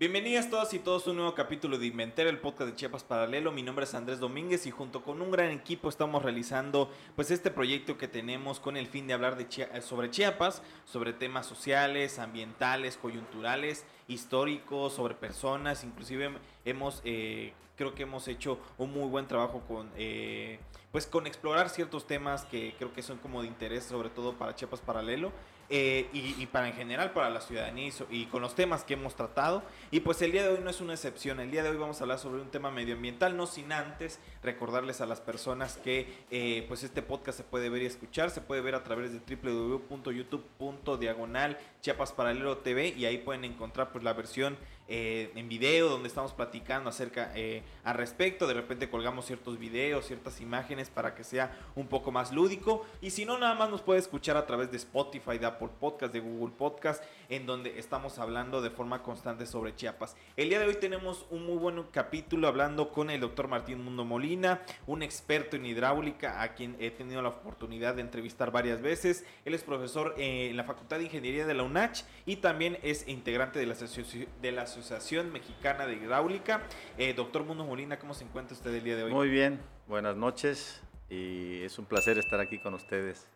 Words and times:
Bienvenidos 0.00 0.48
todas 0.48 0.72
y 0.74 0.78
todos 0.78 1.06
a 1.06 1.10
un 1.10 1.16
nuevo 1.16 1.34
capítulo 1.34 1.78
de 1.78 1.86
Inventer, 1.86 2.26
el 2.26 2.38
podcast 2.38 2.70
de 2.70 2.76
Chiapas 2.76 3.04
Paralelo. 3.04 3.52
Mi 3.52 3.62
nombre 3.62 3.84
es 3.84 3.94
Andrés 3.94 4.20
Domínguez 4.20 4.66
y 4.66 4.70
junto 4.70 5.02
con 5.02 5.20
un 5.20 5.30
gran 5.30 5.50
equipo 5.50 5.88
estamos 5.88 6.22
realizando 6.22 6.90
pues 7.14 7.30
este 7.30 7.50
proyecto 7.50 7.98
que 7.98 8.08
tenemos 8.08 8.58
con 8.58 8.76
el 8.76 8.86
fin 8.86 9.06
de 9.06 9.14
hablar 9.14 9.36
sobre 9.80 10.10
Chiapas, 10.10 10.62
sobre 10.84 11.12
temas 11.12 11.46
sociales, 11.46 12.18
ambientales, 12.18 12.96
coyunturales, 12.96 13.84
históricos, 14.08 14.94
sobre 14.94 15.14
personas, 15.14 15.84
inclusive 15.84 16.32
hemos 16.64 17.00
eh, 17.04 17.52
creo 17.76 17.94
que 17.94 18.02
hemos 18.02 18.26
hecho 18.26 18.58
un 18.76 18.92
muy 18.92 19.08
buen 19.08 19.28
trabajo 19.28 19.62
con 19.68 19.90
eh, 19.96 20.58
pues 20.90 21.06
con 21.06 21.26
explorar 21.26 21.68
ciertos 21.68 22.06
temas 22.06 22.44
que 22.44 22.74
creo 22.76 22.92
que 22.92 23.02
son 23.02 23.18
como 23.18 23.42
de 23.42 23.48
interés 23.48 23.84
sobre 23.84 24.10
todo 24.10 24.32
para 24.32 24.56
Chiapas 24.56 24.80
Paralelo 24.80 25.32
eh, 25.70 26.08
y, 26.12 26.46
para 26.46 26.68
en 26.68 26.74
general 26.74 27.12
para 27.12 27.28
la 27.28 27.42
ciudadanía 27.42 27.92
y, 28.10 28.24
con 28.26 28.40
los 28.40 28.54
temas 28.54 28.84
que 28.84 28.94
hemos 28.94 29.14
tratado. 29.14 29.62
Y 29.90 30.00
pues 30.00 30.22
el 30.22 30.32
día 30.32 30.42
de 30.42 30.48
hoy 30.48 30.60
no 30.62 30.70
es 30.70 30.80
una 30.80 30.94
excepción, 30.94 31.40
el 31.40 31.50
día 31.50 31.62
de 31.62 31.68
hoy 31.68 31.76
vamos 31.76 32.00
a 32.00 32.04
hablar 32.04 32.18
sobre 32.18 32.40
un 32.40 32.50
tema 32.50 32.70
medioambiental, 32.70 33.36
no 33.36 33.46
sin 33.46 33.70
antes 33.72 34.18
recordarles 34.42 35.00
a 35.00 35.06
las 35.06 35.20
personas 35.20 35.76
que 35.76 36.24
eh, 36.30 36.64
pues 36.68 36.84
este 36.84 37.02
podcast 37.02 37.38
se 37.38 37.44
puede 37.44 37.68
ver 37.68 37.82
y 37.82 37.86
escuchar, 37.86 38.30
se 38.30 38.40
puede 38.40 38.62
ver 38.62 38.74
a 38.74 38.82
través 38.82 39.12
de 39.12 39.20
www.youtube.diagonal 39.36 41.58
Chiapas 41.82 42.12
Paralelo 42.12 42.56
TV 42.58 42.94
y 42.96 43.04
ahí 43.04 43.18
pueden 43.18 43.44
encontrar 43.44 43.92
pues 43.92 44.04
la 44.04 44.14
versión 44.14 44.56
eh, 44.88 45.30
en 45.34 45.48
video 45.48 45.90
donde 45.90 46.08
estamos 46.08 46.32
platicando 46.32 46.88
acerca 46.88 47.30
eh, 47.34 47.62
al 47.84 47.94
respecto. 47.94 48.46
De 48.46 48.54
repente 48.54 48.88
colgamos 48.88 49.26
ciertos 49.26 49.58
videos, 49.58 50.06
ciertas 50.06 50.40
imágenes 50.40 50.88
para 50.88 51.14
que 51.14 51.24
sea 51.24 51.54
un 51.76 51.86
poco 51.88 52.10
más 52.10 52.32
lúdico. 52.32 52.86
Y 53.02 53.10
si 53.10 53.24
no, 53.26 53.38
nada 53.38 53.54
más 53.54 53.68
nos 53.68 53.82
puede 53.82 54.00
escuchar 54.00 54.36
a 54.38 54.46
través 54.46 54.70
de 54.70 54.78
Spotify, 54.78 55.38
de 55.38 55.46
Apple 55.46 55.68
Podcast, 55.78 56.12
de 56.12 56.20
Google 56.20 56.54
Podcast, 56.56 57.04
en 57.28 57.46
donde 57.46 57.78
estamos 57.78 58.18
hablando 58.18 58.60
de 58.62 58.70
forma 58.70 59.02
constante 59.02 59.46
sobre 59.46 59.74
Chiapas. 59.74 60.16
El 60.36 60.48
día 60.48 60.58
de 60.58 60.66
hoy 60.66 60.76
tenemos 60.76 61.26
un 61.30 61.44
muy 61.44 61.56
buen 61.56 61.82
capítulo 61.84 62.48
hablando 62.48 62.90
con 62.90 63.10
el 63.10 63.20
doctor 63.20 63.48
Martín 63.48 63.82
Mundo 63.84 64.04
Molina, 64.04 64.62
un 64.86 65.02
experto 65.02 65.56
en 65.56 65.66
hidráulica 65.66 66.42
a 66.42 66.54
quien 66.54 66.76
he 66.78 66.90
tenido 66.90 67.22
la 67.22 67.28
oportunidad 67.30 67.94
de 67.94 68.02
entrevistar 68.02 68.50
varias 68.50 68.80
veces. 68.80 69.24
Él 69.44 69.54
es 69.54 69.62
profesor 69.62 70.14
en 70.16 70.56
la 70.56 70.64
Facultad 70.64 70.98
de 70.98 71.04
Ingeniería 71.04 71.46
de 71.46 71.54
la 71.54 71.62
UNACH 71.62 72.02
y 72.26 72.36
también 72.36 72.78
es 72.82 73.06
integrante 73.08 73.58
de 73.58 73.66
la, 73.66 73.74
de 73.74 74.52
la 74.52 74.62
Asociación 74.62 75.32
Mexicana 75.32 75.86
de 75.86 75.94
Hidráulica. 75.94 76.62
Eh, 76.96 77.14
doctor 77.14 77.44
Mundo 77.44 77.64
Molina, 77.64 77.98
¿cómo 77.98 78.14
se 78.14 78.24
encuentra 78.24 78.56
usted 78.56 78.74
el 78.74 78.84
día 78.84 78.96
de 78.96 79.04
hoy? 79.04 79.12
Muy 79.12 79.28
bien, 79.28 79.60
buenas 79.86 80.16
noches 80.16 80.82
y 81.10 81.62
es 81.62 81.78
un 81.78 81.86
placer 81.86 82.18
estar 82.18 82.40
aquí 82.40 82.58
con 82.58 82.74
ustedes. 82.74 83.28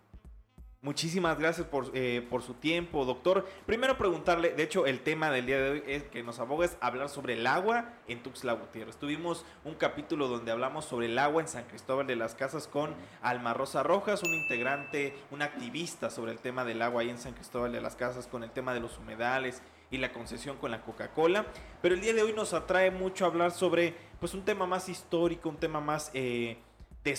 Muchísimas 0.85 1.39
gracias 1.39 1.69
por, 1.69 1.93
eh, 1.95 2.27
por, 2.29 2.43
su 2.43 2.55
tiempo, 2.55 3.05
doctor. 3.05 3.47
Primero 3.67 3.97
preguntarle, 3.97 4.53
de 4.53 4.65
hecho, 4.65 4.85
el 4.85 4.99
tema 4.99 5.31
del 5.31 5.47
día 5.47 5.63
de 5.63 5.71
hoy 5.71 5.83
es 5.87 6.03
que 6.03 6.25
nos 6.25 6.41
abogues 6.41 6.77
hablar 6.81 7.09
sobre 7.09 7.35
el 7.35 7.47
agua 7.47 7.95
en 8.09 8.21
Tuxtla 8.21 8.55
Gutiérrez. 8.55 8.97
Tuvimos 8.97 9.45
un 9.65 9.75
capítulo 9.75 10.27
donde 10.27 10.51
hablamos 10.51 10.85
sobre 10.85 11.07
el 11.07 11.17
agua 11.21 11.41
en 11.41 11.47
San 11.47 11.67
Cristóbal 11.67 12.09
de 12.09 12.17
las 12.17 12.35
Casas 12.35 12.67
con 12.67 12.97
Alma 13.21 13.55
Rosa 13.55 13.85
Rojas, 13.85 14.25
un 14.25 14.35
integrante, 14.35 15.15
un 15.31 15.43
activista 15.43 16.11
sobre 16.11 16.33
el 16.33 16.41
tema 16.41 16.65
del 16.65 16.83
agua 16.83 17.03
ahí 17.03 17.11
en 17.11 17.19
San 17.19 17.35
Cristóbal 17.35 17.71
de 17.71 17.81
las 17.81 17.95
Casas, 17.95 18.27
con 18.27 18.43
el 18.43 18.51
tema 18.51 18.75
de 18.75 18.81
los 18.81 18.99
humedales 18.99 19.63
y 19.93 19.99
la 19.99 20.13
concesión 20.13 20.57
con 20.57 20.73
la 20.73 20.83
Coca-Cola. 20.83 21.47
Pero 21.81 21.95
el 21.95 22.01
día 22.01 22.13
de 22.13 22.23
hoy 22.23 22.33
nos 22.33 22.55
atrae 22.55 22.91
mucho 22.91 23.25
hablar 23.25 23.53
sobre 23.53 23.95
pues 24.19 24.35
un 24.35 24.45
tema 24.45 24.67
más 24.67 24.89
histórico, 24.89 25.49
un 25.49 25.59
tema 25.59 25.81
más 25.81 26.11
eh, 26.13 26.57
de, 27.05 27.17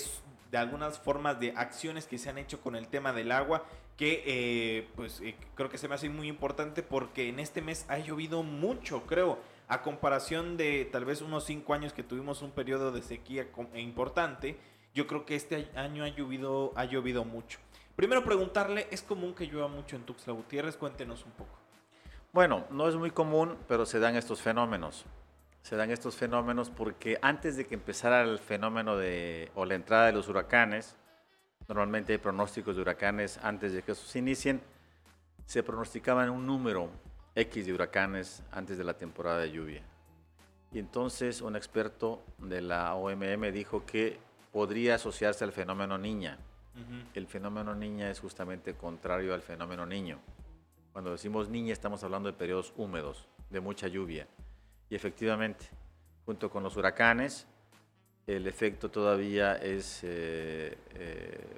de 0.53 0.59
algunas 0.59 0.99
formas 0.99 1.39
de 1.39 1.51
acciones 1.57 2.05
que 2.05 2.19
se 2.19 2.29
han 2.29 2.37
hecho 2.37 2.61
con 2.61 2.75
el 2.75 2.87
tema 2.87 3.11
del 3.11 3.31
agua 3.31 3.65
que 3.97 4.23
eh, 4.27 4.87
pues 4.95 5.19
eh, 5.21 5.35
creo 5.55 5.67
que 5.67 5.79
se 5.79 5.88
me 5.88 5.95
hace 5.95 6.09
muy 6.09 6.28
importante 6.28 6.83
porque 6.83 7.28
en 7.28 7.39
este 7.39 7.63
mes 7.63 7.88
ha 7.89 7.97
llovido 7.97 8.44
mucho, 8.44 9.01
creo, 9.07 9.39
a 9.67 9.81
comparación 9.81 10.55
de 10.55 10.88
tal 10.91 11.05
vez 11.05 11.23
unos 11.23 11.45
cinco 11.45 11.73
años 11.73 11.91
que 11.91 12.03
tuvimos 12.03 12.44
un 12.44 12.51
periodo 12.51 12.91
de 12.91 13.01
sequía 13.01 13.47
e 13.73 13.81
importante, 13.81 14.59
yo 14.94 15.07
creo 15.07 15.25
que 15.25 15.35
este 15.35 15.72
año 15.73 16.03
ha 16.03 16.09
llovido, 16.09 16.72
ha 16.75 16.85
llovido 16.85 17.25
mucho. 17.25 17.57
Primero 17.95 18.23
preguntarle, 18.23 18.88
¿es 18.91 19.01
común 19.01 19.33
que 19.33 19.47
llueva 19.47 19.67
mucho 19.67 19.95
en 19.95 20.03
Tuxtla 20.03 20.33
Gutiérrez? 20.33 20.78
Cuéntenos 20.78 21.25
un 21.25 21.31
poco. 21.31 21.57
Bueno, 22.31 22.67
no 22.69 22.88
es 22.88 22.95
muy 22.95 23.09
común, 23.09 23.57
pero 23.67 23.88
se 23.88 23.97
dan 23.97 24.16
estos 24.16 24.39
fenómenos 24.39 25.03
se 25.63 25.78
dan 25.78 25.91
estos 25.91 26.18
fenómenos 26.18 26.69
porque 26.69 27.18
antes 27.22 27.56
de 27.56 27.66
que 27.66 27.74
empezara 27.74 28.22
el 28.22 28.38
fenómeno 28.38 28.97
de, 28.97 29.50
o 29.56 29.66
la 29.66 29.75
entrada 29.75 30.07
de 30.07 30.12
los 30.12 30.28
huracanes, 30.28 30.97
normalmente 31.69 32.12
hay 32.12 32.19
pronósticos 32.19 32.75
de 32.75 32.81
huracanes 32.81 33.40
antes 33.41 33.72
de 33.72 33.81
que 33.81 33.94
esos 33.94 34.13
inicien, 34.16 34.62
se 35.46 35.63
pronosticaban 35.63 36.29
un 36.29 36.46
número 36.46 36.90
X 37.35 37.66
de 37.66 37.73
huracanes 37.73 38.44
antes 38.52 38.78
de 38.78 38.84
la 38.84 38.96
temporada 38.96 39.40
de 39.40 39.52
lluvia. 39.52 39.84
Y 40.73 40.79
entonces 40.79 41.41
un 41.41 41.56
experto 41.56 42.22
de 42.40 42.62
la 42.62 42.94
OMM 42.96 43.52
dijo 43.53 43.85
que 43.85 44.19
podría 44.52 44.96
asociarse 44.96 45.46
al 45.46 45.53
fenómeno 45.53 45.97
niña. 45.97 46.40
El 47.13 47.28
fenómeno 47.28 47.73
niña 47.73 48.09
es 48.09 48.19
justamente 48.19 48.73
contrario 48.73 49.34
al 49.34 49.41
fenómeno 49.41 49.85
niño. 49.85 50.19
Cuando 50.91 51.12
decimos 51.12 51.47
niña 51.47 51.72
estamos 51.72 52.03
hablando 52.03 52.29
de 52.29 52.38
periodos 52.38 52.73
húmedos, 52.75 53.28
de 53.50 53.62
mucha 53.62 53.88
lluvia. 53.88 54.28
Y 54.93 54.95
efectivamente, 54.95 55.65
junto 56.23 56.51
con 56.51 56.61
los 56.61 56.77
huracanes, 56.77 57.47
el 58.27 58.45
efecto 58.45 58.91
todavía 58.91 59.55
es, 59.55 60.01
eh, 60.03 60.77
eh, 60.93 61.57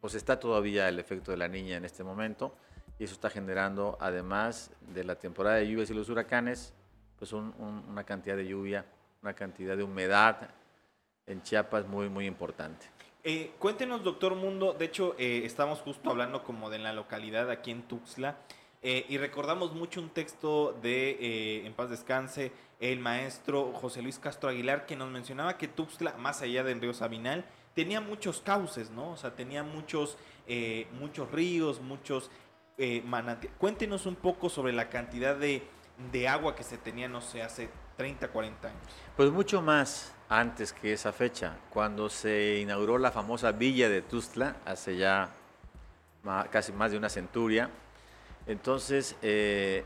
pues 0.00 0.14
está 0.14 0.38
todavía 0.38 0.88
el 0.88 1.00
efecto 1.00 1.32
de 1.32 1.38
la 1.38 1.48
niña 1.48 1.78
en 1.78 1.84
este 1.84 2.04
momento, 2.04 2.54
y 2.96 3.02
eso 3.02 3.14
está 3.14 3.28
generando, 3.28 3.98
además 4.00 4.70
de 4.94 5.02
la 5.02 5.16
temporada 5.16 5.56
de 5.56 5.68
lluvias 5.68 5.90
y 5.90 5.94
los 5.94 6.08
huracanes, 6.08 6.74
pues 7.18 7.32
una 7.32 8.04
cantidad 8.04 8.36
de 8.36 8.46
lluvia, 8.46 8.86
una 9.20 9.34
cantidad 9.34 9.76
de 9.76 9.82
humedad 9.82 10.48
en 11.26 11.42
Chiapas 11.42 11.88
muy, 11.88 12.08
muy 12.08 12.26
importante. 12.26 12.86
Eh, 13.24 13.50
cuéntenos, 13.58 14.04
doctor 14.04 14.36
Mundo, 14.36 14.74
de 14.74 14.84
hecho, 14.84 15.16
estamos 15.18 15.80
justo 15.80 16.08
hablando 16.08 16.44
como 16.44 16.70
de 16.70 16.78
la 16.78 16.92
localidad 16.92 17.50
aquí 17.50 17.72
en 17.72 17.82
Tuxtla, 17.82 18.36
eh, 18.82 19.06
y 19.08 19.16
recordamos 19.16 19.74
mucho 19.74 20.00
un 20.00 20.10
texto 20.10 20.76
de, 20.82 21.10
eh, 21.20 21.66
en 21.66 21.72
paz 21.72 21.88
descanse, 21.88 22.50
el 22.80 22.98
maestro 22.98 23.72
José 23.72 24.02
Luis 24.02 24.18
Castro 24.18 24.48
Aguilar, 24.48 24.86
que 24.86 24.96
nos 24.96 25.08
mencionaba 25.08 25.56
que 25.56 25.68
Tuxtla, 25.68 26.14
más 26.14 26.42
allá 26.42 26.64
del 26.64 26.80
río 26.80 26.92
Sabinal, 26.92 27.44
tenía 27.74 28.00
muchos 28.00 28.40
cauces, 28.40 28.90
¿no? 28.90 29.12
O 29.12 29.16
sea, 29.16 29.36
tenía 29.36 29.62
muchos, 29.62 30.18
eh, 30.48 30.88
muchos 30.98 31.30
ríos, 31.30 31.80
muchos 31.80 32.30
manantiales. 33.04 33.56
Cuéntenos 33.58 34.06
un 34.06 34.16
poco 34.16 34.48
sobre 34.48 34.72
la 34.72 34.88
cantidad 34.88 35.36
de, 35.36 35.62
de 36.10 36.26
agua 36.26 36.56
que 36.56 36.64
se 36.64 36.78
tenía, 36.78 37.06
no 37.06 37.20
sé, 37.20 37.40
hace 37.40 37.68
30, 37.96 38.26
40 38.26 38.68
años. 38.68 38.80
Pues 39.16 39.30
mucho 39.30 39.62
más 39.62 40.12
antes 40.28 40.72
que 40.72 40.92
esa 40.92 41.12
fecha, 41.12 41.58
cuando 41.70 42.08
se 42.08 42.58
inauguró 42.60 42.98
la 42.98 43.12
famosa 43.12 43.52
villa 43.52 43.88
de 43.88 44.02
Tuxtla, 44.02 44.56
hace 44.64 44.96
ya 44.96 45.30
casi 46.50 46.72
más 46.72 46.90
de 46.90 46.96
una 46.96 47.08
centuria, 47.08 47.70
entonces, 48.46 49.16
eh, 49.22 49.84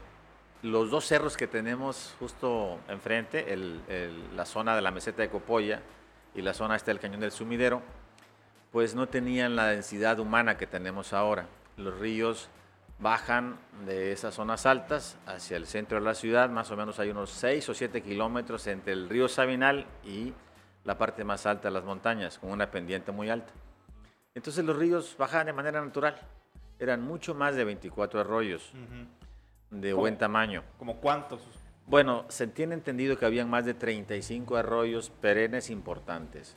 los 0.62 0.90
dos 0.90 1.04
cerros 1.04 1.36
que 1.36 1.46
tenemos 1.46 2.14
justo 2.18 2.78
enfrente, 2.88 3.56
la 4.34 4.46
zona 4.46 4.74
de 4.74 4.82
la 4.82 4.90
meseta 4.90 5.22
de 5.22 5.28
Copolla 5.28 5.80
y 6.34 6.42
la 6.42 6.54
zona 6.54 6.76
esta 6.76 6.90
del 6.90 7.00
cañón 7.00 7.20
del 7.20 7.32
sumidero, 7.32 7.82
pues 8.72 8.94
no 8.94 9.06
tenían 9.06 9.56
la 9.56 9.68
densidad 9.68 10.18
humana 10.18 10.56
que 10.56 10.66
tenemos 10.66 11.12
ahora. 11.12 11.46
Los 11.76 11.98
ríos 11.98 12.48
bajan 12.98 13.58
de 13.84 14.12
esas 14.12 14.34
zonas 14.34 14.64
altas 14.64 15.18
hacia 15.26 15.56
el 15.56 15.66
centro 15.66 15.98
de 15.98 16.04
la 16.04 16.14
ciudad, 16.14 16.48
más 16.48 16.70
o 16.70 16.76
menos 16.76 16.98
hay 16.98 17.10
unos 17.10 17.30
6 17.30 17.68
o 17.68 17.74
7 17.74 18.02
kilómetros 18.02 18.66
entre 18.66 18.94
el 18.94 19.08
río 19.08 19.28
Sabinal 19.28 19.86
y 20.04 20.32
la 20.84 20.96
parte 20.96 21.24
más 21.24 21.44
alta 21.46 21.68
de 21.68 21.74
las 21.74 21.84
montañas, 21.84 22.38
con 22.38 22.50
una 22.50 22.70
pendiente 22.70 23.12
muy 23.12 23.28
alta. 23.28 23.52
Entonces 24.34 24.64
los 24.64 24.76
ríos 24.76 25.14
bajan 25.18 25.46
de 25.46 25.52
manera 25.52 25.84
natural 25.84 26.18
eran 26.78 27.02
mucho 27.02 27.34
más 27.34 27.56
de 27.56 27.64
24 27.64 28.20
arroyos 28.20 28.72
de 29.70 29.92
buen 29.92 30.18
tamaño. 30.18 30.62
¿Como 30.78 30.96
cuántos? 30.96 31.40
Bueno, 31.86 32.24
se 32.28 32.46
tiene 32.46 32.74
entendido 32.74 33.16
que 33.16 33.26
habían 33.26 33.48
más 33.48 33.64
de 33.64 33.74
35 33.74 34.56
arroyos 34.56 35.10
perennes 35.10 35.70
importantes. 35.70 36.56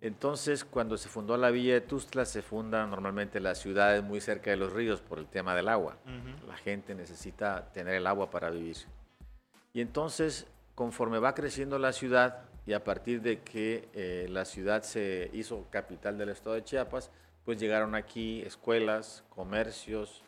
Entonces, 0.00 0.64
cuando 0.64 0.96
se 0.96 1.08
fundó 1.08 1.36
la 1.36 1.50
villa 1.50 1.74
de 1.74 1.80
Tustla, 1.80 2.24
se 2.24 2.42
fundan 2.42 2.90
normalmente 2.90 3.40
las 3.40 3.58
ciudades 3.58 4.02
muy 4.02 4.20
cerca 4.20 4.50
de 4.50 4.56
los 4.56 4.72
ríos 4.72 5.00
por 5.00 5.18
el 5.18 5.26
tema 5.26 5.54
del 5.54 5.68
agua. 5.68 5.96
La 6.46 6.56
gente 6.56 6.94
necesita 6.94 7.72
tener 7.72 7.94
el 7.94 8.06
agua 8.06 8.30
para 8.30 8.50
vivir. 8.50 8.76
Y 9.72 9.80
entonces, 9.80 10.46
conforme 10.74 11.18
va 11.18 11.34
creciendo 11.34 11.78
la 11.78 11.92
ciudad 11.92 12.42
y 12.64 12.74
a 12.74 12.84
partir 12.84 13.22
de 13.22 13.40
que 13.40 13.88
eh, 13.92 14.26
la 14.30 14.44
ciudad 14.44 14.82
se 14.82 15.30
hizo 15.32 15.66
capital 15.70 16.16
del 16.16 16.28
estado 16.28 16.54
de 16.54 16.62
Chiapas, 16.62 17.10
pues 17.48 17.58
llegaron 17.58 17.94
aquí 17.94 18.42
escuelas, 18.42 19.24
comercios, 19.30 20.22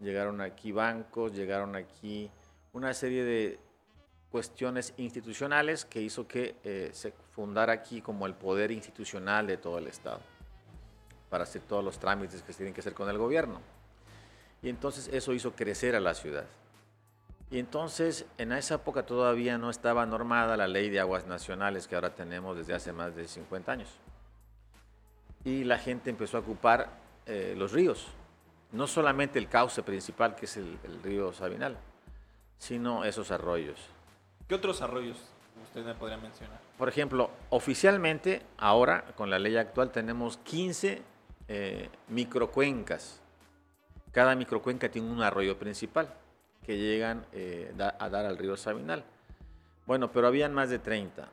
llegaron 0.00 0.42
aquí 0.42 0.70
bancos, 0.70 1.32
llegaron 1.32 1.74
aquí 1.74 2.30
una 2.74 2.92
serie 2.92 3.24
de 3.24 3.58
cuestiones 4.30 4.92
institucionales 4.98 5.86
que 5.86 6.02
hizo 6.02 6.28
que 6.28 6.56
eh, 6.64 6.90
se 6.92 7.14
fundara 7.30 7.72
aquí 7.72 8.02
como 8.02 8.26
el 8.26 8.34
poder 8.34 8.70
institucional 8.70 9.46
de 9.46 9.56
todo 9.56 9.78
el 9.78 9.86
Estado 9.86 10.20
para 11.30 11.44
hacer 11.44 11.62
todos 11.62 11.82
los 11.82 11.98
trámites 11.98 12.42
que 12.42 12.52
se 12.52 12.58
tienen 12.58 12.74
que 12.74 12.82
hacer 12.82 12.92
con 12.92 13.08
el 13.08 13.16
gobierno. 13.16 13.62
Y 14.60 14.68
entonces 14.68 15.08
eso 15.10 15.32
hizo 15.32 15.52
crecer 15.52 15.96
a 15.96 16.00
la 16.00 16.12
ciudad. 16.12 16.44
Y 17.50 17.60
entonces 17.60 18.26
en 18.36 18.52
esa 18.52 18.74
época 18.74 19.06
todavía 19.06 19.56
no 19.56 19.70
estaba 19.70 20.04
normada 20.04 20.54
la 20.58 20.68
ley 20.68 20.90
de 20.90 21.00
aguas 21.00 21.26
nacionales 21.26 21.88
que 21.88 21.94
ahora 21.94 22.14
tenemos 22.14 22.58
desde 22.58 22.74
hace 22.74 22.92
más 22.92 23.16
de 23.16 23.26
50 23.26 23.72
años. 23.72 23.88
Y 25.48 25.64
la 25.64 25.78
gente 25.78 26.10
empezó 26.10 26.36
a 26.36 26.40
ocupar 26.40 26.90
eh, 27.24 27.54
los 27.56 27.72
ríos, 27.72 28.08
no 28.70 28.86
solamente 28.86 29.38
el 29.38 29.48
cauce 29.48 29.82
principal 29.82 30.34
que 30.34 30.44
es 30.44 30.58
el, 30.58 30.78
el 30.84 31.02
río 31.02 31.32
Sabinal, 31.32 31.78
sino 32.58 33.02
esos 33.02 33.30
arroyos. 33.30 33.80
¿Qué 34.46 34.54
otros 34.54 34.82
arroyos 34.82 35.16
usted 35.64 35.86
me 35.86 35.94
podría 35.94 36.18
mencionar? 36.18 36.60
Por 36.76 36.90
ejemplo, 36.90 37.30
oficialmente, 37.48 38.42
ahora, 38.58 39.06
con 39.16 39.30
la 39.30 39.38
ley 39.38 39.56
actual, 39.56 39.90
tenemos 39.90 40.36
15 40.36 41.00
eh, 41.48 41.88
microcuencas. 42.08 43.22
Cada 44.12 44.34
microcuenca 44.36 44.90
tiene 44.90 45.10
un 45.10 45.22
arroyo 45.22 45.58
principal 45.58 46.12
que 46.62 46.76
llegan 46.76 47.24
eh, 47.32 47.72
a 47.98 48.08
dar 48.10 48.26
al 48.26 48.36
río 48.36 48.54
Sabinal. 48.58 49.02
Bueno, 49.86 50.12
pero 50.12 50.26
habían 50.26 50.52
más 50.52 50.68
de 50.68 50.78
30. 50.78 51.26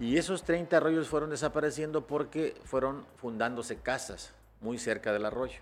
Y 0.00 0.16
esos 0.16 0.42
30 0.44 0.78
arroyos 0.78 1.08
fueron 1.08 1.28
desapareciendo 1.28 2.06
porque 2.06 2.58
fueron 2.64 3.04
fundándose 3.16 3.76
casas 3.76 4.32
muy 4.62 4.78
cerca 4.78 5.12
del 5.12 5.26
arroyo. 5.26 5.60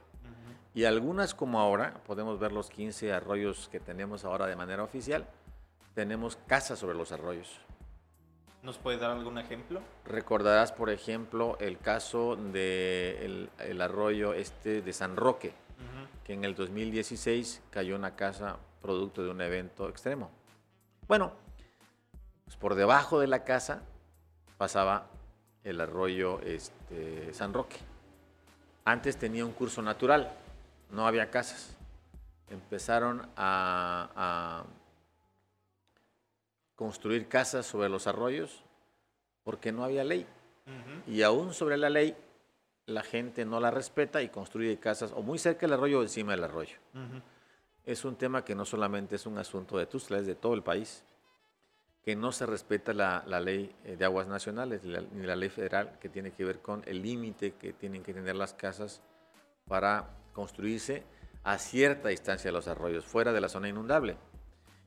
Y 0.75 0.85
algunas 0.85 1.35
como 1.35 1.58
ahora, 1.58 1.94
podemos 2.06 2.38
ver 2.38 2.52
los 2.52 2.70
15 2.70 3.12
arroyos 3.12 3.69
que 3.69 3.81
tenemos 3.81 4.25
ahora 4.25 4.46
de 4.46 4.55
manera 4.55 4.85
oficial, 4.85 5.26
tenemos 5.94 6.37
casas 6.46 6.79
sobre 6.79 6.96
los 6.96 7.11
arroyos. 7.11 7.61
¿Nos 8.62 8.79
puede 8.79 8.99
dar 8.99 9.11
algún 9.11 9.38
ejemplo? 9.38 9.81
Recordarás, 10.05 10.70
por 10.70 10.90
ejemplo, 10.90 11.56
el 11.58 11.79
caso 11.79 12.37
del 12.37 12.52
de 12.52 13.49
el 13.58 13.81
arroyo 13.81 14.35
este 14.35 14.82
de 14.82 14.93
San 14.93 15.17
Roque, 15.17 15.52
que 16.23 16.35
en 16.35 16.44
el 16.44 16.55
2016 16.55 17.62
cayó 17.70 17.96
una 17.96 18.14
casa 18.14 18.58
producto 18.81 19.25
de 19.25 19.31
un 19.31 19.40
evento 19.40 19.88
extremo. 19.88 20.31
Bueno, 21.08 21.32
pues 22.44 22.56
por 22.56 22.76
debajo 22.76 23.19
de 23.19 23.26
la 23.26 23.43
casa 23.43 23.82
pasaba 24.58 25.06
el 25.64 25.81
arroyo 25.81 26.40
este, 26.43 27.32
San 27.32 27.55
Roque. 27.55 27.76
Antes 28.84 29.16
tenía 29.16 29.46
un 29.46 29.52
curso 29.52 29.81
natural, 29.81 30.31
no 30.90 31.06
había 31.06 31.31
casas. 31.31 31.75
Empezaron 32.50 33.26
a 33.37 34.64
construir 36.78 37.26
casas 37.26 37.66
sobre 37.66 37.88
los 37.88 38.06
arroyos 38.06 38.62
porque 39.43 39.72
no 39.72 39.82
había 39.82 40.05
ley. 40.05 40.26
Y 41.06 41.22
aún 41.22 41.54
sobre 41.54 41.76
la 41.76 41.90
ley, 41.90 42.14
la 42.87 43.02
gente 43.02 43.44
no 43.44 43.58
la 43.58 43.70
respeta 43.70 44.22
y 44.22 44.28
construye 44.28 44.78
casas 44.78 45.12
o 45.12 45.22
muy 45.22 45.38
cerca 45.38 45.61
del 45.66 45.72
arroyo 45.72 46.00
o 46.00 46.02
encima 46.02 46.32
del 46.32 46.44
arroyo. 46.44 46.76
Es 47.84 48.04
un 48.04 48.16
tema 48.16 48.44
que 48.44 48.54
no 48.54 48.64
solamente 48.64 49.16
es 49.16 49.26
un 49.26 49.38
asunto 49.38 49.76
de 49.76 49.87
Tuzla, 49.87 50.19
es 50.19 50.26
de 50.26 50.34
todo 50.34 50.54
el 50.54 50.62
país, 50.62 51.02
que 52.02 52.16
no 52.16 52.32
se 52.32 52.46
respeta 52.46 52.92
la, 52.92 53.22
ley 53.40 53.74
eh, 53.84 53.96
de 53.96 54.04
aguas 54.04 54.28
nacionales 54.28 54.82
ni 54.84 55.26
la 55.26 55.36
ley 55.36 55.48
federal 55.48 55.98
que 56.00 56.08
tiene 56.08 56.32
que 56.32 56.44
ver 56.44 56.60
con 56.60 56.82
el 56.86 57.02
límite 57.02 57.52
que 57.52 57.72
tienen 57.72 58.02
que 58.02 58.14
tener 58.14 58.36
las 58.36 58.54
casas 58.54 59.02
para 59.66 60.08
construirse 60.32 61.02
a 61.44 61.58
cierta 61.58 62.08
distancia 62.08 62.48
de 62.48 62.52
los 62.52 62.68
arroyos, 62.68 63.04
fuera 63.04 63.32
de 63.32 63.40
la 63.40 63.48
zona 63.48 63.68
inundable. 63.68 64.16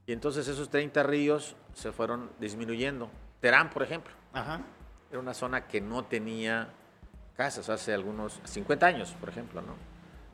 Y 0.06 0.14
entonces 0.14 0.48
esos 0.48 0.70
30 0.70 1.04
ríos 1.04 1.56
se 1.74 1.92
fueron 1.92 2.32
disminuyendo. 2.40 3.10
Terán, 3.40 3.70
por 3.70 3.84
ejemplo. 3.84 4.14
Era 5.10 5.20
una 5.20 5.34
zona 5.34 5.68
que 5.68 5.82
no 5.82 6.06
tenía 6.06 6.70
casas 7.36 7.70
hace 7.70 7.94
algunos 7.94 8.40
50 8.44 8.86
años, 8.86 9.16
por 9.20 9.30
ejemplo, 9.30 9.62
¿no? 9.62 9.76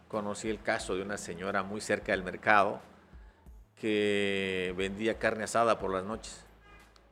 Conocí 0.07 0.49
el 0.49 0.61
caso 0.61 0.95
de 0.95 1.01
una 1.01 1.17
señora 1.17 1.63
muy 1.63 1.81
cerca 1.81 2.11
del 2.11 2.23
mercado 2.23 2.81
que 3.75 4.73
vendía 4.77 5.19
carne 5.19 5.43
asada 5.43 5.79
por 5.79 5.91
las 5.91 6.03
noches. 6.03 6.46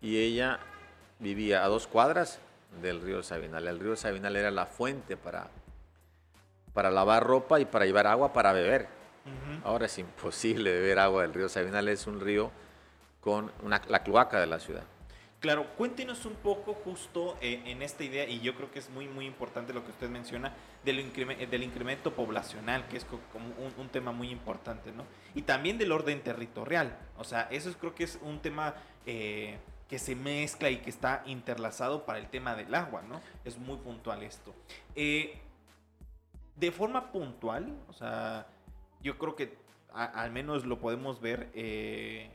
Y 0.05 0.19
ella 0.19 0.59
vivía 1.17 1.65
a 1.65 1.67
dos 1.67 1.87
cuadras 1.87 2.39
del 2.79 3.01
río 3.01 3.23
Sabinal. 3.23 3.67
El 3.67 3.79
río 3.79 3.95
Sabinal 3.95 4.35
era 4.35 4.51
la 4.51 4.67
fuente 4.67 5.17
para, 5.17 5.49
para 6.75 6.91
lavar 6.91 7.23
ropa 7.23 7.59
y 7.59 7.65
para 7.65 7.87
llevar 7.87 8.05
agua 8.05 8.31
para 8.31 8.53
beber. 8.53 8.87
Ahora 9.63 9.87
es 9.87 9.97
imposible 9.97 10.71
beber 10.71 10.99
agua 10.99 11.23
del 11.23 11.33
río 11.33 11.49
Sabinal, 11.49 11.87
es 11.87 12.05
un 12.05 12.19
río 12.19 12.51
con 13.19 13.51
la 13.65 14.03
cloaca 14.03 14.39
de 14.39 14.45
la 14.45 14.59
ciudad. 14.59 14.83
Claro, 15.39 15.65
cuéntenos 15.75 16.27
un 16.27 16.35
poco 16.35 16.75
justo 16.75 17.35
eh, 17.41 17.63
en 17.65 17.81
esta 17.81 18.03
idea, 18.03 18.29
y 18.29 18.41
yo 18.41 18.53
creo 18.53 18.69
que 18.69 18.77
es 18.77 18.91
muy, 18.91 19.07
muy 19.07 19.25
importante 19.25 19.73
lo 19.73 19.83
que 19.83 19.89
usted 19.89 20.09
menciona, 20.09 20.53
del, 20.83 20.99
incremento, 20.99 21.47
del 21.47 21.63
incremento 21.63 22.13
poblacional, 22.13 22.87
que 22.87 22.97
es 22.97 23.05
como 23.05 23.47
un, 23.77 23.89
tema 23.89 24.11
muy 24.11 24.29
importante, 24.29 24.91
¿no? 24.91 25.03
Y 25.33 25.41
también 25.41 25.79
del 25.79 25.91
orden 25.91 26.21
territorial, 26.21 26.95
o 27.17 27.23
sea, 27.23 27.47
eso 27.49 27.73
creo 27.79 27.95
que 27.95 28.03
es 28.03 28.19
un 28.21 28.39
tema 28.39 28.75
eh, 29.05 29.57
que 29.89 29.99
se 29.99 30.15
mezcla 30.15 30.69
y 30.69 30.77
que 30.77 30.89
está 30.89 31.23
interlazado 31.25 32.05
para 32.05 32.19
el 32.19 32.27
tema 32.27 32.55
del 32.55 32.73
agua, 32.73 33.03
¿no? 33.03 33.21
Es 33.43 33.57
muy 33.57 33.77
puntual 33.77 34.23
esto. 34.23 34.53
Eh, 34.95 35.39
de 36.55 36.71
forma 36.71 37.11
puntual, 37.11 37.77
o 37.87 37.93
sea, 37.93 38.47
yo 39.01 39.17
creo 39.17 39.35
que 39.35 39.57
al 39.93 40.31
menos 40.31 40.65
lo 40.65 40.79
podemos 40.79 41.21
ver. 41.21 41.49
Eh, 41.53 42.29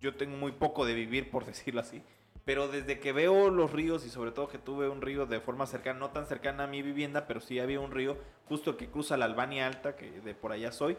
yo 0.00 0.16
tengo 0.16 0.36
muy 0.36 0.52
poco 0.52 0.84
de 0.84 0.94
vivir, 0.94 1.30
por 1.30 1.44
decirlo 1.46 1.80
así. 1.80 2.02
Pero 2.44 2.68
desde 2.68 3.00
que 3.00 3.12
veo 3.12 3.50
los 3.50 3.72
ríos 3.72 4.04
y 4.04 4.10
sobre 4.10 4.30
todo 4.30 4.48
que 4.48 4.58
tuve 4.58 4.88
un 4.88 5.00
río 5.00 5.24
de 5.24 5.40
forma 5.40 5.66
cercana, 5.66 5.98
no 5.98 6.10
tan 6.10 6.26
cercana 6.26 6.64
a 6.64 6.66
mi 6.66 6.82
vivienda, 6.82 7.26
pero 7.26 7.40
sí 7.40 7.58
había 7.58 7.80
un 7.80 7.90
río 7.90 8.18
justo 8.48 8.76
que 8.76 8.88
cruza 8.88 9.16
la 9.16 9.24
Albania 9.24 9.66
Alta, 9.66 9.96
que 9.96 10.10
de 10.20 10.34
por 10.34 10.52
allá 10.52 10.70
soy. 10.70 10.98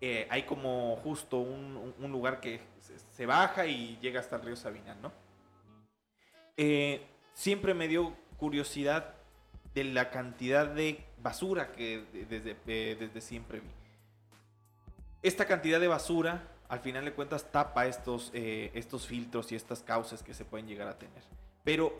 Eh, 0.00 0.26
hay 0.30 0.44
como 0.44 0.96
justo 0.96 1.38
un, 1.38 1.94
lugar 2.10 2.40
que 2.40 2.60
se, 3.12 3.26
baja 3.26 3.66
y 3.66 3.98
llega 4.00 4.20
hasta 4.20 4.36
el 4.36 4.42
río 4.42 4.56
Sabina, 4.56 4.94
¿no? 4.96 5.12
Eh, 6.56 7.06
siempre 7.34 7.74
me 7.74 7.88
dio 7.88 8.16
curiosidad 8.38 9.14
de 9.74 9.84
la 9.84 10.10
cantidad 10.10 10.66
de 10.66 11.04
basura 11.18 11.72
que 11.72 12.04
desde, 12.28 12.56
desde 12.96 13.20
siempre 13.20 13.60
vi 13.60 13.68
esta 15.26 15.44
cantidad 15.44 15.80
de 15.80 15.88
basura, 15.88 16.46
al 16.68 16.78
final 16.78 17.04
de 17.04 17.12
cuentas, 17.12 17.50
tapa 17.50 17.86
estos, 17.86 18.30
eh, 18.32 18.70
estos 18.74 19.08
filtros 19.08 19.50
y 19.50 19.56
estas 19.56 19.82
causas 19.82 20.22
que 20.22 20.34
se 20.34 20.44
pueden 20.44 20.68
llegar 20.68 20.86
a 20.86 20.98
tener. 20.98 21.22
Pero 21.64 21.92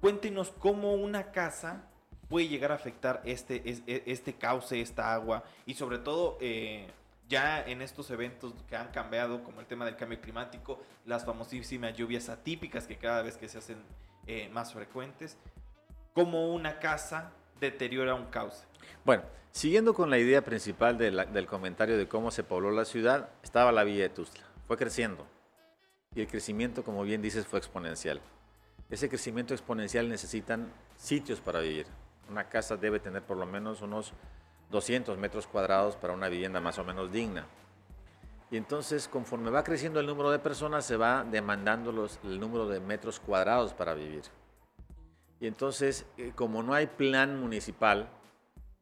cuéntenos 0.00 0.50
cómo 0.58 0.94
una 0.94 1.30
casa 1.30 1.90
puede 2.28 2.48
llegar 2.48 2.72
a 2.72 2.76
afectar 2.76 3.20
este, 3.26 3.62
e, 3.66 4.02
este 4.06 4.32
cauce, 4.32 4.80
esta 4.80 5.12
agua 5.12 5.44
y 5.66 5.74
sobre 5.74 5.98
todo 5.98 6.38
eh, 6.40 6.86
ya 7.28 7.62
en 7.62 7.82
estos 7.82 8.10
eventos 8.10 8.54
que 8.68 8.76
han 8.76 8.88
cambiado, 8.88 9.42
como 9.42 9.60
el 9.60 9.66
tema 9.66 9.84
del 9.84 9.96
cambio 9.96 10.20
climático, 10.20 10.80
las 11.06 11.24
famosísimas 11.24 11.96
lluvias 11.96 12.28
atípicas 12.28 12.86
que 12.86 12.96
cada 12.96 13.22
vez 13.22 13.36
que 13.36 13.48
se 13.48 13.58
hacen 13.58 13.78
eh, 14.26 14.48
más 14.52 14.72
frecuentes, 14.72 15.38
cómo 16.12 16.52
una 16.52 16.78
casa 16.78 17.32
deteriora 17.60 18.14
un 18.14 18.26
cauce. 18.26 18.66
Bueno, 19.04 19.22
siguiendo 19.52 19.94
con 19.94 20.10
la 20.10 20.18
idea 20.18 20.44
principal 20.44 20.98
del 20.98 21.46
comentario 21.46 21.96
de 21.96 22.08
cómo 22.08 22.30
se 22.30 22.44
pobló 22.44 22.70
la 22.70 22.84
ciudad, 22.84 23.30
estaba 23.42 23.72
la 23.72 23.84
villa 23.84 24.02
de 24.02 24.10
Tuzla. 24.10 24.44
Fue 24.66 24.76
creciendo. 24.76 25.26
Y 26.14 26.20
el 26.20 26.28
crecimiento, 26.28 26.84
como 26.84 27.02
bien 27.02 27.22
dices, 27.22 27.46
fue 27.46 27.58
exponencial. 27.58 28.20
Ese 28.90 29.08
crecimiento 29.08 29.54
exponencial 29.54 30.08
necesitan 30.08 30.72
sitios 30.96 31.40
para 31.40 31.60
vivir. 31.60 31.86
Una 32.30 32.48
casa 32.48 32.76
debe 32.76 33.00
tener 33.00 33.22
por 33.22 33.36
lo 33.36 33.46
menos 33.46 33.82
unos 33.82 34.12
200 34.74 35.16
metros 35.16 35.46
cuadrados 35.46 35.96
para 35.96 36.12
una 36.12 36.28
vivienda 36.28 36.60
más 36.60 36.78
o 36.78 36.84
menos 36.84 37.12
digna. 37.12 37.46
Y 38.50 38.56
entonces, 38.56 39.08
conforme 39.08 39.50
va 39.50 39.64
creciendo 39.64 40.00
el 40.00 40.06
número 40.06 40.30
de 40.30 40.38
personas, 40.38 40.84
se 40.84 40.96
va 40.96 41.24
demandando 41.24 41.92
los, 41.92 42.18
el 42.24 42.40
número 42.40 42.68
de 42.68 42.80
metros 42.80 43.20
cuadrados 43.20 43.72
para 43.72 43.94
vivir. 43.94 44.24
Y 45.40 45.46
entonces, 45.46 46.06
eh, 46.18 46.32
como 46.34 46.62
no 46.62 46.74
hay 46.74 46.88
plan 46.88 47.40
municipal, 47.40 48.08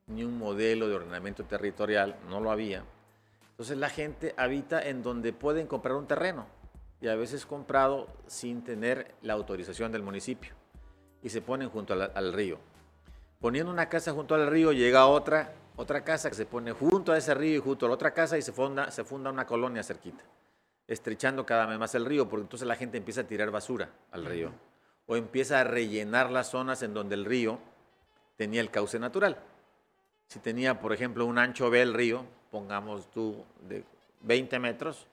ni 0.06 0.24
un 0.24 0.38
modelo 0.38 0.88
de 0.88 0.94
ordenamiento 0.94 1.44
territorial, 1.44 2.16
no 2.28 2.40
lo 2.40 2.50
había. 2.50 2.84
Entonces 3.50 3.76
la 3.76 3.90
gente 3.90 4.34
habita 4.38 4.82
en 4.82 5.02
donde 5.02 5.32
pueden 5.32 5.66
comprar 5.66 5.94
un 5.94 6.06
terreno 6.06 6.46
y 7.00 7.08
a 7.08 7.16
veces 7.16 7.44
comprado 7.44 8.08
sin 8.26 8.64
tener 8.64 9.14
la 9.22 9.34
autorización 9.34 9.92
del 9.92 10.02
municipio 10.02 10.54
y 11.22 11.28
se 11.28 11.42
ponen 11.42 11.68
junto 11.68 11.94
al, 11.94 12.32
río. 12.32 12.58
Poniendo 13.40 13.70
una 13.70 13.88
casa 13.88 14.12
junto 14.12 14.34
al 14.34 14.46
río 14.46 14.72
llega 14.72 15.06
otra, 15.06 15.52
otra 15.76 16.04
casa 16.04 16.28
que 16.28 16.36
se 16.36 16.46
pone 16.46 16.72
junto 16.72 17.12
a 17.12 17.18
ese 17.18 17.34
río 17.34 17.56
y 17.56 17.60
junto 17.60 17.86
a 17.86 17.88
la 17.88 17.94
otra 17.94 18.12
casa 18.12 18.36
y 18.38 18.42
se 18.42 18.52
funda, 18.52 18.90
se 18.90 19.04
funda 19.04 19.30
una 19.30 19.46
colonia 19.46 19.82
cerquita, 19.82 20.22
estrechando 20.86 21.46
cada 21.46 21.66
vez 21.66 21.78
más 21.78 21.94
el 21.94 22.04
río, 22.04 22.28
porque 22.28 22.42
entonces 22.42 22.68
la 22.68 22.76
gente 22.76 22.98
empieza 22.98 23.22
a 23.22 23.24
tirar 23.24 23.50
basura 23.50 23.90
al 24.10 24.24
río 24.24 24.52
o 25.06 25.16
empieza 25.16 25.60
a 25.60 25.64
rellenar 25.64 26.30
las 26.30 26.50
zonas 26.50 26.82
en 26.82 26.94
donde 26.94 27.14
el 27.14 27.24
río 27.24 27.58
tenía 28.36 28.60
el 28.60 28.70
cauce 28.70 28.98
natural. 28.98 29.38
Si 30.28 30.38
tenía, 30.38 30.80
por 30.80 30.92
ejemplo, 30.92 31.26
un 31.26 31.38
ancho 31.38 31.68
B 31.70 31.82
el 31.82 31.92
río, 31.92 32.24
pongamos 32.50 33.10
tú 33.10 33.44
de 33.68 33.84
20 34.20 34.58
metros, 34.58 35.06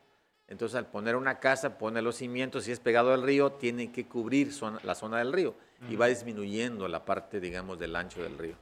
Entonces, 0.48 0.76
al 0.76 0.88
poner 0.88 1.16
una 1.16 1.40
casa, 1.40 1.78
pone 1.78 2.02
los 2.02 2.16
cimientos, 2.16 2.64
si 2.64 2.72
es 2.72 2.80
pegado 2.80 3.14
al 3.14 3.22
río, 3.22 3.52
tiene 3.52 3.92
que 3.92 4.08
cubrir 4.08 4.52
la 4.82 4.96
zona 4.96 5.20
del 5.20 5.32
río 5.32 5.54
y 5.88 5.96
va 5.96 6.08
disminuyendo 6.08 6.88
la 6.88 7.06
parte, 7.06 7.40
digamos, 7.40 7.78
del 7.78 7.96
ancho 7.96 8.24
del 8.24 8.36
río. 8.36 8.56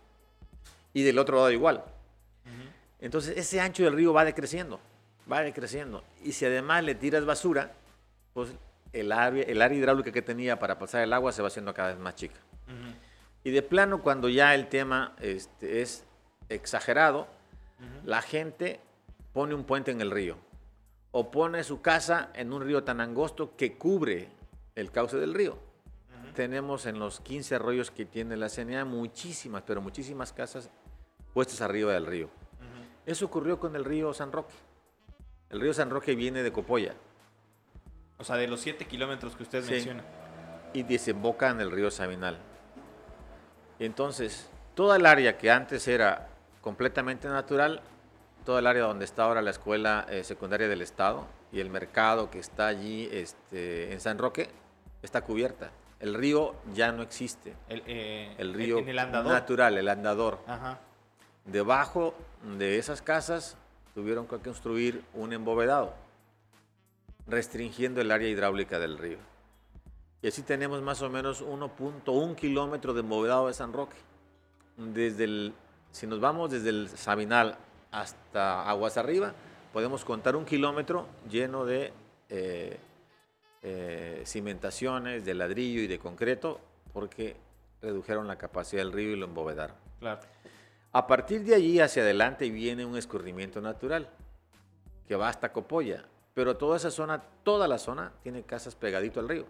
Y 0.97 1.03
del 1.03 1.19
otro 1.19 1.35
lado 1.35 1.51
igual. 1.51 1.83
Entonces, 2.99 3.37
ese 3.37 3.61
ancho 3.61 3.83
del 3.83 3.93
río 3.93 4.13
va 4.13 4.25
decreciendo, 4.25 4.79
va 5.31 5.41
decreciendo. 5.41 6.03
Y 6.23 6.31
si 6.31 6.43
además 6.43 6.83
le 6.83 6.95
tiras 6.95 7.23
basura, 7.23 7.73
pues 8.33 8.49
el 8.93 9.11
área, 9.11 9.43
el 9.43 9.61
área 9.61 9.77
hidráulica 9.77 10.11
que 10.11 10.23
tenía 10.23 10.57
para 10.57 10.79
pasar 10.79 11.03
el 11.03 11.13
agua 11.13 11.31
se 11.31 11.43
va 11.43 11.49
haciendo 11.49 11.71
cada 11.71 11.89
vez 11.89 11.99
más 11.99 12.15
chica. 12.15 12.39
Y 13.43 13.51
de 13.51 13.61
plano, 13.61 14.01
cuando 14.01 14.27
ya 14.27 14.55
el 14.55 14.69
tema 14.69 15.15
este, 15.21 15.83
es 15.83 16.03
exagerado, 16.49 17.27
la 18.03 18.23
gente 18.23 18.79
pone 19.33 19.53
un 19.53 19.65
puente 19.65 19.91
en 19.91 20.01
el 20.01 20.09
río 20.09 20.35
o 21.11 21.29
pone 21.29 21.63
su 21.63 21.79
casa 21.79 22.31
en 22.33 22.51
un 22.51 22.63
río 22.63 22.83
tan 22.83 23.01
angosto 23.01 23.55
que 23.55 23.77
cubre 23.77 24.29
el 24.73 24.89
cauce 24.89 25.17
del 25.17 25.35
río. 25.35 25.59
Tenemos 26.33 26.87
en 26.87 26.97
los 26.97 27.19
15 27.19 27.53
arroyos 27.53 27.91
que 27.91 28.05
tiene 28.05 28.35
la 28.35 28.49
CNA 28.49 28.83
muchísimas, 28.83 29.61
pero 29.61 29.79
muchísimas 29.79 30.33
casas 30.33 30.71
puestas 31.37 31.61
arriba 31.61 31.93
del 31.93 32.07
río. 32.07 32.31
Eso 33.05 33.27
ocurrió 33.27 33.59
con 33.59 33.75
el 33.75 33.85
río 33.85 34.11
San 34.11 34.31
Roque. 34.31 34.55
El 35.51 35.61
río 35.61 35.71
San 35.71 35.91
Roque 35.91 36.15
viene 36.15 36.41
de 36.41 36.51
Copolla. 36.51 36.95
O 38.17 38.23
sea, 38.23 38.37
de 38.37 38.47
los 38.47 38.59
7 38.61 38.85
kilómetros 38.85 39.35
que 39.35 39.43
usted 39.43 39.63
menciona. 39.63 40.03
Y 40.73 40.81
desemboca 40.81 41.51
en 41.51 41.61
el 41.61 41.69
río 41.69 41.91
Sabinal. 41.91 42.39
Entonces, 43.77 44.49
toda 44.73 44.95
el 44.95 45.05
área 45.05 45.37
que 45.37 45.51
antes 45.51 45.87
era 45.87 46.27
completamente 46.61 47.27
natural, 47.27 47.81
toda 48.43 48.57
el 48.57 48.65
área 48.65 48.85
donde 48.85 49.05
está 49.05 49.25
ahora 49.25 49.43
la 49.43 49.51
escuela 49.51 50.07
eh, 50.09 50.23
secundaria 50.23 50.67
del 50.67 50.81
Estado 50.81 51.27
y 51.51 51.59
el 51.59 51.69
mercado 51.69 52.31
que 52.31 52.39
está 52.39 52.65
allí 52.65 53.09
este, 53.11 53.93
en 53.93 53.99
San 53.99 54.17
Roque, 54.17 54.49
está 55.03 55.21
cubierta. 55.21 55.69
El 55.99 56.15
río 56.15 56.55
ya 56.73 56.91
no 56.91 57.03
existe. 57.03 57.53
El, 57.69 57.83
eh, 57.85 58.35
río 58.39 58.81
natural, 58.81 59.77
el 59.77 59.87
andador. 59.87 60.39
Debajo 61.47 62.13
de 62.57 62.77
esas 62.77 63.01
casas 63.01 63.57
tuvieron 63.95 64.27
que 64.27 64.37
construir 64.37 65.03
un 65.13 65.31
embovedado, 65.31 65.93
restringiendo 67.25 68.01
el 68.01 68.11
área 68.11 68.27
hidráulica 68.27 68.79
del 68.79 68.97
río. 68.97 69.17
Y 70.21 70.27
así 70.27 70.43
tenemos 70.43 70.81
más 70.81 71.01
o 71.01 71.09
menos 71.09 71.43
1.1 71.43 72.35
kilómetro 72.35 72.93
de 72.93 72.99
embovedado 72.99 73.47
de 73.47 73.53
San 73.53 73.71
Roque. 73.71 73.95
Desde 74.75 75.23
el, 75.23 75.53
si 75.91 76.05
nos 76.05 76.19
vamos 76.19 76.51
desde 76.51 76.69
el 76.69 76.89
Sabinal 76.89 77.57
hasta 77.91 78.69
Aguas 78.69 78.97
Arriba, 78.97 79.33
podemos 79.71 80.03
contar 80.03 80.35
un 80.35 80.43
kilómetro 80.43 81.07
lleno 81.29 81.65
de 81.65 81.93
eh, 82.29 82.77
eh, 83.61 84.23
cimentaciones, 84.25 85.23
de 85.23 85.33
ladrillo 85.33 85.79
y 85.81 85.87
de 85.87 85.97
concreto, 85.97 86.59
porque 86.91 87.37
redujeron 87.81 88.27
la 88.27 88.37
capacidad 88.37 88.81
del 88.81 88.91
río 88.91 89.11
y 89.11 89.15
lo 89.15 89.25
embovedaron. 89.25 89.77
Claro. 89.99 90.19
A 90.91 91.07
partir 91.07 91.43
de 91.43 91.55
allí 91.55 91.79
hacia 91.79 92.03
adelante 92.03 92.49
viene 92.49 92.85
un 92.85 92.97
escurrimiento 92.97 93.61
natural 93.61 94.09
que 95.07 95.15
va 95.15 95.29
hasta 95.29 95.51
Copolla, 95.53 96.05
pero 96.33 96.57
toda 96.57 96.77
esa 96.77 96.91
zona, 96.91 97.21
toda 97.43 97.67
la 97.67 97.77
zona 97.77 98.13
tiene 98.23 98.43
casas 98.43 98.75
pegadito 98.75 99.19
al 99.19 99.29
río. 99.29 99.45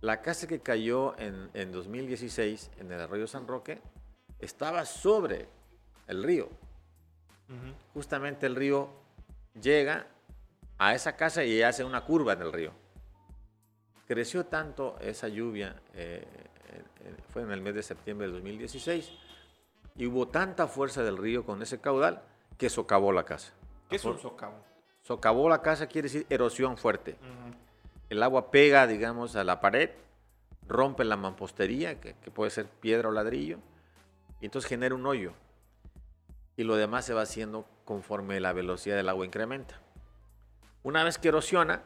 La 0.00 0.22
casa 0.22 0.46
que 0.46 0.60
cayó 0.60 1.18
en, 1.18 1.50
en 1.54 1.72
2016 1.72 2.70
en 2.78 2.90
el 2.90 3.00
arroyo 3.00 3.26
San 3.26 3.46
Roque 3.46 3.80
estaba 4.38 4.84
sobre 4.86 5.48
el 6.06 6.22
río. 6.22 6.48
Justamente 7.94 8.46
el 8.46 8.56
río 8.56 8.88
llega 9.60 10.06
a 10.78 10.94
esa 10.94 11.16
casa 11.16 11.44
y 11.44 11.62
hace 11.62 11.84
una 11.84 12.04
curva 12.04 12.32
en 12.32 12.42
el 12.42 12.52
río. 12.52 12.72
Creció 14.06 14.46
tanto 14.46 14.96
esa 15.00 15.28
lluvia, 15.28 15.80
eh, 15.94 16.26
fue 17.32 17.42
en 17.42 17.50
el 17.52 17.60
mes 17.60 17.74
de 17.74 17.82
septiembre 17.82 18.26
de 18.26 18.34
2016, 18.34 19.12
y 19.96 20.06
hubo 20.06 20.28
tanta 20.28 20.66
fuerza 20.66 21.02
del 21.02 21.16
río 21.16 21.44
con 21.44 21.62
ese 21.62 21.80
caudal 21.80 22.22
que 22.56 22.70
socavó 22.70 23.12
la 23.12 23.24
casa. 23.24 23.52
¿Qué 23.88 23.96
es 23.96 24.04
un 24.04 24.18
socavo? 24.18 24.54
Socavó 25.02 25.48
la 25.48 25.62
casa 25.62 25.86
quiere 25.86 26.06
decir 26.06 26.26
erosión 26.28 26.76
fuerte. 26.76 27.16
El 28.08 28.22
agua 28.22 28.50
pega, 28.50 28.86
digamos, 28.86 29.36
a 29.36 29.44
la 29.44 29.60
pared, 29.60 29.90
rompe 30.66 31.04
la 31.04 31.16
mampostería, 31.16 32.00
que, 32.00 32.14
que 32.14 32.30
puede 32.30 32.50
ser 32.50 32.66
piedra 32.66 33.08
o 33.08 33.12
ladrillo, 33.12 33.58
y 34.40 34.46
entonces 34.46 34.68
genera 34.68 34.94
un 34.94 35.06
hoyo. 35.06 35.32
Y 36.56 36.64
lo 36.64 36.76
demás 36.76 37.04
se 37.04 37.14
va 37.14 37.22
haciendo 37.22 37.66
conforme 37.84 38.40
la 38.40 38.52
velocidad 38.52 38.96
del 38.96 39.08
agua 39.08 39.26
incrementa. 39.26 39.80
Una 40.82 41.04
vez 41.04 41.18
que 41.18 41.28
erosiona, 41.28 41.82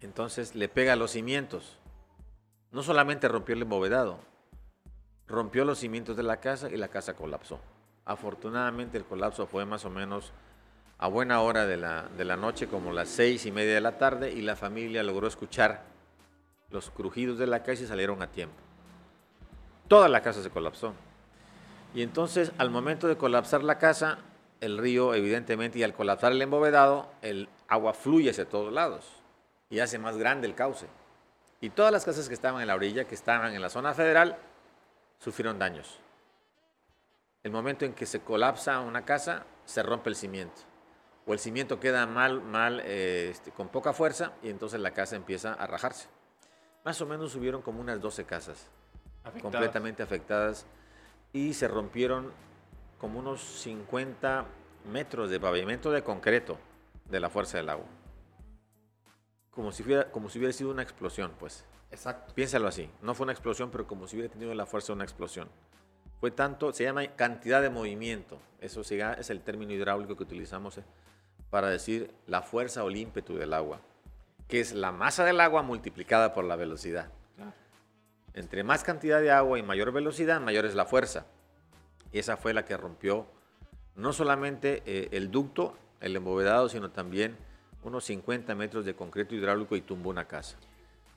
entonces 0.00 0.54
le 0.54 0.68
pega 0.68 0.94
a 0.94 0.96
los 0.96 1.12
cimientos. 1.12 1.78
No 2.72 2.82
solamente 2.82 3.28
rompió 3.28 3.54
el 3.54 3.62
embovedado, 3.62 4.20
rompió 5.30 5.64
los 5.64 5.78
cimientos 5.78 6.16
de 6.16 6.22
la 6.22 6.38
casa 6.38 6.68
y 6.68 6.76
la 6.76 6.88
casa 6.88 7.14
colapsó. 7.14 7.60
Afortunadamente 8.04 8.98
el 8.98 9.04
colapso 9.04 9.46
fue 9.46 9.64
más 9.64 9.84
o 9.84 9.90
menos 9.90 10.32
a 10.98 11.08
buena 11.08 11.40
hora 11.40 11.66
de 11.66 11.76
la, 11.76 12.08
de 12.16 12.24
la 12.24 12.36
noche, 12.36 12.66
como 12.66 12.92
las 12.92 13.08
seis 13.08 13.46
y 13.46 13.52
media 13.52 13.74
de 13.74 13.80
la 13.80 13.96
tarde, 13.96 14.32
y 14.32 14.42
la 14.42 14.56
familia 14.56 15.02
logró 15.02 15.26
escuchar 15.26 15.84
los 16.70 16.90
crujidos 16.90 17.38
de 17.38 17.46
la 17.46 17.62
casa 17.62 17.84
y 17.84 17.86
salieron 17.86 18.20
a 18.20 18.26
tiempo. 18.26 18.56
Toda 19.88 20.08
la 20.08 20.20
casa 20.20 20.42
se 20.42 20.50
colapsó. 20.50 20.92
Y 21.94 22.02
entonces, 22.02 22.52
al 22.58 22.70
momento 22.70 23.08
de 23.08 23.16
colapsar 23.16 23.64
la 23.64 23.78
casa, 23.78 24.18
el 24.60 24.78
río, 24.78 25.14
evidentemente, 25.14 25.78
y 25.78 25.82
al 25.82 25.94
colapsar 25.94 26.32
el 26.32 26.42
embovedado, 26.42 27.08
el 27.22 27.48
agua 27.66 27.94
fluye 27.94 28.30
hacia 28.30 28.48
todos 28.48 28.72
lados 28.72 29.06
y 29.70 29.78
hace 29.80 29.98
más 29.98 30.16
grande 30.16 30.46
el 30.46 30.54
cauce. 30.54 30.86
Y 31.60 31.70
todas 31.70 31.92
las 31.92 32.04
casas 32.04 32.28
que 32.28 32.34
estaban 32.34 32.60
en 32.60 32.68
la 32.68 32.74
orilla, 32.74 33.04
que 33.04 33.14
estaban 33.14 33.54
en 33.54 33.62
la 33.62 33.70
zona 33.70 33.94
federal, 33.94 34.36
sufrieron 35.20 35.58
daños. 35.58 36.00
El 37.44 37.52
momento 37.52 37.84
en 37.84 37.94
que 37.94 38.06
se 38.06 38.20
colapsa 38.20 38.80
una 38.80 39.04
casa, 39.04 39.46
se 39.64 39.82
rompe 39.82 40.10
el 40.10 40.16
cimiento. 40.16 40.62
O 41.26 41.32
el 41.32 41.38
cimiento 41.38 41.78
queda 41.78 42.06
mal, 42.06 42.40
mal 42.40 42.80
eh, 42.80 43.28
este, 43.30 43.52
con 43.52 43.68
poca 43.68 43.92
fuerza, 43.92 44.32
y 44.42 44.48
entonces 44.48 44.80
la 44.80 44.90
casa 44.90 45.14
empieza 45.14 45.52
a 45.54 45.66
rajarse. 45.66 46.08
Más 46.84 47.00
o 47.00 47.06
menos 47.06 47.32
subieron 47.32 47.62
como 47.62 47.80
unas 47.80 48.00
12 48.00 48.24
casas 48.24 48.66
completamente 49.42 50.02
afectadas 50.02 50.66
y 51.32 51.52
se 51.52 51.68
rompieron 51.68 52.32
como 52.98 53.18
unos 53.18 53.40
50 53.40 54.46
metros 54.90 55.30
de 55.30 55.38
pavimento 55.38 55.90
de 55.90 56.02
concreto 56.02 56.58
de 57.04 57.20
la 57.20 57.28
fuerza 57.28 57.58
del 57.58 57.68
agua. 57.68 57.86
Como 59.50 59.72
si, 59.72 59.82
hubiera, 59.82 60.10
como 60.10 60.30
si 60.30 60.38
hubiera 60.38 60.52
sido 60.52 60.70
una 60.70 60.82
explosión, 60.82 61.32
pues. 61.38 61.64
Exacto. 61.90 62.32
Piénsalo 62.34 62.68
así. 62.68 62.88
No 63.02 63.14
fue 63.14 63.24
una 63.24 63.32
explosión, 63.32 63.70
pero 63.70 63.86
como 63.86 64.06
si 64.06 64.16
hubiera 64.16 64.32
tenido 64.32 64.54
la 64.54 64.66
fuerza 64.66 64.88
de 64.88 64.94
una 64.94 65.04
explosión. 65.04 65.48
Fue 66.20 66.30
tanto, 66.30 66.72
se 66.72 66.84
llama 66.84 67.06
cantidad 67.16 67.62
de 67.62 67.70
movimiento. 67.70 68.38
Eso 68.60 68.82
es 68.82 69.30
el 69.30 69.40
término 69.40 69.72
hidráulico 69.72 70.16
que 70.16 70.22
utilizamos 70.22 70.78
eh, 70.78 70.84
para 71.48 71.68
decir 71.68 72.12
la 72.26 72.42
fuerza 72.42 72.84
o 72.84 72.88
el 72.88 72.96
ímpetu 72.96 73.36
del 73.36 73.54
agua, 73.54 73.80
que 74.46 74.60
es 74.60 74.72
la 74.72 74.92
masa 74.92 75.24
del 75.24 75.40
agua 75.40 75.62
multiplicada 75.62 76.34
por 76.34 76.44
la 76.44 76.56
velocidad. 76.56 77.10
Entre 78.32 78.62
más 78.62 78.84
cantidad 78.84 79.20
de 79.20 79.32
agua 79.32 79.58
y 79.58 79.62
mayor 79.62 79.90
velocidad, 79.90 80.40
mayor 80.40 80.64
es 80.64 80.76
la 80.76 80.84
fuerza. 80.84 81.26
Y 82.12 82.20
esa 82.20 82.36
fue 82.36 82.54
la 82.54 82.64
que 82.64 82.76
rompió 82.76 83.26
no 83.96 84.12
solamente 84.12 84.82
eh, 84.86 85.08
el 85.12 85.30
ducto, 85.30 85.76
el 86.00 86.14
embovedado, 86.14 86.68
sino 86.68 86.90
también 86.90 87.36
unos 87.82 88.04
50 88.04 88.54
metros 88.54 88.84
de 88.84 88.94
concreto 88.94 89.34
hidráulico 89.34 89.74
y 89.74 89.80
tumbó 89.80 90.10
una 90.10 90.26
casa. 90.26 90.58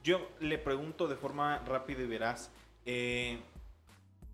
Yo 0.03 0.29
le 0.39 0.57
pregunto 0.57 1.07
de 1.07 1.15
forma 1.15 1.59
rápida 1.59 2.03
y 2.03 2.07
veraz, 2.07 2.51
eh, 2.85 3.39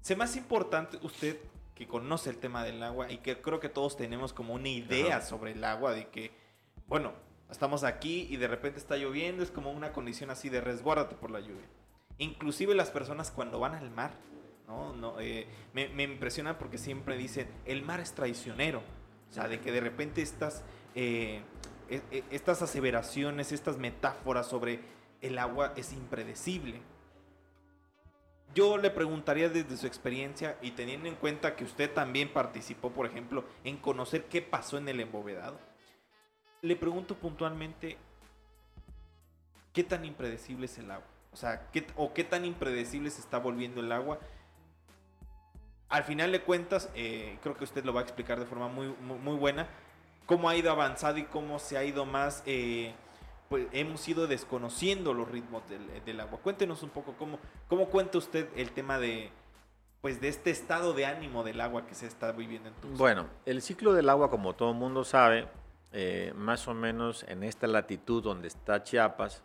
¿se 0.01 0.15
más 0.15 0.35
importante 0.35 0.97
usted 1.03 1.39
que 1.75 1.87
conoce 1.87 2.31
el 2.31 2.37
tema 2.37 2.63
del 2.63 2.81
agua 2.81 3.11
y 3.11 3.19
que 3.19 3.39
creo 3.39 3.59
que 3.59 3.69
todos 3.69 3.95
tenemos 3.95 4.33
como 4.33 4.55
una 4.55 4.67
idea 4.67 5.21
sobre 5.21 5.51
el 5.51 5.63
agua 5.63 5.93
de 5.93 6.07
que, 6.07 6.31
bueno, 6.87 7.13
estamos 7.51 7.83
aquí 7.83 8.27
y 8.29 8.37
de 8.37 8.47
repente 8.47 8.79
está 8.79 8.97
lloviendo, 8.97 9.43
es 9.43 9.51
como 9.51 9.71
una 9.71 9.93
condición 9.93 10.31
así 10.31 10.49
de 10.49 10.59
resguárdate 10.59 11.15
por 11.15 11.31
la 11.31 11.39
lluvia. 11.39 11.67
Inclusive 12.17 12.75
las 12.75 12.91
personas 12.91 13.31
cuando 13.31 13.59
van 13.59 13.75
al 13.75 13.91
mar, 13.91 14.11
¿no? 14.67 14.93
no 14.93 15.19
eh, 15.19 15.47
me, 15.73 15.87
me, 15.89 16.03
impresiona 16.03 16.57
porque 16.57 16.77
siempre 16.77 17.15
dicen, 17.15 17.47
el 17.65 17.83
mar 17.83 17.99
es 17.99 18.13
traicionero. 18.13 18.81
O 19.29 19.33
sea, 19.33 19.47
de 19.47 19.59
que 19.61 19.71
de 19.71 19.79
repente 19.79 20.21
estas, 20.21 20.63
eh, 20.95 21.41
e, 21.87 22.01
e, 22.11 22.23
estas 22.31 22.61
aseveraciones, 22.61 23.51
estas 23.51 23.77
metáforas 23.77 24.47
sobre 24.47 24.79
el 25.21 25.37
agua 25.37 25.73
es 25.75 25.93
impredecible. 25.93 26.81
Yo 28.55 28.77
le 28.77 28.89
preguntaría 28.89 29.49
desde 29.49 29.77
su 29.77 29.85
experiencia 29.85 30.57
y 30.61 30.71
teniendo 30.71 31.07
en 31.07 31.15
cuenta 31.15 31.55
que 31.55 31.63
usted 31.63 31.93
también 31.93 32.33
participó, 32.33 32.91
por 32.91 33.05
ejemplo, 33.05 33.45
en 33.63 33.77
conocer 33.77 34.25
qué 34.25 34.41
pasó 34.41 34.77
en 34.77 34.89
el 34.89 34.99
embovedado, 34.99 35.59
le 36.61 36.75
pregunto 36.75 37.15
puntualmente, 37.15 37.97
¿qué 39.71 39.83
tan 39.83 40.03
impredecible 40.03 40.65
es 40.65 40.77
el 40.79 40.89
agua? 40.89 41.07
O 41.31 41.35
sea, 41.35 41.69
¿qué, 41.71 42.23
tan 42.23 42.43
impredecible 42.43 43.09
se 43.11 43.21
está 43.21 43.37
volviendo 43.37 43.81
el 43.81 43.91
agua. 43.91 44.19
Al 45.87 46.03
final 46.03 46.31
de 46.31 46.41
cuentas, 46.41 46.89
eh, 46.95 47.37
creo 47.41 47.55
que 47.55 47.63
usted 47.63 47.83
lo 47.83 47.93
va 47.93 48.01
a 48.01 48.03
explicar 48.03 48.39
de 48.39 48.45
forma 48.45 48.67
muy, 48.67 49.35
buena. 49.35 49.67
cómo 50.25 50.49
ha 50.49 50.55
ido 50.55 50.71
avanzando 50.71 51.19
y 51.19 51.23
cómo 51.23 51.57
se 51.59 51.77
ha 51.77 51.83
ido 51.83 52.05
más, 52.05 52.43
eh, 52.45 52.93
pues 53.49 53.67
hemos 53.71 54.07
ido 54.07 54.27
desconociendo 54.27 55.13
los 55.13 55.27
ritmos 55.27 55.63
del, 56.05 56.19
agua. 56.19 56.39
Cuéntenos 56.39 56.83
un 56.83 56.89
poco 56.89 57.15
cómo, 57.17 57.39
cómo 57.67 57.89
cuenta 57.89 58.19
usted 58.19 58.47
el 58.55 58.71
tema 58.71 58.99
de, 58.99 59.31
pues 60.01 60.21
de 60.21 60.27
este 60.27 60.51
estado 60.51 60.93
de 60.93 61.07
ánimo 61.07 61.43
del 61.43 61.59
agua 61.59 61.87
que 61.87 61.95
se 61.95 62.05
está 62.05 62.31
viviendo 62.31 62.69
en 62.69 62.75
Tuxtla. 62.75 62.97
Bueno, 62.97 63.27
el 63.45 63.63
ciclo 63.63 63.93
del 63.93 64.07
agua, 64.09 64.29
como 64.29 64.53
todo 64.53 64.73
mundo 64.73 65.03
sabe, 65.03 65.47
eh, 65.91 66.31
más 66.35 66.67
o 66.67 66.75
menos 66.75 67.25
en 67.27 67.43
esta 67.43 67.65
latitud 67.65 68.21
donde 68.21 68.47
está 68.47 68.83
Chiapas, 68.83 69.43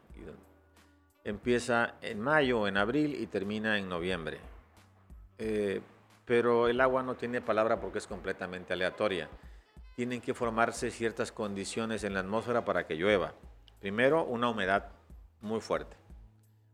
empieza 1.24 1.94
en 2.02 2.20
mayo 2.20 2.60
o 2.60 2.68
en 2.68 2.76
abril 2.76 3.14
y 3.18 3.26
termina 3.26 3.78
en 3.78 3.88
noviembre. 3.88 4.38
Eh, 5.38 5.80
pero 6.26 6.68
el 6.68 6.80
agua 6.82 7.02
no 7.02 7.14
tiene 7.16 7.40
palabra 7.40 7.80
porque 7.80 7.98
es 7.98 8.06
completamente 8.06 8.74
aleatoria. 8.74 9.30
Tienen 9.96 10.20
que 10.20 10.34
formarse 10.34 10.90
ciertas 10.90 11.32
condiciones 11.32 12.04
en 12.04 12.12
la 12.12 12.20
atmósfera 12.20 12.64
para 12.66 12.86
que 12.86 12.96
llueva. 12.96 13.32
Primero, 13.84 14.24
una 14.24 14.48
humedad 14.48 14.92
muy 15.42 15.60
fuerte. 15.60 15.94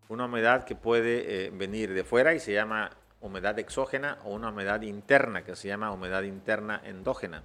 Una 0.09 0.27
humedad 0.27 0.63
que 0.63 0.77
puede 0.77 1.47
eh, 1.47 1.51
venir 1.51 1.93
de 1.93 2.05
fuera 2.05 2.35
y 2.35 2.39
se 2.39 2.53
llama 2.53 2.91
humedad 3.21 3.59
exógena 3.59 4.19
o 4.23 4.33
una 4.33 4.51
humedad 4.51 4.83
interna 4.83 5.43
que 5.43 5.57
se 5.57 5.67
llama 5.67 5.91
humedad 5.91 6.23
interna 6.23 6.81
endógena. 6.85 7.43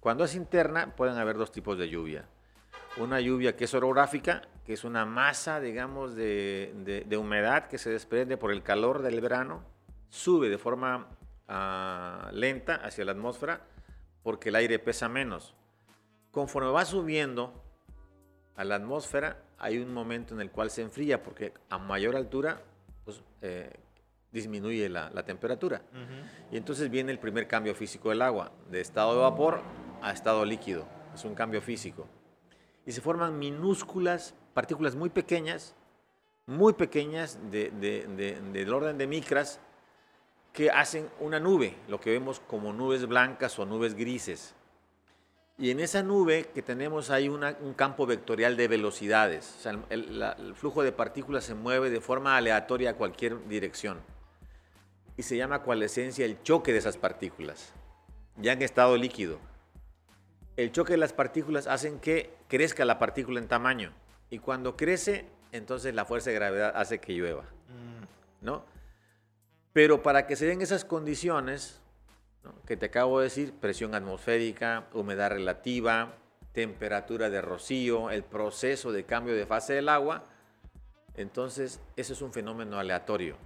Cuando 0.00 0.24
es 0.24 0.34
interna 0.34 0.96
pueden 0.96 1.18
haber 1.18 1.36
dos 1.36 1.52
tipos 1.52 1.76
de 1.76 1.90
lluvia. 1.90 2.24
Una 2.96 3.20
lluvia 3.20 3.54
que 3.54 3.64
es 3.64 3.74
orográfica, 3.74 4.48
que 4.64 4.72
es 4.72 4.82
una 4.82 5.04
masa, 5.04 5.60
digamos, 5.60 6.14
de, 6.14 7.06
humedad 7.20 7.68
que 7.68 7.76
se 7.76 7.90
desprende 7.90 8.38
por 8.38 8.50
el 8.50 8.62
calor 8.62 9.02
del 9.02 9.20
verano, 9.20 9.62
sube 10.08 10.48
de 10.48 10.56
forma 10.56 11.08
ah, 11.48 12.30
lenta 12.32 12.76
hacia 12.76 13.04
la 13.04 13.12
atmósfera 13.12 13.60
porque 14.22 14.48
el 14.48 14.54
aire 14.54 14.78
pesa 14.78 15.06
menos. 15.10 15.54
Conforme 16.30 16.70
va 16.70 16.86
subiendo 16.86 17.65
a 18.56 18.64
la 18.64 18.76
atmósfera, 18.76 19.38
hay 19.58 19.78
un 19.78 19.92
momento 19.92 20.34
en 20.34 20.40
el 20.40 20.50
cual 20.50 20.70
se 20.70 20.82
enfría 20.82 21.22
porque 21.22 21.52
a 21.68 21.78
mayor 21.78 22.16
altura 22.16 22.62
pues, 23.04 23.22
eh, 23.42 23.70
disminuye 24.32 24.88
la, 24.88 25.10
temperatura. 25.24 25.82
Y 26.50 26.56
entonces 26.56 26.90
viene 26.90 27.12
el 27.12 27.18
primer 27.18 27.46
cambio 27.46 27.74
físico 27.74 28.10
del 28.10 28.22
agua, 28.22 28.52
de 28.70 28.80
estado 28.80 29.14
de 29.14 29.20
vapor 29.20 29.62
a 30.02 30.12
estado 30.12 30.44
líquido. 30.44 30.86
Es 31.14 31.24
un 31.24 31.34
cambio 31.34 31.62
físico. 31.62 32.06
Y 32.84 32.92
se 32.92 33.00
forman 33.00 33.38
minúsculas, 33.38 34.34
partículas 34.52 34.94
muy 34.94 35.10
pequeñas, 35.10 35.74
muy 36.46 36.72
pequeñas, 36.74 37.38
del 37.50 38.74
orden 38.74 38.98
de 38.98 39.06
micras, 39.06 39.60
que 40.52 40.70
hacen 40.70 41.08
una 41.20 41.38
nube, 41.38 41.76
lo 41.86 42.00
que 42.00 42.10
vemos 42.10 42.40
como 42.40 42.72
nubes 42.72 43.06
blancas 43.06 43.58
o 43.58 43.66
nubes 43.66 43.94
grises. 43.94 44.54
Y 45.58 45.70
en 45.70 45.80
esa 45.80 46.02
nube 46.02 46.50
que 46.54 46.62
tenemos 46.62 47.10
hay 47.10 47.28
un 47.28 47.74
campo 47.74 48.06
vectorial 48.06 48.56
de 48.56 48.68
velocidades. 48.68 49.54
O 49.58 49.62
sea, 49.62 49.72
el, 49.90 50.22
el, 50.22 50.54
flujo 50.54 50.82
de 50.82 50.92
partículas 50.92 51.44
se 51.44 51.54
mueve 51.54 51.88
de 51.88 52.00
forma 52.00 52.36
aleatoria 52.36 52.90
a 52.90 52.94
cualquier 52.94 53.48
dirección. 53.48 53.98
Y 55.16 55.22
se 55.22 55.36
llama 55.36 55.62
coalescencia 55.62 56.26
el 56.26 56.42
choque 56.42 56.72
de 56.72 56.78
esas 56.78 56.98
partículas, 56.98 57.72
ya 58.36 58.52
en 58.52 58.60
estado 58.60 58.96
líquido 58.98 59.38
el 60.56 60.72
choque 60.72 60.94
de 60.94 60.98
las 60.98 61.12
partículas 61.12 61.66
hacen 61.66 62.00
que 62.00 62.34
crezca 62.48 62.84
la 62.84 62.98
partícula 62.98 63.40
en 63.40 63.48
tamaño. 63.48 63.92
Y 64.30 64.38
cuando 64.38 64.76
crece, 64.76 65.26
entonces 65.52 65.94
la 65.94 66.04
fuerza 66.04 66.30
de 66.30 66.36
gravedad 66.36 66.72
hace 66.74 66.98
que 66.98 67.12
llueva. 67.12 67.42
Mm. 67.42 68.44
¿No? 68.44 68.64
Pero 69.72 70.02
para 70.02 70.26
que 70.26 70.36
se 70.36 70.46
den 70.46 70.62
esas 70.62 70.84
condiciones, 70.84 71.80
que 72.66 72.76
te 72.76 72.86
acabo 72.86 73.18
de 73.18 73.24
decir, 73.24 73.52
presión 73.52 73.94
atmosférica, 73.94 74.86
humedad 74.92 75.30
relativa, 75.30 76.14
temperatura 76.52 77.30
de 77.30 77.40
rocío, 77.40 78.10
el 78.10 78.22
proceso 78.22 78.92
de 78.92 79.04
cambio 79.04 79.34
de 79.34 79.46
fase 79.46 79.74
del 79.74 79.88
agua, 79.88 80.24
entonces 81.14 81.80
eso 81.96 82.12
es 82.12 82.22
un 82.22 82.32
fenómeno 82.32 82.78
aleatorio 82.78 83.36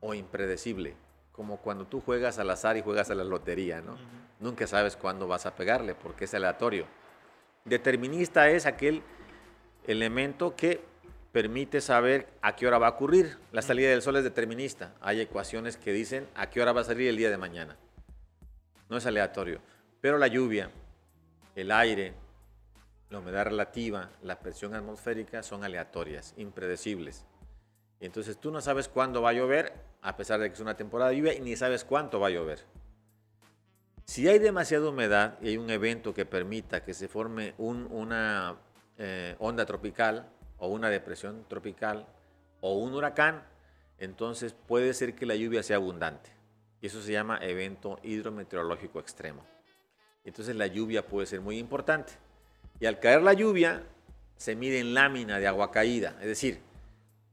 o 0.00 0.14
impredecible, 0.14 0.94
como 1.32 1.58
cuando 1.58 1.86
tú 1.86 2.00
juegas 2.00 2.38
al 2.38 2.50
azar 2.50 2.76
y 2.76 2.82
juegas 2.82 3.10
a 3.10 3.14
la 3.14 3.24
lotería, 3.24 3.80
¿no? 3.80 3.96
nunca 4.40 4.66
sabes 4.66 4.96
cuándo 4.96 5.26
vas 5.26 5.46
a 5.46 5.54
pegarle 5.54 5.94
porque 5.94 6.24
es 6.24 6.34
aleatorio. 6.34 6.86
Determinista 7.64 8.48
es 8.50 8.66
aquel 8.66 9.02
elemento 9.86 10.54
que 10.54 10.80
permite 11.32 11.80
saber 11.80 12.28
a 12.40 12.56
qué 12.56 12.66
hora 12.66 12.78
va 12.78 12.86
a 12.86 12.90
ocurrir. 12.90 13.36
La 13.52 13.62
salida 13.62 13.90
del 13.90 14.02
sol 14.02 14.16
es 14.16 14.24
determinista. 14.24 14.94
Hay 15.00 15.20
ecuaciones 15.20 15.76
que 15.76 15.92
dicen 15.92 16.26
a 16.34 16.48
qué 16.48 16.62
hora 16.62 16.72
va 16.72 16.82
a 16.82 16.84
salir 16.84 17.08
el 17.08 17.16
día 17.16 17.30
de 17.30 17.36
mañana. 17.36 17.76
No 18.88 18.96
es 18.96 19.06
aleatorio. 19.06 19.60
Pero 20.00 20.18
la 20.18 20.26
lluvia, 20.26 20.70
el 21.54 21.70
aire, 21.70 22.14
la 23.10 23.18
humedad 23.18 23.46
relativa, 23.46 24.10
la 24.22 24.38
presión 24.38 24.74
atmosférica 24.74 25.42
son 25.42 25.64
aleatorias, 25.64 26.34
impredecibles. 26.36 27.24
Entonces 28.00 28.38
tú 28.38 28.50
no 28.50 28.60
sabes 28.60 28.88
cuándo 28.88 29.22
va 29.22 29.30
a 29.30 29.34
llover, 29.34 29.72
a 30.02 30.16
pesar 30.16 30.40
de 30.40 30.48
que 30.48 30.54
es 30.54 30.60
una 30.60 30.76
temporada 30.76 31.10
de 31.10 31.16
lluvia, 31.16 31.34
y 31.34 31.40
ni 31.40 31.56
sabes 31.56 31.84
cuánto 31.84 32.20
va 32.20 32.28
a 32.28 32.30
llover. 32.30 32.64
Si 34.04 34.28
hay 34.28 34.38
demasiada 34.38 34.88
humedad 34.88 35.38
y 35.40 35.48
hay 35.48 35.56
un 35.56 35.70
evento 35.70 36.14
que 36.14 36.26
permita 36.26 36.84
que 36.84 36.94
se 36.94 37.08
forme 37.08 37.54
una 37.58 38.56
eh, 38.98 39.34
onda 39.40 39.66
tropical 39.66 40.28
o 40.58 40.68
una 40.68 40.90
depresión 40.90 41.44
tropical 41.48 42.06
o 42.60 42.74
un 42.74 42.94
huracán, 42.94 43.42
entonces 43.98 44.52
puede 44.52 44.94
ser 44.94 45.14
que 45.14 45.26
la 45.26 45.34
lluvia 45.34 45.62
sea 45.62 45.76
abundante. 45.76 46.35
Eso 46.86 47.02
se 47.02 47.10
llama 47.10 47.40
evento 47.42 47.98
hidrometeorológico 48.04 49.00
extremo. 49.00 49.44
Entonces 50.24 50.54
la 50.54 50.68
lluvia 50.68 51.04
puede 51.04 51.26
ser 51.26 51.40
muy 51.40 51.58
importante. 51.58 52.12
Y 52.78 52.86
al 52.86 53.00
caer 53.00 53.22
la 53.22 53.32
lluvia, 53.32 53.82
se 54.36 54.54
mide 54.54 54.78
en 54.78 54.94
lámina 54.94 55.40
de 55.40 55.48
agua 55.48 55.72
caída, 55.72 56.16
es 56.20 56.28
decir, 56.28 56.60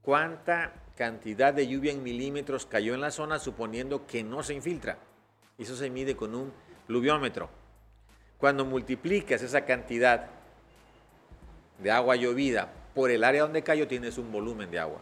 cuánta 0.02 0.74
cantidad 0.98 1.54
de 1.54 1.68
lluvia 1.68 1.92
en 1.92 2.02
milímetros 2.02 2.66
cayó 2.66 2.96
en 2.96 3.02
la 3.02 3.12
zona 3.12 3.38
suponiendo 3.38 4.08
que 4.08 4.24
no 4.24 4.42
se 4.42 4.56
infiltra. 4.56 4.98
Eso 5.60 5.76
se 5.76 5.92
mide 5.92 6.16
con 6.16 6.34
un 6.34 6.52
pluviómetro. 6.88 7.48
Cuando 8.40 8.66
multiplicas 8.66 9.44
esa 9.44 9.66
cantidad 9.66 10.32
de 11.78 11.92
agua 11.92 12.16
llovida 12.16 12.74
por 12.96 13.12
el 13.12 13.24
área 13.24 13.44
donde 13.44 13.62
cayó, 13.62 13.88
tienes 13.88 14.18
un 14.18 14.32
volumen 14.32 14.72
de 14.72 14.80
agua. 14.80 15.02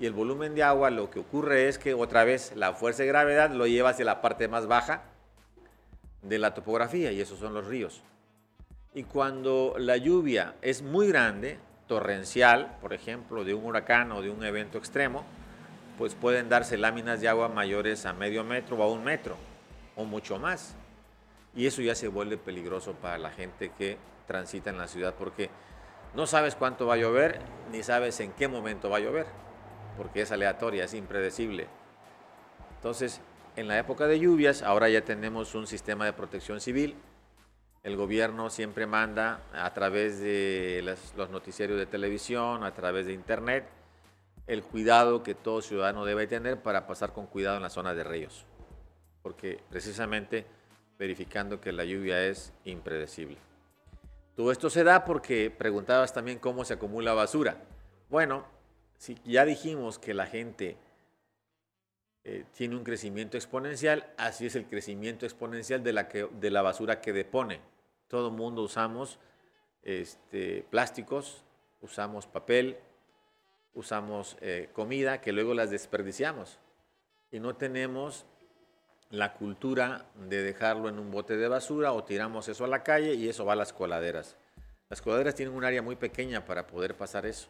Y 0.00 0.06
el 0.06 0.12
volumen 0.12 0.54
de 0.54 0.62
agua 0.62 0.90
lo 0.90 1.10
que 1.10 1.18
ocurre 1.18 1.68
es 1.68 1.78
que 1.78 1.94
otra 1.94 2.24
vez 2.24 2.52
la 2.54 2.72
fuerza 2.72 3.02
de 3.02 3.08
gravedad 3.08 3.50
lo 3.50 3.66
lleva 3.66 3.90
hacia 3.90 4.04
la 4.04 4.20
parte 4.20 4.46
más 4.46 4.66
baja 4.66 5.02
de 6.22 6.38
la 6.38 6.54
topografía 6.54 7.10
y 7.10 7.20
esos 7.20 7.38
son 7.38 7.54
los 7.54 7.66
ríos. 7.66 8.02
Y 8.94 9.04
cuando 9.04 9.74
la 9.76 9.96
lluvia 9.96 10.54
es 10.62 10.82
muy 10.82 11.08
grande, 11.08 11.58
torrencial, 11.86 12.76
por 12.80 12.92
ejemplo, 12.92 13.44
de 13.44 13.54
un 13.54 13.64
huracán 13.64 14.12
o 14.12 14.22
de 14.22 14.30
un 14.30 14.44
evento 14.44 14.78
extremo, 14.78 15.24
pues 15.96 16.14
pueden 16.14 16.48
darse 16.48 16.78
láminas 16.78 17.20
de 17.20 17.28
agua 17.28 17.48
mayores 17.48 18.06
a 18.06 18.12
medio 18.12 18.44
metro 18.44 18.76
o 18.76 18.82
a 18.82 18.88
un 18.88 19.02
metro 19.02 19.36
o 19.96 20.04
mucho 20.04 20.38
más. 20.38 20.76
Y 21.56 21.66
eso 21.66 21.82
ya 21.82 21.96
se 21.96 22.06
vuelve 22.06 22.36
peligroso 22.36 22.92
para 22.92 23.18
la 23.18 23.30
gente 23.30 23.72
que 23.76 23.96
transita 24.28 24.70
en 24.70 24.78
la 24.78 24.86
ciudad 24.86 25.14
porque 25.18 25.50
no 26.14 26.26
sabes 26.26 26.54
cuánto 26.54 26.86
va 26.86 26.94
a 26.94 26.98
llover 26.98 27.40
ni 27.72 27.82
sabes 27.82 28.20
en 28.20 28.32
qué 28.32 28.46
momento 28.46 28.90
va 28.90 28.98
a 28.98 29.00
llover, 29.00 29.26
porque 29.98 30.22
es 30.22 30.32
aleatoria, 30.32 30.84
es 30.84 30.94
impredecible. 30.94 31.66
Entonces, 32.76 33.20
en 33.56 33.68
la 33.68 33.78
época 33.78 34.06
de 34.06 34.18
lluvias, 34.18 34.62
ahora 34.62 34.88
ya 34.88 35.04
tenemos 35.04 35.54
un 35.54 35.66
sistema 35.66 36.06
de 36.06 36.14
protección 36.14 36.62
civil. 36.62 36.94
El 37.82 37.96
gobierno 37.96 38.48
siempre 38.48 38.86
manda 38.86 39.42
a 39.52 39.74
través 39.74 40.20
de 40.20 40.96
los 41.16 41.28
noticiarios 41.28 41.78
de 41.78 41.84
televisión, 41.84 42.64
a 42.64 42.72
través 42.72 43.04
de 43.04 43.12
internet, 43.12 43.68
el 44.46 44.62
cuidado 44.62 45.22
que 45.22 45.34
todo 45.34 45.60
ciudadano 45.60 46.06
debe 46.06 46.26
tener 46.26 46.62
para 46.62 46.86
pasar 46.86 47.12
con 47.12 47.26
cuidado 47.26 47.58
en 47.58 47.62
la 47.62 47.70
zona 47.70 47.92
de 47.92 48.04
ríos 48.04 48.46
porque 49.28 49.60
precisamente 49.68 50.46
verificando 50.98 51.60
que 51.60 51.70
la 51.70 51.84
lluvia 51.84 52.24
es 52.26 52.52
impredecible. 52.64 53.36
Todo 54.34 54.52
esto 54.52 54.70
se 54.70 54.84
da 54.84 55.04
porque 55.04 55.50
preguntabas 55.50 56.14
también 56.14 56.38
cómo 56.38 56.64
se 56.64 56.74
acumula 56.74 57.12
basura. 57.12 57.62
Bueno, 58.08 58.46
si 58.98 59.16
ya 59.24 59.44
dijimos 59.44 59.98
que 59.98 60.12
la 60.12 60.26
gente 60.26 60.76
eh, 62.24 62.44
tiene 62.56 62.76
un 62.76 62.84
crecimiento 62.84 63.36
exponencial, 63.36 64.12
así 64.18 64.46
es 64.46 64.56
el 64.56 64.66
crecimiento 64.66 65.24
exponencial 65.24 65.82
de 65.82 66.50
la, 66.50 66.62
basura 66.62 67.00
que 67.00 67.12
depone. 67.12 67.60
Todo 68.08 68.30
mundo 68.30 68.62
usamos 68.62 69.18
este, 69.82 70.64
plásticos, 70.68 71.44
usamos 71.80 72.26
papel, 72.26 72.76
usamos 73.72 74.36
eh, 74.40 74.68
comida 74.72 75.20
que 75.20 75.32
luego 75.32 75.54
las 75.54 75.70
desperdiciamos 75.70 76.58
y 77.30 77.38
no 77.38 77.54
tenemos 77.54 78.26
la 79.10 79.34
cultura 79.34 80.06
de 80.28 80.42
dejarlo 80.42 80.88
en 80.88 80.98
un 80.98 81.10
bote 81.10 81.36
de 81.36 81.48
basura 81.48 81.92
o 81.92 82.04
tiramos 82.04 82.48
eso 82.48 82.64
a 82.64 82.68
la 82.68 82.82
calle 82.82 83.14
y 83.14 83.28
eso 83.28 83.44
va 83.44 83.52
a 83.52 83.56
las 83.56 83.72
coladeras. 83.72 84.36
Las 84.88 85.00
coladeras 85.00 85.34
tienen 85.34 85.54
un 85.54 85.64
área 85.64 85.82
muy 85.82 85.96
pequeña 85.96 86.44
para 86.44 86.66
poder 86.66 86.96
pasar 86.96 87.26
eso. 87.26 87.48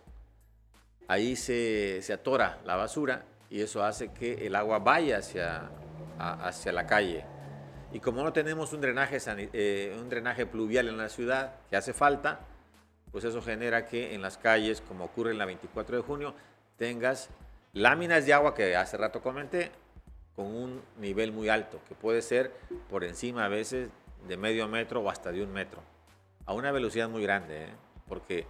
Ahí 1.08 1.36
se, 1.36 2.04
atora 2.12 2.58
la 2.64 2.76
basura 2.76 3.24
y 3.50 3.62
eso 3.62 3.82
hace 3.82 4.12
que 4.12 4.46
el 4.46 4.54
agua 4.54 4.78
vaya 4.78 5.18
hacia, 5.18 5.70
hacia 6.18 6.70
la 6.70 6.86
calle. 6.86 7.24
Y 7.92 8.00
como 8.00 8.22
no 8.22 8.32
tenemos 8.32 8.72
un 8.74 8.82
drenaje, 8.82 9.18
eh, 9.54 9.96
un 9.98 10.10
drenaje 10.10 10.44
pluvial 10.44 10.88
en 10.88 10.98
la 10.98 11.08
ciudad 11.08 11.54
que 11.70 11.76
hace 11.76 11.94
falta, 11.94 12.40
pues 13.10 13.24
eso 13.24 13.40
genera 13.40 13.86
que 13.86 14.14
en 14.14 14.20
las 14.20 14.36
calles, 14.36 14.82
como 14.82 15.04
ocurre 15.04 15.30
en 15.30 15.38
la 15.38 15.46
24 15.46 15.96
de 15.96 16.02
junio, 16.02 16.34
tengas 16.76 17.30
láminas 17.72 18.26
de 18.26 18.34
agua 18.34 18.54
que 18.54 18.76
hace 18.76 18.98
rato 18.98 19.22
comenté, 19.22 19.70
con 20.36 20.46
un 20.46 20.82
nivel 20.98 21.32
muy 21.32 21.48
alto, 21.48 21.80
que 21.88 21.94
puede 21.94 22.22
ser 22.22 22.52
por 22.90 23.02
encima 23.02 23.46
a 23.46 23.48
veces 23.48 23.88
de 24.28 24.36
medio 24.36 24.68
metro 24.68 25.00
o 25.00 25.10
hasta 25.10 25.32
de 25.32 25.42
un 25.42 25.52
metro, 25.52 25.80
a 26.46 26.52
una 26.52 26.70
velocidad 26.70 27.08
muy 27.08 27.22
grande, 27.22 27.64
¿eh? 27.64 27.70
porque 28.06 28.46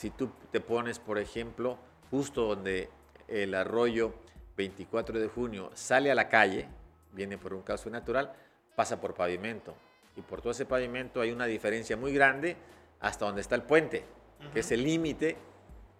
si 0.00 0.08
tú 0.08 0.30
te 0.50 0.60
pones, 0.62 0.98
por 0.98 1.18
ejemplo, 1.18 1.76
justo 2.10 2.46
donde 2.46 2.88
el 3.28 3.54
arroyo 3.54 4.14
24 4.56 5.20
de 5.20 5.28
junio 5.28 5.70
sale 5.74 6.10
a 6.10 6.14
la 6.14 6.30
calle, 6.30 6.68
viene 7.12 7.36
por 7.36 7.52
un 7.52 7.60
caso 7.60 7.90
natural, 7.90 8.32
pasa 8.74 8.98
por 8.98 9.12
pavimento. 9.12 9.74
Y 10.16 10.22
por 10.22 10.40
todo 10.40 10.52
ese 10.52 10.64
pavimento 10.64 11.20
hay 11.20 11.32
una 11.32 11.44
diferencia 11.44 11.98
muy 11.98 12.14
grande 12.14 12.56
hasta 12.98 13.26
donde 13.26 13.42
está 13.42 13.56
el 13.56 13.62
puente, 13.62 14.06
que 14.54 14.60
es 14.60 14.70
el 14.70 14.84
límite 14.84 15.36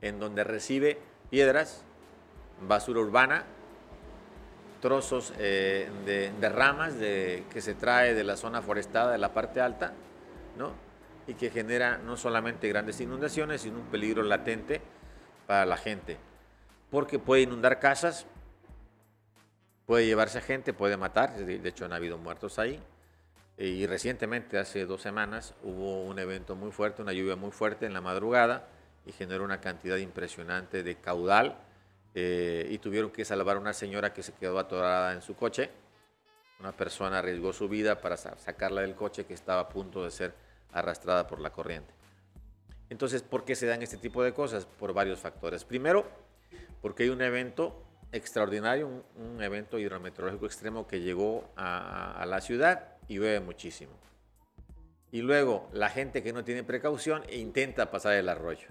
en 0.01 0.19
donde 0.19 0.45
recibe 0.45 0.99
piedras, 1.29 1.85
basura 2.67 3.01
urbana, 3.01 3.45
trozos 4.81 5.35
eh, 5.37 5.91
de, 6.07 6.49
ramas 6.49 6.99
de, 6.99 7.45
que 7.53 7.61
se 7.61 7.75
trae 7.75 8.15
de 8.15 8.25
la 8.25 8.39
zona 8.39 8.63
forestada 8.63 9.13
de 9.13 9.19
la 9.19 9.35
parte 9.35 9.61
alta, 9.61 9.93
¿no? 10.57 10.90
Y 11.27 11.35
que 11.35 11.51
genera 11.51 11.99
no 11.99 12.17
solamente 12.17 12.69
grandes 12.69 13.01
inundaciones, 13.01 13.63
sino 13.63 13.79
un 13.79 13.87
peligro 13.87 14.23
latente 14.23 14.81
para 15.47 15.67
la 15.67 15.77
gente, 15.77 16.19
porque 16.91 17.19
puede 17.19 17.43
inundar 17.43 17.79
casas, 17.81 18.27
puede 19.87 20.07
llevarse 20.07 20.39
a 20.39 20.43
gente, 20.43 20.73
puede 20.73 20.97
matar, 20.97 21.37
de 21.37 21.69
hecho 21.69 21.85
han 21.85 21.93
habido 21.93 22.19
muertos 22.19 22.59
ahí, 22.59 22.81
y 23.57 23.87
recientemente, 23.87 24.59
hace 24.59 24.87
dos 24.87 25.03
semanas, 25.03 25.55
hubo 25.63 26.05
un 26.05 26.19
evento 26.19 26.57
muy 26.57 26.73
fuerte, 26.73 27.03
una 27.03 27.13
lluvia 27.13 27.37
muy 27.37 27.51
fuerte 27.51 27.85
en 27.85 27.93
la 27.93 28.01
madrugada, 28.01 28.69
y 29.05 29.13
generó 29.13 29.45
una 29.45 29.61
cantidad 29.61 29.99
impresionante 29.99 30.83
de 30.83 30.95
caudal, 30.97 31.59
eh, 32.15 32.67
y 32.71 32.79
tuvieron 32.79 33.11
que 33.11 33.25
salvar 33.25 33.57
a 33.57 33.61
una 33.61 33.75
señora 33.75 34.15
que 34.15 34.23
se 34.23 34.33
quedó 34.33 34.59
atorada 34.59 35.13
en 35.13 35.21
su 35.21 35.37
coche, 35.37 35.71
una 36.59 36.73
persona 36.73 37.19
arriesgó 37.19 37.53
su 37.53 37.69
vida 37.69 38.01
para 38.01 38.17
sacarla 38.17 38.83
del 38.83 38.95
coche 38.95 39.27
que 39.27 39.35
estaba 39.35 39.63
a 39.63 39.69
punto 39.69 40.05
de 40.05 40.11
ser 40.11 40.35
arrastrada 40.73 41.27
por 41.27 41.41
la 41.41 41.51
corriente. 41.51 41.93
Entonces, 42.91 43.23
¿por 43.23 43.45
qué 43.45 43.55
se 43.55 43.67
dan 43.67 43.83
este 43.83 43.97
tipo 43.97 44.23
de 44.23 44.35
cosas? 44.35 44.67
Por 44.67 44.93
varios 44.93 45.21
factores. 45.21 45.65
Primero, 45.65 46.07
porque 46.83 47.05
hay 47.05 47.09
un 47.09 47.23
evento 47.23 47.85
extraordinario, 48.13 49.05
un, 49.17 49.41
evento 49.41 49.79
hidrometeorológico 49.79 50.47
extremo 50.47 50.89
que 50.89 51.01
llegó 51.01 51.49
a, 51.57 52.25
la 52.27 52.41
ciudad 52.41 52.97
y 53.07 53.15
llueve 53.15 53.39
muchísimo. 53.39 53.93
Y 55.13 55.23
luego, 55.23 55.69
la 55.73 55.89
gente 55.89 56.23
que 56.23 56.33
no 56.33 56.45
tiene 56.45 56.65
precaución 56.65 57.23
e 57.29 57.39
intenta 57.39 57.91
pasar 57.93 58.15
el 58.15 58.29
arroyo, 58.29 58.69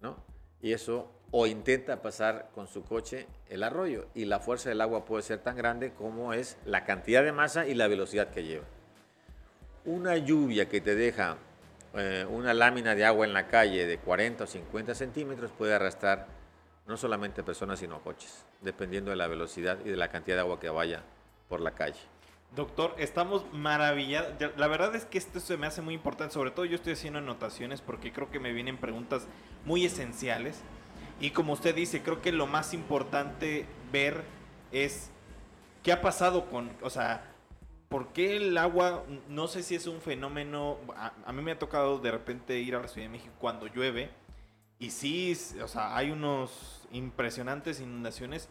¿no? 0.00 0.22
Y 0.60 0.72
eso, 0.72 1.10
o 1.30 1.46
intenta 1.46 2.02
pasar 2.02 2.50
con 2.54 2.66
su 2.66 2.84
coche 2.84 3.26
el 3.48 3.62
arroyo, 3.62 4.08
y 4.14 4.26
la 4.26 4.40
fuerza 4.40 4.68
del 4.68 4.80
agua 4.80 5.04
puede 5.04 5.22
ser 5.22 5.38
tan 5.38 5.56
grande 5.56 5.92
como 5.92 6.34
es 6.34 6.58
la 6.64 6.84
cantidad 6.84 7.22
de 7.22 7.32
masa 7.32 7.66
y 7.66 7.74
la 7.74 7.88
velocidad 7.88 8.30
que 8.30 8.44
lleva 8.44 8.66
una 9.86 10.16
lluvia 10.16 10.68
que 10.68 10.80
te 10.80 10.94
deja 10.94 11.38
eh, 11.94 12.26
una 12.28 12.52
lámina 12.52 12.94
de 12.94 13.06
agua 13.06 13.24
en 13.24 13.32
la 13.32 13.46
calle 13.46 13.86
de 13.86 13.98
40 13.98 14.44
o 14.44 14.46
50 14.46 14.94
centímetros 14.94 15.50
puede 15.56 15.74
arrastrar 15.74 16.26
no 16.86 16.96
solamente 16.96 17.42
personas, 17.42 17.78
sino 17.78 18.00
coches, 18.00 18.44
dependiendo 18.60 19.10
de 19.10 19.16
la 19.16 19.26
velocidad 19.26 19.78
y 19.84 19.88
de 19.88 19.96
la 19.96 20.08
cantidad 20.08 20.36
de 20.36 20.40
agua 20.42 20.60
que 20.60 20.68
vaya 20.68 21.02
por 21.48 21.60
la 21.60 21.70
calle. 21.70 21.98
Doctor, 22.54 22.94
estamos 22.98 23.44
maravillados. 23.52 24.34
La 24.56 24.68
verdad 24.68 24.94
es 24.94 25.04
que 25.04 25.18
esto 25.18 25.40
se 25.40 25.56
me 25.56 25.66
hace 25.66 25.82
muy 25.82 25.94
importante. 25.94 26.34
Sobre 26.34 26.50
todo 26.52 26.64
yo 26.64 26.76
estoy 26.76 26.92
haciendo 26.92 27.18
anotaciones 27.18 27.80
porque 27.80 28.12
creo 28.12 28.30
que 28.30 28.38
me 28.38 28.52
vienen 28.52 28.76
preguntas 28.76 29.26
muy 29.64 29.84
esenciales. 29.84 30.60
Y 31.20 31.30
como 31.30 31.54
usted 31.54 31.74
dice, 31.74 32.02
creo 32.02 32.22
que 32.22 32.30
lo 32.30 32.46
más 32.46 32.72
importante 32.72 33.66
ver 33.90 34.22
es 34.70 35.10
qué 35.82 35.92
ha 35.92 36.00
pasado 36.00 36.46
con, 36.50 36.70
o 36.82 36.90
sea, 36.90 37.24
¿por 37.88 38.08
qué 38.08 38.36
el 38.36 38.56
agua, 38.58 39.04
no 39.28 39.48
sé 39.48 39.62
si 39.62 39.74
es 39.74 39.86
un 39.86 40.00
fenómeno, 40.00 40.78
a, 40.96 41.32
mí 41.32 41.42
me 41.42 41.52
ha 41.52 41.58
tocado 41.58 41.98
de 41.98 42.10
repente 42.10 42.58
ir 42.58 42.74
a 42.74 42.80
la 42.80 42.88
Ciudad 42.88 43.06
de 43.06 43.12
México 43.12 43.34
cuando 43.38 43.66
llueve 43.66 44.10
y 44.78 44.90
sí, 44.90 45.36
o 45.62 45.68
sea, 45.68 45.96
hay 45.96 46.10
unos 46.10 46.86
impresionantes 46.92 47.80
inundaciones, 47.80 48.48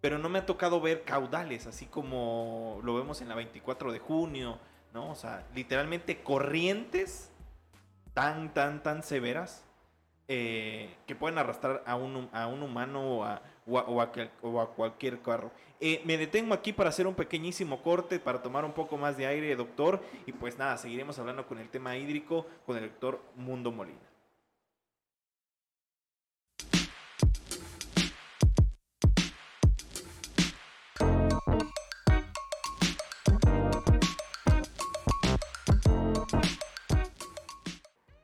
pero 0.00 0.18
no 0.18 0.28
me 0.28 0.40
ha 0.40 0.46
tocado 0.46 0.80
ver 0.80 1.04
caudales, 1.04 1.66
así 1.66 1.86
como 1.86 2.80
lo 2.82 2.94
vemos 2.94 3.20
en 3.20 3.28
la 3.28 3.34
24 3.34 3.92
de 3.92 3.98
junio, 3.98 4.58
¿no? 4.92 5.10
O 5.10 5.14
sea, 5.14 5.46
literalmente 5.54 6.22
corrientes 6.22 7.30
tan, 8.12 8.52
tan, 8.52 8.82
tan 8.82 9.02
severas 9.02 9.64
eh, 10.28 10.96
que 11.06 11.14
pueden 11.14 11.38
arrastrar 11.38 11.82
a 11.86 11.96
un, 11.96 12.28
a 12.32 12.46
un 12.46 12.62
humano 12.62 13.18
o 13.18 13.24
a, 13.24 13.42
o 13.66 14.00
a, 14.00 14.74
cualquier 14.74 15.20
carro. 15.20 15.50
Eh, 15.80 16.02
me 16.04 16.16
detengo 16.16 16.54
aquí 16.54 16.72
para 16.72 16.90
hacer 16.90 17.06
un 17.06 17.14
pequeñísimo 17.14 17.82
corte, 17.82 18.18
para 18.18 18.42
tomar 18.42 18.64
un 18.64 18.72
poco 18.72 18.96
más 18.96 19.16
de 19.16 19.26
aire, 19.26 19.56
doctor. 19.56 20.00
Y 20.26 20.32
pues 20.32 20.58
nada, 20.58 20.76
seguiremos 20.76 21.18
hablando 21.18 21.46
con 21.46 21.58
el 21.58 21.68
tema 21.68 21.96
hídrico 21.96 22.46
con 22.66 22.76
el 22.76 22.84
doctor 22.84 23.20
Mundo 23.36 23.72
Molina. 23.72 24.03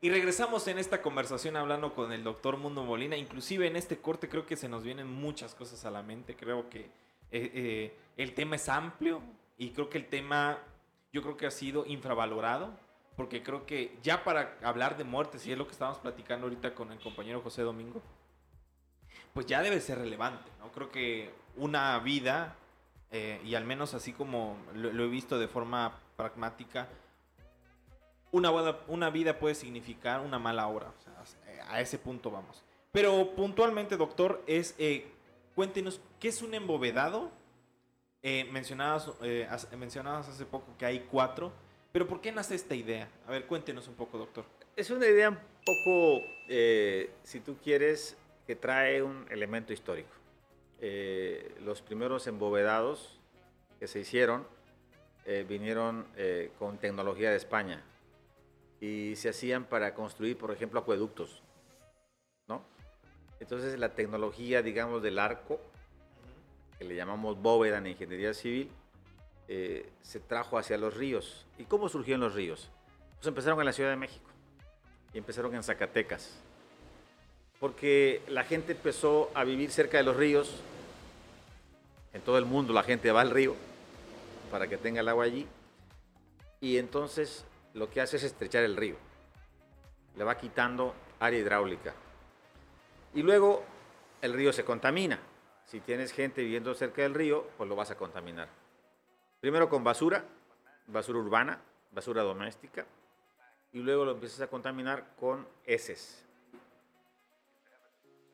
Y 0.03 0.09
regresamos 0.09 0.67
en 0.67 0.79
esta 0.79 1.03
conversación 1.03 1.57
hablando 1.57 1.93
con 1.93 2.11
el 2.11 2.25
doctor 2.25 2.57
Mundo 2.57 2.85
Molina. 2.85 3.19
Inclusive 3.19 3.67
en 3.67 3.77
este 3.77 3.99
corte 3.99 4.31
creo 4.31 4.47
que 4.47 4.57
se 4.57 4.67
nos 4.67 4.83
vienen 4.83 5.07
muchas 5.07 5.55
cosas 5.55 5.85
a 5.85 5.91
la 5.91 6.03
mente. 6.03 6.35
Creo 6.37 6.71
que 6.71 6.81
eh, 6.81 6.91
eh, 7.31 7.99
el 8.17 8.33
tema 8.33 8.57
es 8.57 8.71
amplio 8.71 9.21
y 9.59 9.73
creo 9.73 9.91
que 9.91 9.99
el 9.99 10.07
tema 10.07 10.59
yo 11.13 11.23
creo 11.23 11.37
que 11.37 11.47
ha 11.47 11.51
sido 11.51 11.85
infravalorado. 11.85 12.71
Porque 13.15 13.43
creo 13.43 13.67
que 13.67 13.99
ya 14.03 14.25
para 14.25 14.57
hablar 14.63 14.97
de 14.97 15.05
muertes, 15.05 15.47
y 15.47 15.53
es 15.53 15.59
lo 15.59 15.67
que 15.67 15.73
estábamos 15.73 15.99
platicando 15.99 16.47
ahorita 16.47 16.75
con 16.75 16.91
el 16.91 16.99
compañero 16.99 17.43
José 17.43 17.61
Domingo, 17.61 18.01
pues 19.35 19.45
ya 19.45 19.61
debe 19.61 19.83
ser 19.83 19.99
relevante. 19.99 20.51
¿no? 20.61 20.73
Creo 20.73 20.91
que 20.91 21.31
una 21.57 21.99
vida, 21.99 22.57
eh, 23.11 23.39
y 23.45 23.55
al 23.55 23.67
menos 23.67 23.93
así 23.93 24.15
como 24.15 24.57
lo 24.73 25.05
he 25.05 25.09
visto 25.09 25.39
de 25.39 25.49
forma 25.49 25.99
pragmática, 26.17 26.89
una, 28.33 28.51
una 28.89 29.11
vida 29.11 29.39
puede 29.39 29.55
significar 29.55 30.21
una 30.21 30.39
mala 30.39 30.67
hora. 30.67 30.93
a 31.69 31.81
ese 31.81 31.99
punto 31.99 32.31
vamos. 32.31 32.63
Pero 32.93 33.35
puntualmente, 33.35 33.97
doctor, 33.97 34.43
es 34.47 34.75
eh, 34.79 35.07
cuéntenos, 35.55 36.01
¿qué 36.19 36.29
es 36.29 36.43
un 36.43 36.55
embovedado? 36.55 37.31
Eh, 38.23 38.41
eh, 38.41 39.77
mencionabas 39.77 40.29
hace 40.29 40.45
poco 40.45 40.77
que 40.79 40.85
hay 40.85 41.01
cuatro, 41.11 41.53
pero 41.93 42.07
¿por 42.07 42.21
qué 42.21 42.33
nace 42.33 42.55
esta 42.55 42.75
idea? 42.75 43.09
A 43.27 43.31
ver, 43.31 43.47
cuéntenos 43.47 43.89
un 43.89 43.95
poco, 43.95 44.19
doctor. 44.19 44.45
Es 44.77 44.91
una 44.91 45.07
idea 45.07 45.31
un 45.31 45.39
poco, 45.65 46.23
eh, 46.49 47.11
si 47.23 47.41
tú 47.41 47.57
quieres, 47.63 48.17
que 48.47 48.57
trae 48.57 49.03
un 49.03 49.27
elemento 49.31 49.73
histórico. 49.73 50.11
los 51.61 51.83
primeros 51.83 52.27
embovedados 52.27 53.19
que 53.79 53.87
se 53.87 54.01
hicieron 54.01 54.47
vinieron 55.47 56.07
con 56.59 56.79
tecnología 56.79 57.31
de 57.31 57.37
España 57.37 57.85
y 58.81 59.15
se 59.17 59.29
hacían 59.29 59.65
para 59.65 59.95
construir, 59.95 60.39
por 60.39 60.51
ejemplo, 60.51 60.81
acueductos, 60.81 61.43
¿no? 62.49 62.63
Entonces 63.39 63.79
la 63.79 63.95
tecnología, 63.95 64.63
digamos, 64.63 65.03
del 65.03 65.19
arco, 65.19 65.61
que 66.79 66.85
le 66.85 66.97
llamamos 66.97 67.41
bóveda 67.41 67.79
en 67.79 67.89
ingeniería 67.89 68.33
civil, 68.33 68.71
eh, 69.49 69.91
se 70.01 70.21
trajo 70.21 70.57
hacia 70.57 70.79
los 70.79 70.97
ríos. 70.97 71.45
¿Y 71.59 71.65
cómo 71.65 71.89
surgieron 71.89 72.21
los 72.23 72.35
ríos? 72.35 72.71
Pues 73.17 73.27
empezaron 73.27 73.59
en 73.61 73.67
la 73.67 73.73
Ciudad 73.73 73.91
de 73.91 73.97
México 73.97 74.31
y 75.13 75.19
empezaron 75.19 75.55
en 75.55 75.63
Zacatecas, 75.63 76.31
porque 77.59 78.23
la 78.29 78.45
gente 78.45 78.73
empezó 78.73 79.31
a 79.35 79.45
vivir 79.45 79.71
cerca 79.71 79.99
de 79.99 80.05
los 80.05 80.17
ríos. 80.17 80.55
En 82.15 82.23
todo 82.23 82.39
el 82.39 82.47
mundo 82.47 82.73
la 82.73 82.83
gente 82.83 83.13
va 83.13 83.21
al 83.21 83.31
río 83.31 83.55
para 84.51 84.67
que 84.69 84.79
tenga 84.79 85.01
el 85.01 85.09
agua 85.09 85.25
allí. 85.25 85.47
Y 86.61 86.79
entonces 86.79 87.45
lo 87.75 87.91
que 87.91 88.01
hace 88.01 88.17
es 88.17 88.25
estrechar 88.25 88.65
el 88.65 88.77
río. 88.77 88.97
Le 90.17 90.25
va 90.25 90.37
quitando 90.37 90.95
área 91.19 91.39
hidráulica. 91.39 91.95
Y 93.15 93.23
luego 93.23 93.65
el 94.23 94.33
río 94.33 94.53
se 94.53 94.65
contamina. 94.65 95.19
Si 95.65 95.81
tienes 95.81 96.13
gente 96.13 96.43
viviendo 96.43 96.75
cerca 96.75 97.03
del 97.03 97.15
río, 97.15 97.47
pues 97.57 97.69
lo 97.69 97.77
vas 97.77 97.91
a 97.91 97.97
contaminar. 97.97 98.49
Primero 99.41 99.69
con 99.69 99.85
basura, 99.85 100.25
basura 100.87 101.19
urbana, 101.19 101.61
basura 101.93 102.23
doméstica, 102.23 102.87
y 103.73 103.79
luego 103.79 104.05
lo 104.05 104.13
empiezas 104.13 104.41
a 104.41 104.49
contaminar 104.49 105.15
con 105.19 105.47
heces. 105.65 106.27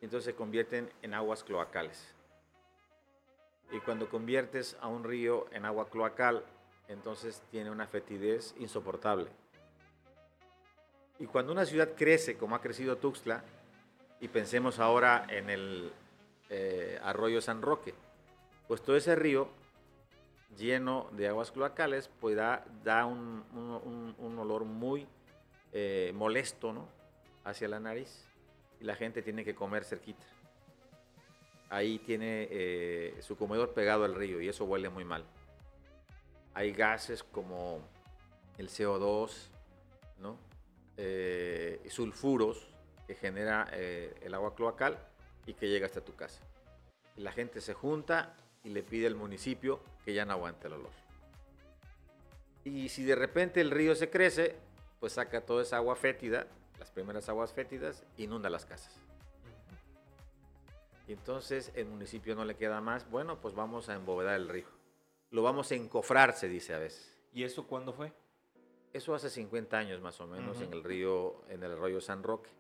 Entonces 0.00 0.24
se 0.24 0.34
convierten 0.34 0.90
en 1.02 1.14
aguas 1.14 1.44
cloacales. 1.44 2.14
Y 3.70 3.80
cuando 3.80 4.08
conviertes 4.08 4.76
a 4.80 4.88
un 4.88 5.04
río 5.04 5.46
en 5.52 5.64
agua 5.64 5.88
cloacal, 5.90 6.44
entonces 6.88 7.42
tiene 7.50 7.70
una 7.70 7.86
fetidez 7.86 8.54
insoportable. 8.58 9.28
Y 11.18 11.26
cuando 11.26 11.52
una 11.52 11.64
ciudad 11.64 11.90
crece, 11.96 12.36
como 12.36 12.54
ha 12.54 12.60
crecido 12.60 12.96
Tuxtla, 12.96 13.42
y 14.20 14.28
pensemos 14.28 14.78
ahora 14.78 15.26
en 15.28 15.50
el 15.50 15.92
eh, 16.50 16.98
arroyo 17.02 17.40
San 17.40 17.62
Roque, 17.62 17.94
pues 18.68 18.82
todo 18.82 18.96
ese 18.96 19.14
río 19.14 19.48
lleno 20.56 21.08
de 21.12 21.28
aguas 21.28 21.52
cloacales, 21.52 22.10
pues 22.20 22.36
da, 22.36 22.64
un, 23.06 23.44
olor 24.38 24.64
muy 24.64 25.06
eh, 25.72 26.12
molesto 26.14 26.72
¿no? 26.72 26.88
hacia 27.44 27.68
la 27.68 27.80
nariz 27.80 28.24
y 28.80 28.84
la 28.84 28.94
gente 28.94 29.22
tiene 29.22 29.44
que 29.44 29.54
comer 29.54 29.84
cerquita. 29.84 30.24
Ahí 31.68 31.98
tiene 31.98 32.48
eh, 32.50 33.18
su 33.20 33.36
comedor 33.36 33.74
pegado 33.74 34.04
al 34.04 34.14
río 34.14 34.40
y 34.40 34.48
eso 34.48 34.64
huele 34.64 34.88
muy 34.88 35.04
mal. 35.04 35.24
Hay 36.56 36.72
gases 36.72 37.22
como 37.22 37.80
el 38.56 38.70
CO2, 38.70 39.30
¿no? 40.20 40.38
Eh, 40.96 41.86
sulfuros 41.90 42.70
que 43.06 43.14
genera 43.14 43.68
el 43.72 44.32
agua 44.32 44.54
cloacal 44.54 44.98
y 45.44 45.52
que 45.52 45.68
llega 45.68 45.84
hasta 45.84 46.00
tu 46.00 46.14
casa. 46.14 46.40
La 47.16 47.30
gente 47.30 47.60
se 47.60 47.74
junta 47.74 48.34
y 48.64 48.70
le 48.70 48.82
pide 48.82 49.06
al 49.06 49.16
municipio 49.16 49.80
que 50.02 50.14
ya 50.14 50.24
no 50.24 50.32
aguante 50.32 50.68
el 50.68 50.72
olor. 50.72 50.92
Y 52.64 52.88
si 52.88 53.04
de 53.04 53.16
repente 53.16 53.60
el 53.60 53.70
río 53.70 53.94
se 53.94 54.08
crece, 54.08 54.56
pues 54.98 55.12
saca 55.12 55.42
toda 55.42 55.62
esa 55.62 55.76
agua 55.76 55.94
fétida, 55.94 56.46
las 56.78 56.90
primeras 56.90 57.28
aguas 57.28 57.52
fétidas, 57.52 58.02
inunda 58.16 58.48
las 58.48 58.64
casas. 58.64 58.98
Y 61.06 61.12
entonces 61.12 61.70
el 61.74 61.84
municipio 61.84 62.34
no 62.34 62.46
le 62.46 62.56
queda 62.56 62.80
más, 62.80 63.10
bueno, 63.10 63.42
pues 63.42 63.54
vamos 63.54 63.90
a 63.90 63.94
embovedar 63.94 64.36
el 64.36 64.48
río. 64.48 64.75
Lo 65.30 65.42
vamos 65.42 65.70
a 65.70 65.74
encofrar, 65.74 66.32
se 66.32 66.48
dice 66.48 66.74
a 66.74 66.78
veces. 66.78 67.16
¿Y 67.32 67.44
eso 67.44 67.66
cuándo 67.66 67.92
fue? 67.92 68.12
Eso 68.92 69.14
hace 69.14 69.28
50 69.28 69.76
años 69.76 70.00
más 70.00 70.20
o 70.20 70.26
menos 70.26 70.60
en 70.60 70.72
el 70.72 70.82
río, 70.82 71.42
en 71.48 71.62
el 71.62 71.72
arroyo 71.72 72.00
San 72.00 72.22
Roque. 72.22 72.50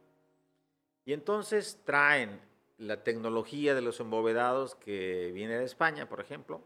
Y 1.04 1.12
entonces 1.12 1.80
traen 1.84 2.40
la 2.78 3.02
tecnología 3.02 3.74
de 3.74 3.80
los 3.80 4.00
embovedados 4.00 4.74
que 4.74 5.30
viene 5.32 5.56
de 5.56 5.64
España, 5.64 6.08
por 6.08 6.20
ejemplo, 6.20 6.60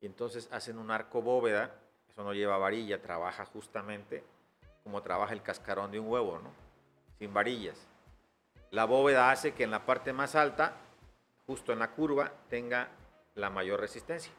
y 0.00 0.06
entonces 0.06 0.48
hacen 0.52 0.78
un 0.78 0.90
arco 0.90 1.20
bóveda, 1.22 1.74
eso 2.08 2.24
no 2.24 2.32
lleva 2.32 2.56
varilla, 2.56 3.02
trabaja 3.02 3.44
justamente 3.44 4.24
como 4.82 5.02
trabaja 5.02 5.32
el 5.32 5.42
cascarón 5.42 5.90
de 5.90 6.00
un 6.00 6.08
huevo, 6.08 6.38
¿no? 6.38 6.50
Sin 7.18 7.32
varillas. 7.32 7.86
La 8.70 8.84
bóveda 8.84 9.30
hace 9.30 9.52
que 9.52 9.64
en 9.64 9.70
la 9.70 9.86
parte 9.86 10.12
más 10.12 10.34
alta, 10.34 10.76
justo 11.46 11.72
en 11.72 11.78
la 11.78 11.92
curva, 11.92 12.32
tenga 12.48 12.88
la 13.34 13.50
mayor 13.50 13.80
resistencia. 13.80 14.32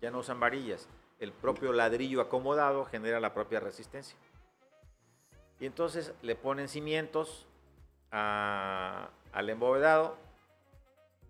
Ya 0.00 0.10
no 0.10 0.18
usan 0.18 0.40
varillas. 0.40 0.88
El 1.18 1.32
propio 1.32 1.72
ladrillo 1.72 2.20
acomodado 2.20 2.84
genera 2.84 3.20
la 3.20 3.34
propia 3.34 3.60
resistencia. 3.60 4.16
Y 5.60 5.66
entonces 5.66 6.12
le 6.22 6.36
ponen 6.36 6.68
cimientos 6.68 7.46
al 8.10 9.10
embovedado, 9.50 10.16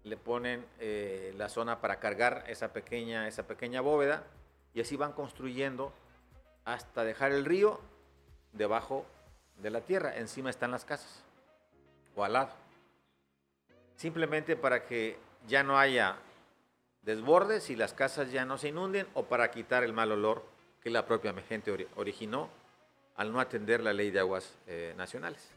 le 0.05 0.17
ponen 0.17 0.65
eh, 0.79 1.35
la 1.37 1.49
zona 1.49 1.81
para 1.81 1.99
cargar 1.99 2.45
esa 2.47 2.73
pequeña, 2.73 3.27
esa 3.27 3.47
pequeña 3.47 3.81
bóveda 3.81 4.25
y 4.75 4.81
así 4.81 4.97
van 4.97 5.13
construyendo 5.13 5.93
hasta 6.65 7.05
dejar 7.05 7.33
el 7.33 7.45
río 7.45 7.81
debajo 8.53 9.07
de 9.57 9.71
la 9.71 9.81
tierra. 9.81 10.17
Encima 10.17 10.51
están 10.51 10.71
las 10.71 10.85
casas 10.85 11.25
o 12.15 12.25
al 12.25 12.35
lado. 12.35 12.51
Simplemente 13.97 14.57
para 14.57 14.87
que 14.87 15.19
ya 15.47 15.63
no 15.63 15.79
haya 15.79 16.17
desbordes 17.09 17.71
y 17.71 17.77
las 17.77 17.95
casas 17.95 18.31
ya 18.31 18.45
no 18.45 18.59
se 18.59 18.69
inunden 18.69 19.07
o 19.15 19.25
para 19.25 19.51
quitar 19.51 19.83
el 19.83 19.95
mal 19.95 20.13
olor 20.13 20.45
que 20.83 20.91
la 20.91 21.07
propia 21.07 21.33
gente 21.49 21.89
originó 21.97 22.51
al 23.17 23.33
no 23.33 23.41
atender 23.41 23.83
la 23.83 23.95
ley 23.95 24.11
de 24.11 24.21
aguas 24.21 24.59
eh, 24.67 24.93
nacionales. 24.95 25.49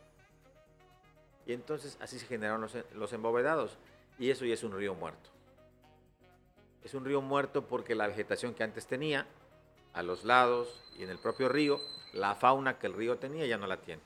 Y 1.45 1.51
entonces 1.51 1.97
así 1.99 2.19
se 2.19 2.25
generaron 2.25 2.69
los, 2.93 3.11
embovedados. 3.13 3.77
Y 4.17 4.29
eso 4.29 4.45
ya 4.45 4.53
es 4.53 4.63
un 4.63 4.71
río 4.71 4.95
muerto. 4.95 5.29
Es 6.85 6.93
un 6.93 7.03
río 7.03 7.21
muerto 7.21 7.67
porque 7.67 7.95
la 7.95 8.07
vegetación 8.07 8.53
que 8.53 8.63
antes 8.63 8.87
tenía, 8.87 9.27
a 9.91 10.03
los 10.03 10.23
lados 10.23 10.81
y 10.97 11.03
en 11.03 11.09
el 11.09 11.19
propio 11.19 11.49
río, 11.49 11.81
la 12.13 12.33
fauna 12.35 12.79
que 12.79 12.87
el 12.87 12.93
río 12.93 13.17
tenía 13.17 13.45
ya 13.45 13.57
no 13.57 13.67
la 13.67 13.81
tiene. 13.81 14.01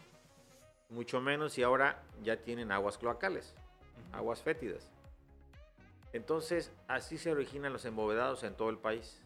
Mucho 0.89 1.21
menos 1.21 1.59
y 1.59 1.63
ahora 1.63 2.01
ya 2.23 2.37
tienen 2.37 2.71
aguas 2.71 2.97
cloacales, 2.97 3.53
aguas 4.13 4.41
fétidas. 4.41 4.94
Entonces 6.15 6.71
así 6.87 7.17
se 7.17 7.29
originan 7.29 7.73
los 7.73 7.83
embovedados 7.83 8.43
en 8.43 8.55
todo 8.55 8.69
el 8.69 8.77
país. 8.77 9.19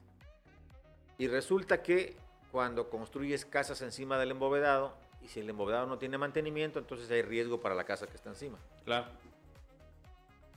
Y 1.20 1.28
resulta 1.28 1.84
que 1.84 2.18
cuando 2.52 2.90
construyes 2.90 3.46
casas 3.46 3.84
encima 3.84 4.18
del 4.18 4.32
embovedado, 4.32 4.96
y 5.22 5.28
si 5.28 5.40
el 5.40 5.48
embovedado 5.48 5.86
no 5.86 6.00
tiene 6.00 6.18
mantenimiento, 6.18 6.80
entonces 6.80 7.12
hay 7.12 7.22
riesgo 7.22 7.62
para 7.62 7.76
la 7.76 7.84
casa 7.84 8.08
que 8.08 8.16
está 8.16 8.30
encima. 8.30 8.58
Claro. 8.86 9.06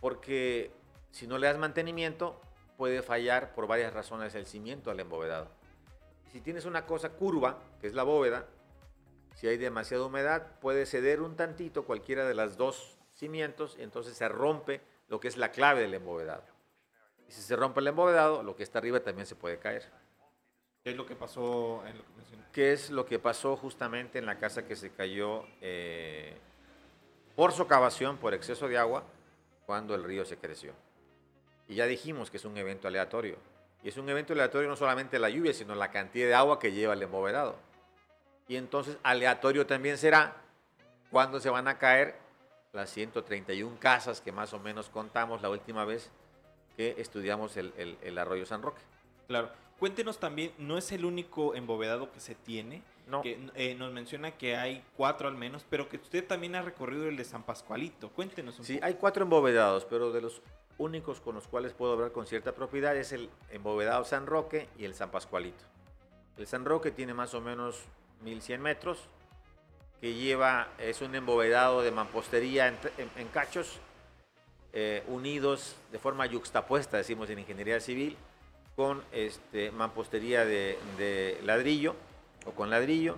Porque 0.01 0.71
si 1.11 1.27
no 1.27 1.37
le 1.37 1.49
das 1.49 1.59
mantenimiento, 1.59 2.41
puede 2.79 3.03
fallar 3.03 3.53
por 3.53 3.67
varias 3.67 3.93
razones 3.93 4.35
el 4.35 4.47
cimiento 4.47 4.91
al 4.91 5.01
embovedado. 5.01 5.49
Si 6.33 6.41
tienes 6.41 6.65
una 6.65 6.87
cosa 6.87 7.11
curva, 7.11 7.59
que 7.79 7.89
es 7.89 7.93
la 7.93 8.05
bóveda, 8.05 8.47
si 9.35 9.49
hay 9.49 9.59
demasiada 9.59 10.07
humedad, 10.07 10.59
puede 10.61 10.87
ceder 10.87 11.21
un 11.21 11.37
tantito 11.37 11.85
cualquiera 11.85 12.27
de 12.27 12.33
las 12.33 12.57
dos 12.57 12.97
cimientos 13.13 13.77
y 13.79 13.83
entonces 13.83 14.17
se 14.17 14.27
rompe 14.31 14.81
lo 15.13 15.21
que 15.21 15.29
es 15.29 15.37
la 15.37 15.53
clave 15.53 15.83
del 15.83 15.93
embovedado. 15.93 16.43
Y 17.29 17.33
si 17.33 17.43
se 17.43 17.55
rompe 17.55 17.81
el 17.81 17.87
embovedado, 17.87 18.43
lo 18.43 18.57
que 18.57 18.63
está 18.63 18.79
arriba 18.79 18.99
también 19.01 19.27
se 19.27 19.37
puede 19.37 19.59
caer. 19.59 19.91
¿Qué 20.83 20.93
es 20.93 20.97
lo 20.97 21.05
que 21.05 21.15
pasó 21.15 21.85
en 21.87 22.03
¿Qué 22.51 22.73
es 22.73 22.89
lo 22.91 23.05
que 23.05 23.19
pasó 23.19 23.55
justamente 23.59 24.19
en 24.19 24.25
la 24.25 24.39
casa 24.39 24.65
que 24.65 24.75
se 24.75 24.91
cayó 24.91 25.45
eh, 25.61 26.35
por 27.37 27.53
socavación, 27.53 28.17
por 28.17 28.33
exceso 28.33 28.69
de 28.69 28.79
agua, 28.79 29.05
cuando 29.67 29.95
el 29.95 30.03
río 30.03 30.25
se 30.25 30.39
creció? 30.39 30.73
Y 31.69 31.75
ya 31.75 31.85
dijimos 31.85 32.31
que 32.31 32.39
es 32.39 32.47
un 32.47 32.57
evento 32.57 32.89
aleatorio. 32.89 33.37
Y 33.83 33.91
es 33.91 33.99
un 33.99 34.09
evento 34.09 34.33
aleatorio 34.33 34.67
no 34.71 34.77
solamente 34.77 35.19
la 35.19 35.29
lluvia, 35.29 35.53
sino 35.53 35.75
la 35.75 35.91
cantidad 35.91 36.27
de 36.27 36.35
agua 36.35 36.59
que 36.59 36.73
lleva 36.73 36.95
el 36.95 37.03
embovedado. 37.03 37.57
Y 38.49 38.57
entonces 38.57 38.97
aleatorio 39.03 39.67
también 39.67 39.99
será 39.99 40.37
cuando 41.11 41.39
se 41.39 41.51
van 41.51 41.69
a 41.69 41.77
caer 41.77 42.22
las 42.73 42.91
131 42.91 43.77
casas 43.79 44.21
que 44.21 44.33
más 44.33 44.53
o 44.53 44.59
menos 44.59 44.89
contamos 44.89 45.43
la 45.43 45.51
última 45.51 45.85
vez 45.85 46.11
que 46.77 46.95
estudiamos 46.99 47.57
el, 47.57 47.99
el 48.03 48.19
arroyo 48.19 48.47
San 48.47 48.63
Roque. 48.63 48.81
Claro. 49.29 49.51
Cuéntenos 49.83 50.19
también, 50.19 50.53
no 50.59 50.79
es 50.79 50.93
el 50.93 51.05
único 51.05 51.57
embovedado 51.57 52.13
que 52.13 52.21
se 52.21 52.37
tiene. 52.37 52.83
No. 53.09 53.21
Que, 53.21 53.37
eh, 53.57 53.75
nos 53.75 53.93
menciona 53.93 54.31
que 54.31 54.55
hay 54.57 54.85
cuatro 54.97 55.27
al 55.27 55.35
menos, 55.35 55.67
pero 55.69 55.89
que 55.89 55.97
usted 55.97 56.25
también 56.25 56.55
ha 56.55 56.63
recorrido 56.63 57.09
el 57.09 57.17
de 57.17 57.25
San 57.25 57.43
Pascualito. 57.43 58.11
Cuéntenos 58.11 58.61
un 58.61 58.65
sí, 58.65 58.79
hay 58.81 58.95
cuatro 58.95 59.25
embovedados, 59.25 59.85
pero 59.85 60.13
de 60.13 60.21
los 60.21 60.41
únicos 60.79 61.21
con 61.21 61.35
los 61.35 61.49
cuales 61.49 61.73
puedo 61.73 61.95
hablar 61.95 62.13
con 62.13 62.27
cierta 62.27 62.55
propiedad 62.55 62.97
es 62.97 63.11
el 63.11 63.29
embovedado 63.51 64.05
San 64.05 64.27
Roque 64.27 64.69
y 64.79 64.85
el 64.85 64.95
San 64.95 65.11
Pascualito. 65.11 65.65
El 66.37 66.47
San 66.47 66.65
Roque 66.65 66.93
tiene 66.93 67.13
más 67.13 67.35
o 67.35 67.41
menos 67.41 67.83
1100 68.23 68.63
metros, 68.63 69.09
que 70.03 70.15
lleva, 70.15 70.67
es 70.79 71.01
un 71.01 71.15
embovedado 71.15 71.81
de 71.83 71.93
mampostería 71.93 72.67
en, 72.67 73.29
cachos, 73.29 73.79
eh, 74.73 75.05
unidos 75.07 75.77
de 75.93 76.01
forma 76.01 76.27
yuxtapuesta, 76.27 76.97
decimos 76.97 77.31
en 77.31 77.39
ingeniería 77.39 77.79
civil, 77.79 78.17
con 78.75 79.05
este, 79.13 79.71
mampostería 79.71 80.45
de, 80.45 81.39
ladrillo 81.45 81.95
o 82.47 82.51
con 82.51 82.69
ladrillo 82.69 83.17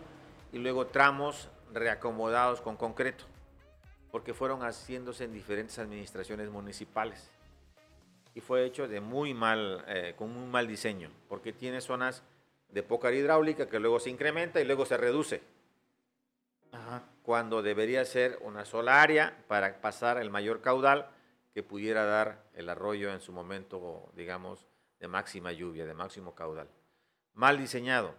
y 0.53 0.59
luego 0.59 0.87
tramos 0.89 1.49
reacomodados 1.73 2.61
con 2.61 2.77
concreto, 2.77 3.25
porque 4.11 4.35
fueron 4.35 4.61
haciéndose 4.61 5.25
en 5.25 5.33
diferentes 5.33 5.79
administraciones 5.79 6.51
municipales 6.51 7.31
y 8.35 8.43
fue 8.43 8.67
hecho 8.67 8.89
de 8.89 9.01
muy 9.01 9.33
mal, 9.33 9.83
eh, 9.89 10.13
con 10.19 10.37
un 10.37 10.51
mal 10.51 10.69
diseño, 10.69 11.09
porque 11.31 11.55
tiene 11.55 11.81
zonas 11.81 12.23
de 12.69 12.83
poca 12.83 13.11
hidráulica 13.11 13.71
que 13.71 13.81
luego 13.81 14.01
se 14.01 14.11
incrementa 14.11 14.61
y 14.61 14.67
luego 14.67 14.85
se 14.85 14.99
reduce. 14.99 15.54
Cuando 17.23 17.63
debería 17.63 18.05
ser 18.05 18.39
una 18.43 18.65
sola 18.65 19.01
área 19.01 19.45
para 19.49 19.81
pasar 19.81 20.19
el 20.19 20.31
mayor 20.31 20.61
caudal 20.61 21.11
que 21.55 21.63
pudiera 21.63 22.05
dar 22.05 22.45
el 22.53 22.69
arroyo 22.69 23.13
en 23.13 23.21
su 23.21 23.33
momento, 23.33 24.11
digamos, 24.15 24.67
de 24.99 25.09
máxima 25.09 25.53
lluvia, 25.53 25.87
de 25.87 25.95
máximo 25.95 26.35
caudal. 26.35 26.69
Mal 27.35 27.59
diseñado, 27.59 28.15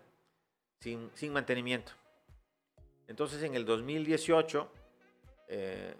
sin, 0.79 1.33
mantenimiento. 1.33 1.91
Entonces 3.07 3.43
en 3.43 3.55
el 3.55 3.65
2018 3.65 4.71
eh, 5.49 5.95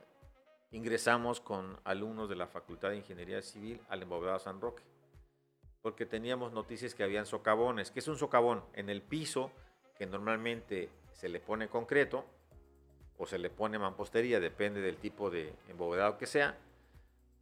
ingresamos 0.72 1.40
con 1.40 1.80
alumnos 1.84 2.30
de 2.30 2.36
la 2.36 2.48
Facultad 2.48 2.90
de 2.90 2.98
Ingeniería 2.98 3.42
Civil 3.42 3.82
al 3.90 4.04
embovedado 4.04 4.40
San 4.40 4.62
Roque, 4.62 4.84
porque 5.82 6.06
teníamos 6.06 6.52
noticias 6.54 6.96
que 6.96 7.04
habían 7.04 7.26
socavones. 7.26 7.92
¿Qué 7.92 8.00
es 8.00 8.08
un 8.08 8.18
socavón? 8.18 8.64
En 8.74 8.90
el 8.90 9.02
piso, 9.02 9.52
que 9.98 10.06
normalmente 10.06 10.90
se 11.14 11.30
le 11.30 11.40
pone 11.40 11.68
concreto 11.68 12.26
o 13.18 13.26
se 13.26 13.38
le 13.38 13.50
pone 13.50 13.80
mampostería, 13.80 14.40
depende 14.40 14.82
del 14.82 14.98
tipo 14.98 15.30
de 15.30 15.54
embovedado 15.70 16.18
que 16.18 16.26
sea, 16.26 16.58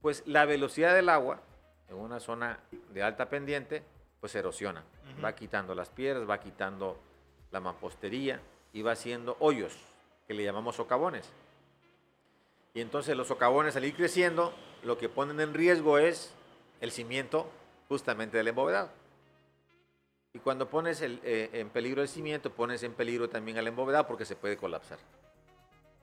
pues 0.01 0.23
la 0.25 0.45
velocidad 0.45 0.93
del 0.93 1.09
agua 1.09 1.41
en 1.89 1.95
una 1.95 2.19
zona 2.19 2.59
de 2.91 3.03
alta 3.03 3.29
pendiente, 3.29 3.83
pues 4.19 4.36
erosiona. 4.36 4.83
Va 5.23 5.36
quitando 5.36 5.75
las 5.75 5.89
piedras, 5.89 6.29
va 6.29 6.39
quitando 6.39 6.97
la 7.51 7.59
mampostería 7.59 8.39
y 8.73 8.81
va 8.81 8.93
haciendo 8.93 9.38
hoyos, 9.39 9.77
que 10.27 10.33
le 10.33 10.43
llamamos 10.43 10.75
socavones. 10.75 11.29
Y 12.73 12.81
entonces 12.81 13.15
los 13.15 13.27
socavones 13.27 13.75
al 13.75 13.86
ir 13.86 13.95
creciendo, 13.95 14.53
lo 14.83 14.97
que 14.97 15.09
ponen 15.09 15.39
en 15.39 15.53
riesgo 15.53 15.97
es 15.99 16.33
el 16.81 16.91
cimiento 16.91 17.47
justamente 17.88 18.38
del 18.38 18.47
embovedado. 18.47 18.89
Y 20.33 20.39
cuando 20.39 20.67
pones 20.67 21.01
el, 21.01 21.19
eh, 21.23 21.51
en 21.53 21.69
peligro 21.69 22.01
el 22.01 22.07
cimiento, 22.07 22.51
pones 22.51 22.81
en 22.81 22.93
peligro 22.93 23.29
también 23.29 23.59
al 23.59 23.67
embovedado 23.67 24.07
porque 24.07 24.25
se 24.25 24.36
puede 24.36 24.57
colapsar. 24.57 24.97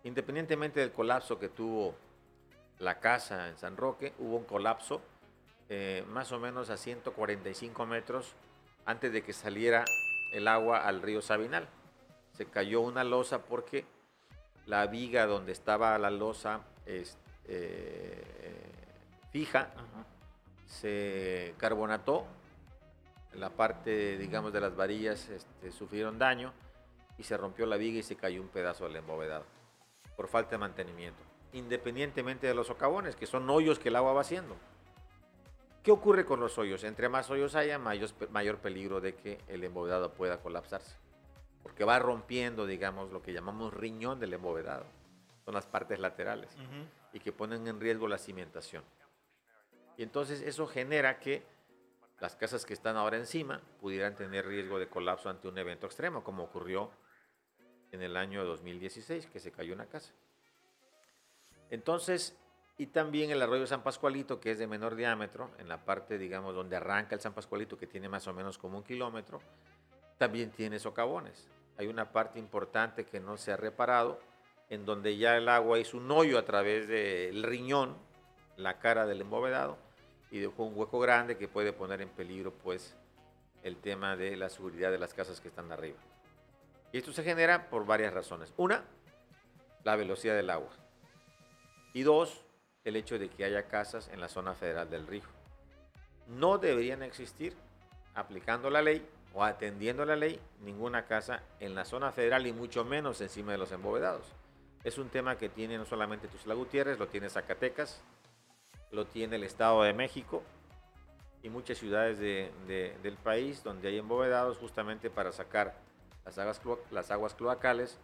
Independientemente 0.04 0.80
del 0.80 0.92
colapso 0.92 1.38
que 1.38 1.48
tuvo 1.48 1.94
la 2.78 2.98
casa 2.98 3.48
en 3.48 3.58
San 3.58 3.76
Roque, 3.76 4.14
hubo 4.18 4.36
un 4.36 4.44
colapso 4.44 5.02
eh, 5.68 6.04
más 6.08 6.32
o 6.32 6.40
menos 6.40 6.70
a 6.70 6.76
145 6.76 7.86
metros 7.86 8.34
antes 8.86 9.12
de 9.12 9.22
que 9.22 9.32
saliera 9.32 9.84
el 10.32 10.48
agua 10.48 10.86
al 10.86 11.02
río 11.02 11.20
Sabinal. 11.20 11.68
Se 12.32 12.46
cayó 12.46 12.80
una 12.80 13.04
losa 13.04 13.42
porque 13.42 13.84
la 14.66 14.86
viga 14.86 15.26
donde 15.26 15.52
estaba 15.52 15.98
la 15.98 16.10
losa 16.10 16.60
es, 16.86 17.18
eh, 17.46 18.24
fija 19.30 19.72
Ajá. 19.74 20.06
se 20.66 21.54
carbonató, 21.58 22.26
la 23.34 23.50
parte, 23.50 24.16
digamos, 24.16 24.52
de 24.52 24.60
las 24.60 24.74
varillas 24.74 25.28
este, 25.28 25.70
sufrieron 25.70 26.18
daño 26.18 26.52
y 27.18 27.22
se 27.22 27.36
rompió 27.36 27.66
la 27.66 27.76
viga 27.76 27.98
y 27.98 28.02
se 28.02 28.16
cayó 28.16 28.40
un 28.40 28.48
pedazo 28.48 28.84
del 28.84 28.96
embovedado 28.96 29.44
por 30.20 30.28
falta 30.28 30.50
de 30.50 30.58
mantenimiento, 30.58 31.22
independientemente 31.54 32.46
de 32.46 32.52
los 32.52 32.66
socavones, 32.66 33.16
que 33.16 33.24
son 33.24 33.48
hoyos 33.48 33.78
que 33.78 33.88
el 33.88 33.96
agua 33.96 34.12
va 34.12 34.20
haciendo. 34.20 34.54
¿Qué 35.82 35.90
ocurre 35.90 36.26
con 36.26 36.40
los 36.40 36.58
hoyos? 36.58 36.84
Entre 36.84 37.08
más 37.08 37.30
hoyos 37.30 37.54
haya, 37.54 37.78
mayor, 37.78 38.10
mayor 38.28 38.58
peligro 38.58 39.00
de 39.00 39.14
que 39.14 39.38
el 39.48 39.64
embovedado 39.64 40.12
pueda 40.12 40.42
colapsarse, 40.42 40.94
porque 41.62 41.86
va 41.86 41.98
rompiendo, 41.98 42.66
digamos, 42.66 43.10
lo 43.10 43.22
que 43.22 43.32
llamamos 43.32 43.72
riñón 43.72 44.20
del 44.20 44.34
embovedado, 44.34 44.84
son 45.46 45.54
las 45.54 45.64
partes 45.64 45.98
laterales 45.98 46.54
y 47.14 47.20
que 47.20 47.32
ponen 47.32 47.66
en 47.66 47.80
riesgo 47.80 48.06
la 48.06 48.18
cimentación. 48.18 48.84
Y 49.96 50.02
entonces 50.02 50.42
eso 50.42 50.66
genera 50.66 51.18
que 51.18 51.46
las 52.20 52.36
casas 52.36 52.66
que 52.66 52.74
están 52.74 52.98
ahora 52.98 53.16
encima 53.16 53.62
pudieran 53.80 54.14
tener 54.16 54.46
riesgo 54.46 54.78
de 54.78 54.86
colapso 54.86 55.30
ante 55.30 55.48
un 55.48 55.56
evento 55.56 55.86
extremo, 55.86 56.22
como 56.22 56.42
ocurrió 56.42 56.90
en 57.92 58.02
el 58.02 58.16
año 58.16 58.44
2016, 58.44 59.26
que 59.26 59.40
se 59.40 59.52
cayó 59.52 59.74
una 59.74 59.86
casa. 59.86 60.12
Entonces, 61.70 62.36
y 62.78 62.86
también 62.86 63.30
el 63.30 63.42
arroyo 63.42 63.66
San 63.66 63.82
Pascualito, 63.82 64.40
que 64.40 64.52
es 64.52 64.58
de 64.58 64.66
menor 64.66 64.96
diámetro, 64.96 65.50
en 65.58 65.68
la 65.68 65.84
parte, 65.84 66.16
digamos, 66.16 66.54
donde 66.54 66.76
arranca 66.76 67.14
el 67.14 67.20
San 67.20 67.34
Pascualito, 67.34 67.76
que 67.76 67.86
tiene 67.86 68.08
más 68.08 68.26
o 68.26 68.32
menos 68.32 68.58
como 68.58 68.78
un 68.78 68.84
kilómetro, 68.84 69.40
también 70.16 70.50
tiene 70.50 70.78
socavones. 70.78 71.46
Hay 71.76 71.88
una 71.88 72.10
parte 72.10 72.38
importante 72.38 73.04
que 73.04 73.20
no 73.20 73.36
se 73.36 73.52
ha 73.52 73.56
reparado, 73.56 74.18
en 74.70 74.86
donde 74.86 75.16
ya 75.16 75.36
el 75.36 75.48
agua 75.48 75.78
hizo 75.78 75.96
un 75.96 76.10
hoyo 76.10 76.38
a 76.38 76.44
través 76.44 76.88
del 76.88 77.42
riñón, 77.42 77.96
la 78.56 78.78
cara 78.78 79.06
del 79.06 79.20
embovedado, 79.20 79.76
y 80.30 80.38
dejó 80.38 80.64
un 80.64 80.76
hueco 80.76 81.00
grande 81.00 81.36
que 81.36 81.48
puede 81.48 81.72
poner 81.72 82.00
en 82.00 82.08
peligro, 82.08 82.52
pues, 82.52 82.94
el 83.62 83.76
tema 83.76 84.16
de 84.16 84.36
la 84.36 84.48
seguridad 84.48 84.90
de 84.90 84.98
las 84.98 85.12
casas 85.12 85.40
que 85.40 85.48
están 85.48 85.70
arriba. 85.70 85.98
Y 86.92 86.98
esto 86.98 87.12
se 87.12 87.22
genera 87.22 87.68
por 87.70 87.86
varias 87.86 88.12
razones. 88.12 88.52
Una, 88.56 88.82
la 89.84 89.96
velocidad 89.96 90.34
del 90.34 90.50
agua. 90.50 90.70
Y 91.92 92.02
dos, 92.02 92.42
el 92.84 92.96
hecho 92.96 93.18
de 93.18 93.28
que 93.28 93.44
haya 93.44 93.68
casas 93.68 94.08
en 94.08 94.20
la 94.20 94.28
zona 94.28 94.54
federal 94.54 94.90
del 94.90 95.06
río. 95.06 95.22
No 96.26 96.58
deberían 96.58 97.02
existir, 97.02 97.54
aplicando 98.14 98.70
la 98.70 98.82
ley 98.82 99.06
o 99.34 99.44
atendiendo 99.44 100.04
la 100.04 100.16
ley, 100.16 100.40
ninguna 100.60 101.06
casa 101.06 101.42
en 101.60 101.74
la 101.74 101.84
zona 101.84 102.10
federal 102.12 102.46
y 102.46 102.52
mucho 102.52 102.84
menos 102.84 103.20
encima 103.20 103.52
de 103.52 103.58
los 103.58 103.70
embovedados. 103.72 104.26
Es 104.82 104.98
un 104.98 105.08
tema 105.08 105.36
que 105.36 105.48
tiene 105.48 105.78
no 105.78 105.84
solamente 105.84 106.26
Tuxtla 106.28 106.54
Gutiérrez, 106.54 106.98
lo 106.98 107.06
tiene 107.08 107.28
Zacatecas, 107.30 108.00
lo 108.90 109.06
tiene 109.06 109.36
el 109.36 109.44
Estado 109.44 109.82
de 109.82 109.92
México 109.92 110.42
y 111.42 111.48
muchas 111.48 111.78
ciudades 111.78 112.18
de- 112.18 112.50
de- 112.66 112.96
del 113.02 113.16
país 113.16 113.62
donde 113.62 113.88
hay 113.88 113.98
embovedados 113.98 114.58
justamente 114.58 115.10
para 115.10 115.32
sacar 115.32 115.74
las 116.24 116.38
aguas, 116.38 116.60
las 116.90 117.10
aguas 117.10 117.34
cloacales 117.34 117.98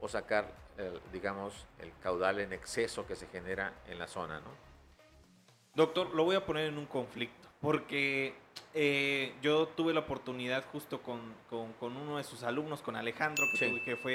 o 0.00 0.08
sacar, 0.08 0.50
el, 0.78 1.00
digamos, 1.12 1.66
el 1.78 1.92
caudal 2.02 2.40
en 2.40 2.52
exceso 2.52 3.06
que 3.06 3.16
se 3.16 3.26
genera 3.26 3.72
en 3.86 3.98
la 3.98 4.08
zona, 4.08 4.40
¿no? 4.40 4.50
Doctor, 5.74 6.14
lo 6.14 6.24
voy 6.24 6.36
a 6.36 6.44
poner 6.44 6.66
en 6.66 6.78
un 6.78 6.86
conflicto, 6.86 7.48
porque 7.60 8.34
eh, 8.74 9.34
yo 9.40 9.68
tuve 9.68 9.92
la 9.94 10.00
oportunidad 10.00 10.64
justo 10.72 11.00
con, 11.02 11.20
con- 11.48 11.72
con 11.74 11.96
uno 11.96 12.16
de 12.18 12.24
sus 12.24 12.42
alumnos, 12.42 12.82
con 12.82 12.96
Alejandro, 12.96 13.44
que, 13.52 13.58
Sí. 13.58 13.64
tuve- 13.66 13.84
que 13.84 13.96
fue, 13.96 14.14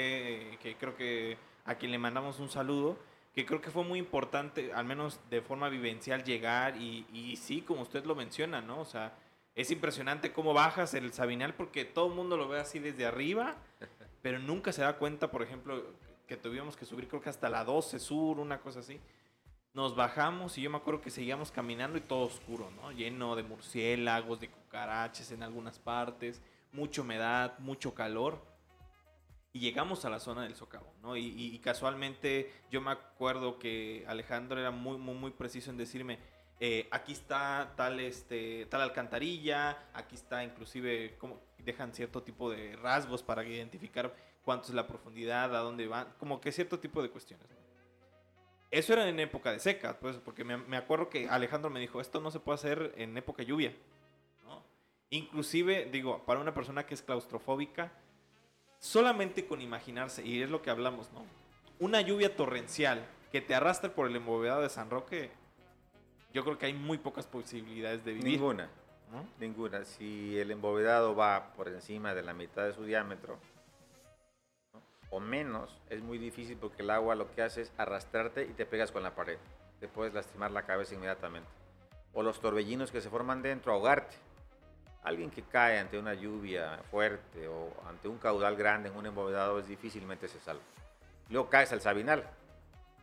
eh, 0.52 0.58
que 0.62 0.76
creo 0.76 0.96
que 0.96 1.38
a 1.64 1.74
quien 1.76 1.92
le 1.92 1.98
mandamos 1.98 2.38
un 2.40 2.48
saludo, 2.50 2.96
que 3.34 3.44
creo 3.46 3.60
que 3.60 3.70
fue 3.70 3.84
muy 3.84 3.98
importante, 3.98 4.72
al 4.72 4.84
menos 4.84 5.18
de 5.30 5.40
forma 5.42 5.68
vivencial, 5.68 6.24
llegar 6.24 6.76
y, 6.76 7.06
y 7.12 7.36
sí, 7.36 7.62
como 7.62 7.82
usted 7.82 8.04
lo 8.04 8.14
menciona, 8.14 8.60
¿no? 8.60 8.80
O 8.80 8.84
sea, 8.84 9.12
es 9.56 9.70
impresionante 9.72 10.32
cómo 10.32 10.54
bajas 10.54 10.94
el 10.94 11.12
Sabinal 11.12 11.54
porque 11.54 11.84
todo 11.84 12.06
el 12.08 12.14
mundo 12.14 12.36
lo 12.36 12.46
ve 12.48 12.60
así 12.60 12.78
desde 12.78 13.06
arriba, 13.06 13.56
pero 14.22 14.38
nunca 14.38 14.70
se 14.72 14.82
da 14.82 14.96
cuenta, 14.98 15.30
por 15.30 15.42
ejemplo, 15.42 15.82
que 16.28 16.36
tuvimos 16.36 16.76
que 16.76 16.84
subir 16.84 17.08
creo 17.08 17.20
que 17.20 17.30
hasta 17.30 17.48
la 17.48 17.64
12 17.64 17.98
Sur, 17.98 18.38
una 18.38 18.60
cosa 18.60 18.80
así. 18.80 19.00
Nos 19.72 19.94
bajamos 19.96 20.56
y 20.56 20.62
yo 20.62 20.70
me 20.70 20.76
acuerdo 20.78 21.00
que 21.02 21.10
seguíamos 21.10 21.50
caminando 21.50 21.98
y 21.98 22.00
todo 22.02 22.20
oscuro, 22.26 22.70
¿no? 22.76 22.92
Lleno 22.92 23.36
de 23.36 23.42
murciélagos, 23.42 24.40
de 24.40 24.48
cucaraches 24.48 25.30
en 25.32 25.42
algunas 25.42 25.78
partes, 25.78 26.40
mucha 26.72 27.02
humedad, 27.02 27.58
mucho 27.58 27.94
calor. 27.94 28.40
Y 29.52 29.60
llegamos 29.60 30.04
a 30.04 30.10
la 30.10 30.18
zona 30.20 30.42
del 30.42 30.54
socavón, 30.54 30.92
¿no? 31.02 31.16
Y, 31.16 31.26
y- 31.26 31.54
y 31.54 31.58
casualmente 31.60 32.52
yo 32.70 32.80
me 32.82 32.90
acuerdo 32.90 33.58
que 33.58 34.04
Alejandro 34.08 34.58
era 34.60 34.70
muy, 34.70 34.98
muy, 34.98 35.14
muy 35.14 35.30
preciso 35.30 35.70
en 35.70 35.76
decirme, 35.78 36.18
eh, 36.58 36.88
aquí 36.90 37.12
está 37.12 37.74
tal, 37.76 38.00
este, 38.00 38.66
tal 38.66 38.80
alcantarilla, 38.80 39.88
aquí 39.92 40.14
está 40.14 40.42
inclusive, 40.42 41.16
como 41.18 41.40
dejan 41.58 41.92
cierto 41.92 42.22
tipo 42.22 42.50
de 42.50 42.76
rasgos 42.76 43.22
para 43.22 43.44
identificar 43.44 44.14
cuánto 44.42 44.68
es 44.68 44.74
la 44.74 44.86
profundidad, 44.86 45.54
a 45.54 45.58
dónde 45.58 45.86
van, 45.86 46.14
como 46.18 46.40
que 46.40 46.52
cierto 46.52 46.78
tipo 46.78 47.02
de 47.02 47.10
cuestiones. 47.10 47.46
Eso 48.70 48.92
era 48.94 49.08
en 49.08 49.20
época 49.20 49.52
de 49.52 49.58
seca, 49.58 49.98
pues, 49.98 50.16
porque 50.16 50.44
me, 50.44 50.76
acuerdo 50.76 51.08
que 51.08 51.28
Alejandro 51.28 51.70
me 51.70 51.80
dijo, 51.80 52.00
esto 52.00 52.20
no 52.20 52.30
se 52.30 52.40
puede 52.40 52.54
hacer 52.54 52.94
en 52.96 53.16
época 53.16 53.42
lluvia, 53.42 53.74
¿no? 54.44 54.62
Inclusive, 55.10 55.88
digo, 55.92 56.24
para 56.24 56.40
una 56.40 56.54
persona 56.54 56.86
que 56.86 56.94
es 56.94 57.02
claustrofóbica, 57.02 57.92
solamente 58.78 59.46
con 59.46 59.60
imaginarse, 59.60 60.24
y 60.24 60.42
es 60.42 60.50
lo 60.50 60.62
que 60.62 60.70
hablamos, 60.70 61.12
¿no? 61.12 61.24
Una 61.78 62.00
lluvia 62.00 62.34
torrencial 62.34 63.06
que 63.30 63.40
te 63.40 63.54
arrastre 63.54 63.90
por 63.90 64.08
el 64.08 64.16
embovedado 64.16 64.62
de 64.62 64.68
San 64.68 64.90
Roque, 64.90 65.30
yo 66.36 66.44
creo 66.44 66.58
que 66.58 66.66
hay 66.66 66.74
muy 66.74 66.98
pocas 66.98 67.26
posibilidades 67.26 68.04
de 68.04 68.12
vivir. 68.12 68.32
Ninguna. 68.32 68.68
¿no? 69.10 69.26
Ninguna. 69.40 69.86
Si 69.86 70.38
el 70.38 70.50
embovedado 70.50 71.16
va 71.16 71.54
por 71.54 71.66
encima 71.66 72.12
de 72.14 72.22
la 72.22 72.34
mitad 72.34 72.66
de 72.66 72.74
su 72.74 72.84
diámetro 72.84 73.38
¿no? 74.74 74.82
o 75.08 75.18
menos, 75.18 75.80
es 75.88 76.02
muy 76.02 76.18
difícil 76.18 76.58
porque 76.58 76.82
el 76.82 76.90
agua 76.90 77.14
lo 77.14 77.32
que 77.34 77.40
hace 77.40 77.62
es 77.62 77.72
arrastrarte 77.78 78.42
y 78.42 78.52
te 78.52 78.66
pegas 78.66 78.92
con 78.92 79.02
la 79.02 79.14
pared. 79.14 79.38
Te 79.80 79.88
puedes 79.88 80.12
lastimar 80.12 80.50
la 80.50 80.66
cabeza 80.66 80.94
inmediatamente. 80.94 81.48
O 82.12 82.22
los 82.22 82.38
torbellinos 82.38 82.90
que 82.90 83.00
se 83.00 83.08
forman 83.08 83.40
dentro, 83.40 83.72
ahogarte. 83.72 84.16
Alguien 85.04 85.30
que 85.30 85.40
cae 85.40 85.78
ante 85.78 85.98
una 85.98 86.12
lluvia 86.12 86.82
fuerte 86.90 87.48
o 87.48 87.72
ante 87.88 88.08
un 88.08 88.18
caudal 88.18 88.56
grande 88.56 88.90
en 88.90 88.96
un 88.96 89.06
embovedado 89.06 89.58
es 89.58 89.68
difícilmente 89.68 90.28
se 90.28 90.38
salva. 90.40 90.62
Luego 91.30 91.48
caes 91.48 91.72
al 91.72 91.80
Sabinal. 91.80 92.28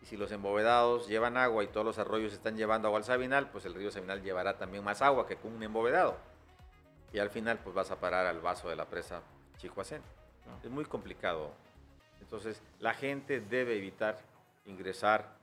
Y 0.04 0.06
si 0.06 0.18
los 0.18 0.34
embovedados 0.34 1.08
llevan 1.08 1.38
agua 1.38 1.64
y 1.64 1.68
todos 1.68 1.86
los 1.86 1.98
arroyos 1.98 2.34
están 2.34 2.58
llevando 2.58 2.90
agua 2.90 2.98
al 2.98 3.06
Sabinal, 3.06 3.50
pues 3.50 3.64
el 3.64 3.74
río 3.74 3.90
Sabinal 3.90 4.22
llevará 4.22 4.58
también 4.58 4.84
más 4.84 5.02
agua 5.02 5.26
que 5.26 5.38
con 5.38 5.54
un 5.54 5.64
embovedado. 5.64 6.18
Y 7.14 7.20
al 7.20 7.30
final 7.30 7.60
pues 7.64 7.74
vas 7.74 7.90
a 7.90 8.02
parar 8.02 8.26
al 8.26 8.42
vaso 8.42 8.68
de 8.68 8.76
la 8.76 8.84
presa 8.84 9.22
Chihuacén. 9.56 10.02
Es 10.62 10.70
muy 10.70 10.84
complicado. 10.84 11.54
Entonces 12.20 12.62
la 12.80 12.94
gente 12.94 13.40
debe 13.40 13.78
evitar 13.78 14.20
ingresar 14.66 15.38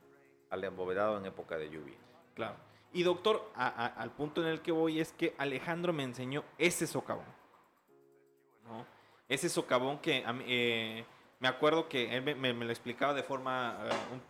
al 0.51 0.63
embovedado 0.63 1.17
en 1.17 1.25
época 1.25 1.57
de 1.57 1.71
lluvia. 1.71 1.97
Claro. 2.35 2.57
Y 2.93 3.03
doctor, 3.03 3.51
al 3.55 4.11
punto 4.11 4.43
en 4.43 4.49
el 4.49 4.61
que 4.61 4.73
voy 4.73 5.01
es 5.01 5.13
que 5.13 5.35
Alejandro 5.39 5.95
me 5.95 6.03
enseñó 6.03 6.45
ese 6.59 6.87
socavón. 6.87 7.25
Ese 9.27 9.49
socavón 9.49 10.01
que 10.01 10.23
eh, 10.27 11.07
me 11.41 11.49
acuerdo 11.49 11.89
que 11.89 12.17
él 12.17 12.23
me, 12.37 12.53
lo 12.53 12.71
explicaba 12.71 13.15
de 13.15 13.23
forma, 13.23 13.79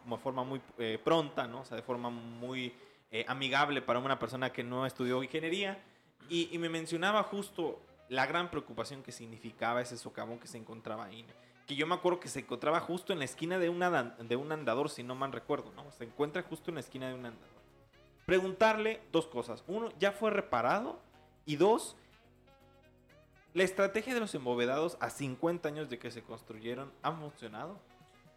como 0.03 0.17
forma 0.19 0.45
muy 0.45 0.61
eh, 0.79 0.99
pronta, 1.03 1.47
¿no? 1.47 1.61
O 1.61 1.65
sea, 1.65 1.77
de 1.77 1.83
forma 1.83 2.09
muy 2.09 2.73
eh, 3.11 3.25
amigable 3.29 3.83
para 3.83 3.99
una 3.99 4.19
persona 4.19 4.51
que 4.51 4.63
no 4.63 4.87
estudió 4.87 5.23
ingeniería. 5.23 5.83
Y, 6.29 6.57
me 6.59 6.69
mencionaba 6.69 7.25
justo 7.25 7.81
la 8.09 8.27
gran 8.27 8.51
preocupación 8.51 9.03
que 9.03 9.11
significaba 9.11 9.81
ese 9.81 9.97
socavón 9.97 10.39
que 10.39 10.47
se 10.47 10.59
encontraba 10.59 11.07
ahí. 11.07 11.27
Que 11.67 11.75
yo 11.75 11.87
me 11.87 11.95
acuerdo 11.97 12.21
que 12.21 12.29
se 12.29 12.41
encontraba 12.41 12.81
justo 12.81 13.13
en 13.13 13.19
la 13.19 13.25
esquina 13.25 13.59
de, 13.59 13.67
de 13.69 14.37
un 14.37 14.53
andador, 14.53 14.89
si 14.89 15.03
no 15.03 15.17
mal 15.17 15.33
recuerdo, 15.33 15.73
¿no? 15.75 15.91
Se 15.91 16.05
encuentra 16.05 16.43
justo 16.43 16.71
en 16.71 16.77
la 16.77 16.81
esquina 16.81 17.09
de 17.09 17.15
un 17.15 17.27
andador 17.27 17.61
preguntarle 18.31 19.01
dos 19.11 19.27
cosas. 19.27 19.65
Uno, 19.67 19.89
¿ya 19.99 20.13
fue 20.13 20.31
reparado? 20.31 21.01
Y 21.47 21.57
dos, 21.57 21.97
¿La 23.53 23.65
estrategia 23.65 24.15
de 24.15 24.21
los 24.21 24.33
embovedados 24.37 24.97
a 25.01 25.11
50 25.11 25.69
años 25.69 25.91
de 25.91 25.99
que 25.99 26.13
se 26.13 26.23
construyeron 26.23 26.93
ha 27.03 27.11
funcionado? 27.11 27.81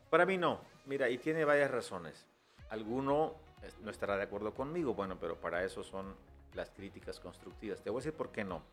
Para 0.09 0.25
mí 0.25 0.39
no. 0.39 0.59
Mira, 0.87 1.07
y 1.11 1.19
tiene 1.19 1.45
varias 1.45 1.69
razones. 1.69 2.25
Alguno 2.71 3.35
no 3.83 3.91
estará 3.91 4.17
de 4.17 4.23
acuerdo 4.23 4.55
conmigo, 4.55 4.95
bueno, 4.95 5.19
pero 5.19 5.39
para 5.39 5.63
eso 5.63 5.83
son 5.83 6.15
las 6.55 6.71
críticas 6.71 7.19
constructivas. 7.19 7.83
Te 7.83 7.91
voy 7.91 7.99
a 7.99 8.01
decir 8.01 8.17
por 8.17 8.31
qué 8.31 8.43
no. 8.43 8.63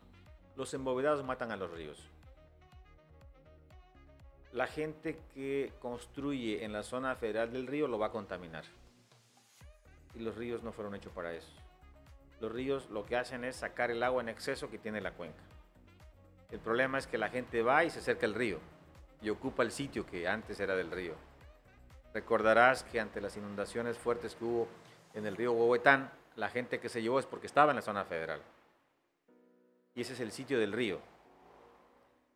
Los 0.55 0.73
embovedados 0.73 1.23
matan 1.23 1.51
a 1.51 1.57
los 1.57 1.69
ríos. 1.69 2.09
La 4.51 4.65
gente 4.65 5.19
que 5.35 5.71
construye 5.79 6.65
en 6.65 6.73
la 6.73 6.81
zona 6.81 7.15
federal 7.15 7.53
del 7.53 7.67
río 7.67 7.87
lo 7.87 7.99
va 7.99 8.07
a 8.07 8.11
contaminar. 8.11 8.63
Y 10.15 10.19
los 10.19 10.35
ríos 10.35 10.63
no 10.63 10.71
fueron 10.71 10.95
hechos 10.95 11.13
para 11.13 11.35
eso. 11.35 11.51
Los 12.39 12.51
ríos 12.51 12.89
lo 12.89 13.05
que 13.05 13.15
hacen 13.15 13.43
es 13.43 13.57
sacar 13.57 13.91
el 13.91 14.01
agua 14.01 14.23
en 14.23 14.29
exceso 14.29 14.71
que 14.71 14.79
tiene 14.79 15.01
la 15.01 15.13
cuenca. 15.13 15.50
El 16.51 16.59
problema 16.59 16.97
es 16.97 17.07
que 17.07 17.17
la 17.17 17.29
gente 17.29 17.63
va 17.63 17.83
y 17.85 17.89
se 17.89 17.99
acerca 17.99 18.25
al 18.25 18.35
río 18.35 18.59
y 19.21 19.29
ocupa 19.29 19.63
el 19.63 19.71
sitio 19.71 20.05
que 20.05 20.27
antes 20.27 20.59
era 20.59 20.75
del 20.75 20.91
río. 20.91 21.15
Recordarás 22.13 22.83
que 22.83 22.99
ante 22.99 23.21
las 23.21 23.37
inundaciones 23.37 23.97
fuertes 23.97 24.35
que 24.35 24.43
hubo 24.43 24.67
en 25.13 25.25
el 25.25 25.37
río 25.37 25.53
Huehuetán, 25.53 26.11
la 26.35 26.49
gente 26.49 26.79
que 26.79 26.89
se 26.89 27.01
llevó 27.01 27.19
es 27.19 27.25
porque 27.25 27.47
estaba 27.47 27.71
en 27.71 27.77
la 27.77 27.81
zona 27.81 28.03
federal. 28.03 28.41
Y 29.95 30.01
ese 30.01 30.13
es 30.13 30.19
el 30.19 30.31
sitio 30.31 30.59
del 30.59 30.73
río. 30.73 30.99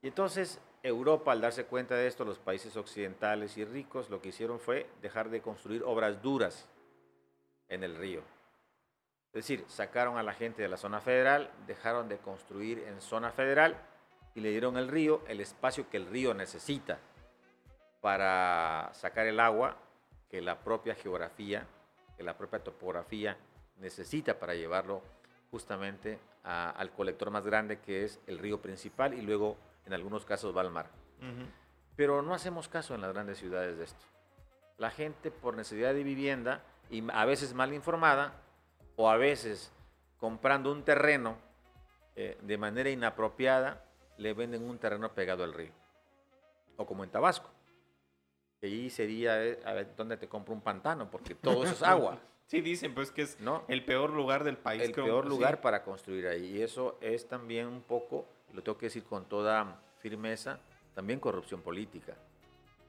Y 0.01 0.07
entonces 0.07 0.61
Europa, 0.81 1.31
al 1.31 1.41
darse 1.41 1.65
cuenta 1.65 1.95
de 1.95 2.07
esto, 2.07 2.23
los 2.23 2.39
países 2.39 2.77
occidentales 2.77 3.57
y 3.57 3.65
ricos, 3.65 4.09
lo 4.09 4.21
que 4.21 4.29
hicieron 4.29 4.59
fue 4.59 4.87
dejar 5.01 5.29
de 5.29 5.41
construir 5.41 5.83
obras 5.83 6.21
duras 6.21 6.69
en 7.67 7.83
el 7.83 7.97
río. 7.97 8.21
Es 9.33 9.47
decir, 9.47 9.65
sacaron 9.67 10.17
a 10.17 10.23
la 10.23 10.33
gente 10.33 10.61
de 10.61 10.69
la 10.69 10.77
zona 10.77 11.01
federal, 11.01 11.51
dejaron 11.67 12.07
de 12.07 12.17
construir 12.17 12.79
en 12.79 13.01
zona 13.01 13.31
federal 13.31 13.75
y 14.35 14.41
le 14.41 14.51
dieron 14.51 14.77
al 14.77 14.89
río 14.89 15.23
el 15.27 15.39
espacio 15.39 15.89
que 15.89 15.97
el 15.97 16.07
río 16.07 16.33
necesita 16.33 16.99
para 18.01 18.91
sacar 18.93 19.25
el 19.25 19.39
agua 19.39 19.77
que 20.29 20.41
la 20.41 20.59
propia 20.59 20.93
geografía, 20.93 21.65
que 22.17 22.23
la 22.23 22.37
propia 22.37 22.59
topografía 22.59 23.37
necesita 23.77 24.37
para 24.37 24.53
llevarlo 24.53 25.01
justamente 25.49 26.19
al 26.43 26.91
colector 26.91 27.31
más 27.31 27.45
grande 27.45 27.79
que 27.79 28.03
es 28.03 28.19
el 28.27 28.37
río 28.37 28.61
principal 28.61 29.13
y 29.13 29.21
luego 29.21 29.57
en 29.85 29.93
algunos 29.93 30.25
casos 30.25 30.55
va 30.55 30.61
al 30.61 30.69
mar. 30.69 30.89
Pero 31.95 32.21
no 32.21 32.33
hacemos 32.33 32.67
caso 32.67 32.93
en 32.93 33.01
las 33.01 33.13
grandes 33.13 33.39
ciudades 33.39 33.77
de 33.77 33.85
esto. 33.85 34.05
La 34.77 34.91
gente 34.91 35.31
por 35.31 35.55
necesidad 35.55 35.93
de 35.93 36.03
vivienda 36.03 36.61
y 36.89 37.03
a 37.11 37.23
veces 37.25 37.53
mal 37.53 37.73
informada 37.73 38.33
o 38.97 39.09
a 39.09 39.15
veces 39.15 39.71
comprando 40.19 40.71
un 40.71 40.83
terreno 40.83 41.37
eh, 42.15 42.37
de 42.41 42.57
manera 42.57 42.89
inapropiada 42.89 43.84
le 44.17 44.33
venden 44.33 44.67
un 44.67 44.77
terreno 44.77 45.13
pegado 45.13 45.43
al 45.43 45.53
río. 45.53 45.71
O 46.77 46.85
como 46.85 47.03
en 47.03 47.09
Tabasco. 47.09 47.49
Que 48.59 48.67
allí 48.67 48.89
sería 48.89 49.43
eh, 49.43 49.59
a 49.65 49.73
ver, 49.73 49.95
donde 49.95 50.17
te 50.17 50.27
compro 50.27 50.53
un 50.53 50.61
pantano, 50.61 51.09
porque 51.09 51.35
todo 51.35 51.63
eso 51.63 51.73
es 51.73 51.83
agua. 51.83 52.19
Sí, 52.47 52.61
dicen 52.61 52.93
pues 52.93 53.11
que 53.11 53.23
es 53.23 53.37
el 53.67 53.85
peor 53.85 54.11
lugar 54.11 54.43
del 54.43 54.57
país. 54.57 54.83
El 54.83 54.91
peor 54.91 55.25
lugar 55.25 55.61
para 55.61 55.83
construir 55.83 56.27
ahí. 56.27 56.57
Y 56.57 56.61
eso 56.61 56.97
es 57.01 57.27
también 57.27 57.67
un 57.67 57.81
poco, 57.81 58.25
lo 58.53 58.61
tengo 58.61 58.77
que 58.77 58.85
decir 58.85 59.03
con 59.03 59.25
toda 59.25 59.81
firmeza, 59.99 60.59
también 60.93 61.19
corrupción 61.19 61.61
política. 61.61 62.13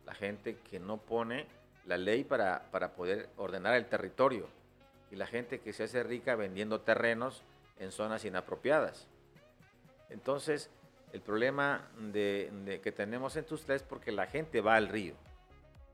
La 0.04 0.14
gente 0.14 0.58
que 0.70 0.78
no 0.78 0.98
pone 0.98 1.46
la 1.86 1.96
ley 1.96 2.22
para, 2.22 2.70
para 2.70 2.92
poder 2.94 3.30
ordenar 3.36 3.74
el 3.74 3.86
territorio. 3.86 4.46
Y 5.10 5.16
la 5.16 5.26
gente 5.26 5.60
que 5.60 5.72
se 5.72 5.84
hace 5.84 6.02
rica 6.02 6.36
vendiendo 6.36 6.80
terrenos 6.80 7.42
en 7.78 7.92
zonas 7.92 8.24
inapropiadas. 8.24 9.06
Entonces, 10.10 10.70
el 11.16 11.22
problema 11.22 11.88
de, 11.98 12.78
que 12.84 12.92
tenemos 12.92 13.36
en 13.36 13.46
Tuzla 13.46 13.74
es 13.74 13.82
porque 13.82 14.12
la 14.12 14.26
gente 14.26 14.60
va 14.60 14.76
al 14.76 14.86
río 14.86 15.14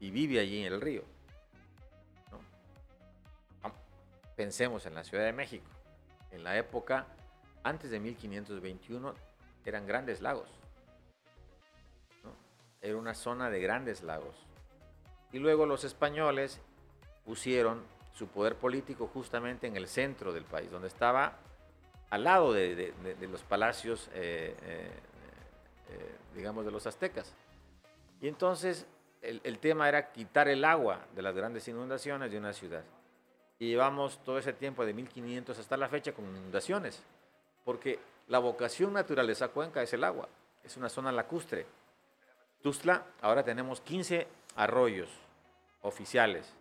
y 0.00 0.10
vive 0.10 0.40
allí 0.40 0.66
en 0.66 0.72
el 0.72 0.80
río. 0.80 1.04
Pensemos 4.34 4.84
en 4.84 4.96
la 4.96 5.04
Ciudad 5.04 5.24
de 5.24 5.32
México. 5.32 5.64
En 6.32 6.42
la 6.42 6.58
época, 6.58 7.06
antes 7.62 7.92
de 7.92 8.00
1521, 8.00 9.14
eran 9.64 9.86
grandes 9.86 10.20
lagos. 10.22 10.48
Era 12.80 12.96
una 12.96 13.14
zona 13.14 13.48
de 13.48 13.60
grandes 13.60 14.02
lagos. 14.02 14.34
Y 15.30 15.38
luego 15.38 15.66
los 15.66 15.84
españoles 15.84 16.60
pusieron 17.24 17.84
su 18.12 18.26
poder 18.26 18.56
político 18.56 19.06
justamente 19.06 19.68
en 19.68 19.76
el 19.76 19.86
centro 19.86 20.32
del 20.32 20.44
país, 20.44 20.68
donde 20.72 20.88
estaba 20.88 21.38
al 22.10 22.24
lado 22.24 22.52
de, 22.52 22.92
los 23.20 23.42
palacios, 23.44 24.10
eh, 24.12 24.54
eh, 24.62 24.90
eh, 25.88 26.16
digamos, 26.34 26.64
de 26.64 26.70
los 26.70 26.86
aztecas. 26.86 27.34
Y 28.20 28.28
entonces 28.28 28.86
el, 29.20 29.58
tema 29.58 29.88
era 29.88 30.12
quitar 30.12 30.48
el 30.48 30.64
agua 30.64 31.06
de 31.14 31.22
las 31.22 31.34
grandes 31.34 31.66
inundaciones 31.68 32.30
de 32.30 32.38
una 32.38 32.52
ciudad. 32.52 32.84
Y 33.58 33.68
llevamos 33.68 34.22
todo 34.24 34.38
ese 34.38 34.52
tiempo, 34.52 34.84
de 34.84 34.94
1500 34.94 35.58
hasta 35.58 35.76
la 35.76 35.88
fecha, 35.88 36.12
con 36.12 36.24
inundaciones, 36.24 37.02
porque 37.64 37.98
la 38.28 38.38
vocación 38.38 38.92
natural 38.92 39.26
de 39.26 39.34
esa 39.34 39.48
cuenca 39.48 39.82
es 39.82 39.92
el 39.92 40.04
agua, 40.04 40.28
es 40.64 40.76
una 40.76 40.88
zona 40.88 41.12
lacustre. 41.12 41.66
Tuzla, 42.62 43.06
ahora 43.20 43.44
tenemos 43.44 43.80
15 43.80 44.26
arroyos 44.56 45.10
oficiales, 45.82 46.52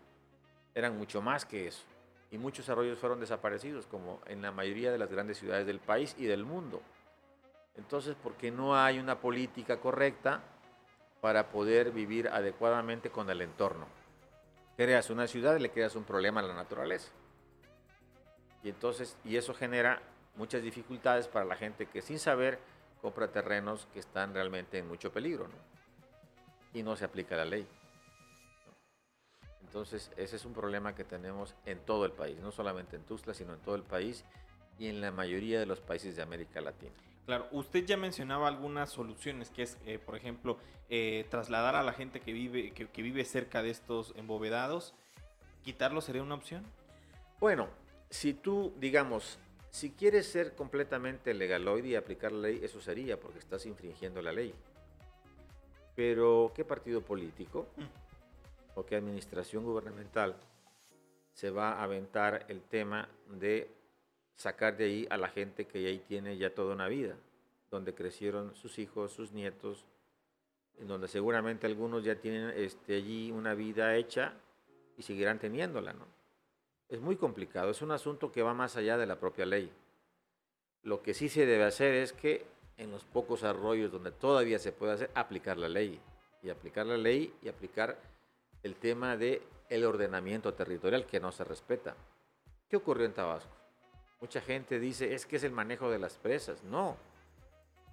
eran 0.76 0.98
mucho 0.98 1.22
más 1.22 1.46
que 1.46 1.68
eso 1.68 1.84
y 2.32 2.38
muchos 2.38 2.70
arroyos 2.70 2.98
fueron 2.98 3.20
desaparecidos, 3.20 3.86
como 3.86 4.22
en 4.26 4.42
la 4.42 4.52
mayoría 4.52 4.92
de 4.92 4.98
las 4.98 5.12
grandes 5.12 5.38
ciudades 5.38 5.68
del 5.68 5.80
país 5.80 6.16
y 6.18 6.26
del 6.26 6.46
mundo. 6.46 6.82
Entonces, 7.76 8.16
porque 8.22 8.52
no 8.52 8.76
hay 8.76 9.00
una 9.00 9.20
política 9.20 9.80
correcta 9.80 10.42
para 11.22 11.50
poder 11.50 11.92
vivir 11.92 12.28
adecuadamente 12.28 13.10
con 13.10 13.30
el 13.30 13.42
entorno. 13.42 13.86
Creas 14.76 15.10
una 15.10 15.28
ciudad 15.28 15.56
y 15.56 15.60
le 15.60 15.72
creas 15.72 15.96
un 15.96 16.04
problema 16.04 16.40
a 16.42 16.44
la 16.44 16.54
naturaleza. 16.54 17.12
Y 18.64 18.70
entonces, 18.70 19.16
y 19.24 19.38
eso 19.38 19.54
genera 19.54 20.02
muchas 20.36 20.64
dificultades 20.64 21.28
para 21.28 21.46
la 21.46 21.56
gente 21.56 21.86
que 21.86 22.02
sin 22.02 22.20
saber 22.20 22.60
compra 23.02 23.28
terrenos 23.28 23.88
que 23.94 24.00
están 24.00 24.34
realmente 24.34 24.78
en 24.78 24.88
mucho 24.88 25.12
peligro, 25.12 25.48
Y 26.74 26.84
no 26.84 26.96
se 26.96 27.04
aplica 27.04 27.36
la 27.36 27.46
ley. 27.46 27.68
Entonces, 29.62 30.12
ese 30.16 30.36
es 30.36 30.46
un 30.46 30.54
problema 30.54 30.96
que 30.96 31.04
tenemos 31.04 31.56
en 31.66 31.80
todo 31.80 32.06
el 32.06 32.12
país, 32.12 32.38
no 32.40 32.52
solamente 32.52 32.96
en 32.96 33.04
Tuxtla, 33.04 33.34
sino 33.34 33.54
en 33.54 33.60
todo 33.60 33.76
el 33.76 33.84
país 33.84 34.24
y 34.80 34.88
en 34.88 35.02
la 35.02 35.12
mayoría 35.12 35.60
de 35.60 35.66
los 35.66 35.80
países 35.80 36.16
de 36.16 36.22
América 36.22 36.62
Latina. 36.62 36.94
Claro, 37.26 37.48
usted 37.52 37.86
ya 37.86 37.98
mencionaba 37.98 38.48
algunas 38.48 38.90
soluciones, 38.90 39.50
que 39.50 39.64
es, 39.64 39.78
eh, 39.86 40.00
por 40.00 40.16
ejemplo, 40.16 40.58
eh, 40.90 41.26
trasladar 41.30 41.76
a 41.76 41.84
la 41.84 41.94
gente 41.94 42.20
que 42.20 42.34
vive, 42.34 42.72
que, 42.72 43.02
vive 43.02 43.24
cerca 43.26 43.62
de 43.62 43.70
estos 43.70 44.14
embovedados. 44.16 44.94
¿Quitarlo 45.64 46.02
sería 46.02 46.24
una 46.24 46.36
opción? 46.36 46.66
Bueno, 47.40 47.70
si 48.10 48.34
tú, 48.34 48.74
digamos, 48.78 49.40
si 49.70 49.92
quieres 49.92 50.28
ser 50.28 50.56
completamente 50.56 51.34
legaloide 51.34 51.90
y 51.90 51.96
aplicar 51.96 52.32
la 52.32 52.50
ley, 52.50 52.60
eso 52.64 52.82
sería, 52.82 53.20
porque 53.20 53.40
estás 53.40 53.66
infringiendo 53.66 54.22
la 54.22 54.32
ley. 54.34 54.54
Pero, 55.96 56.52
¿qué 56.56 56.66
partido 56.66 57.02
político? 57.02 57.68
Mm 57.78 58.02
o 58.76 58.86
qué 58.86 58.96
administración 58.96 59.64
gubernamental 59.64 60.36
se 61.34 61.50
va 61.50 61.74
a 61.74 61.84
aventar 61.84 62.46
el 62.50 62.62
tema 62.62 63.10
de 63.28 63.70
sacar 64.36 64.78
de 64.78 64.86
ahí 64.86 65.08
a 65.10 65.18
la 65.18 65.30
gente 65.30 65.66
que 65.66 65.86
ahí 65.88 66.00
tiene 66.00 66.38
ya 66.38 66.54
toda 66.54 66.74
una 66.74 66.88
vida, 66.88 67.16
donde 67.70 67.94
crecieron 67.94 68.56
sus 68.56 68.80
hijos, 68.80 69.12
sus 69.12 69.32
nietos, 69.32 69.86
en 70.78 70.88
donde 70.88 71.08
seguramente 71.08 71.68
algunos 71.68 72.04
ya 72.04 72.16
tienen 72.16 72.52
este, 72.56 72.96
allí 72.96 73.32
una 73.32 73.54
vida 73.54 73.96
hecha 73.96 74.34
y 74.98 75.04
seguirán 75.04 75.40
teniéndola, 75.40 75.94
¿no? 75.94 76.06
Es 76.90 77.00
muy 77.00 77.16
complicado, 77.16 77.70
es 77.70 77.82
un 77.82 77.92
asunto 77.92 78.32
que 78.32 78.42
va 78.42 78.54
más 78.54 78.76
allá 78.76 78.98
de 78.98 79.06
la 79.06 79.20
propia 79.20 79.46
ley. 79.46 79.72
Lo 80.84 81.02
que 81.02 81.14
sí 81.14 81.30
se 81.30 81.46
debe 81.46 81.64
hacer 81.64 81.94
es 81.94 82.12
que 82.12 82.46
en 82.78 82.92
los 82.92 83.06
pocos 83.06 83.44
arroyos 83.44 83.92
donde 83.92 84.12
todavía 84.12 84.60
se 84.60 84.72
puede 84.72 84.94
hacer, 84.94 85.12
aplicar 85.14 85.58
la 85.58 85.70
ley. 85.70 86.00
Y 86.44 86.50
aplicar 86.50 86.88
la 86.88 86.98
ley 86.98 87.34
y 87.44 87.50
aplicar 87.50 87.98
el 88.64 88.76
tema 88.76 89.16
de 89.16 89.42
el 89.70 89.86
ordenamiento 89.86 90.54
territorial 90.54 91.06
que 91.06 91.20
no 91.20 91.32
se 91.32 91.44
respeta. 91.44 91.96
¿Qué 92.68 92.76
ocurrió 92.76 93.06
en 93.06 93.14
Tabasco? 93.14 93.61
Mucha 94.22 94.40
gente 94.40 94.80
dice, 94.80 95.14
es 95.14 95.26
que 95.26 95.36
es 95.36 95.44
el 95.44 95.52
manejo 95.52 95.90
de 95.90 96.00
las 96.00 96.16
presas. 96.16 96.64
No, 96.64 96.96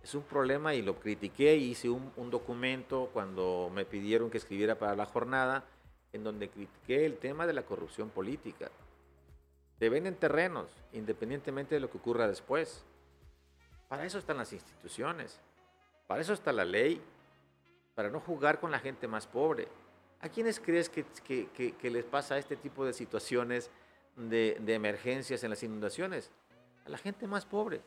es 0.03 0.15
un 0.15 0.23
problema 0.23 0.75
y 0.75 0.83
lo 0.83 1.01
critiqué, 1.01 1.57
hice 1.57 1.89
un, 1.89 2.13
un 2.17 2.31
documento 2.31 3.11
cuando 3.13 3.71
me 3.75 3.85
pidieron 3.85 4.31
que 4.31 4.39
escribiera 4.39 4.79
para 4.79 4.95
la 4.95 5.07
jornada, 5.07 5.65
en 6.13 6.23
donde 6.23 6.49
critiqué 6.49 7.07
el 7.07 7.19
tema 7.19 7.47
de 7.47 7.55
la 7.55 7.63
corrupción 7.63 8.11
política. 8.11 8.71
Te 9.79 9.89
venden 9.89 10.17
terrenos, 10.17 10.71
independientemente 10.93 11.75
de 11.75 11.81
lo 11.81 11.91
que 11.91 11.99
ocurra 11.99 12.29
después. 12.29 12.85
Para 13.89 14.05
eso 14.05 14.19
están 14.19 14.37
las 14.37 14.53
instituciones, 14.53 15.41
para 16.07 16.21
eso 16.21 16.35
está 16.35 16.53
la 16.53 16.65
ley, 16.65 17.01
para 17.95 18.11
no 18.11 18.21
jugar 18.21 18.61
con 18.61 18.71
la 18.71 18.81
gente 18.81 19.09
más 19.09 19.27
pobre. 19.27 19.69
¿A 20.21 20.29
quiénes 20.29 20.61
crees 20.61 20.89
que, 20.91 21.05
les 21.83 22.05
pasa 22.05 22.39
este 22.39 22.57
tipo 22.57 22.85
de 22.85 22.93
situaciones 22.93 23.71
de, 24.19 24.57
emergencias 24.67 25.43
en 25.45 25.51
las 25.51 25.63
inundaciones? 25.63 26.31
A 26.85 26.91
la 26.91 26.99
gente 26.99 27.27
más 27.27 27.47
pobre. 27.47 27.81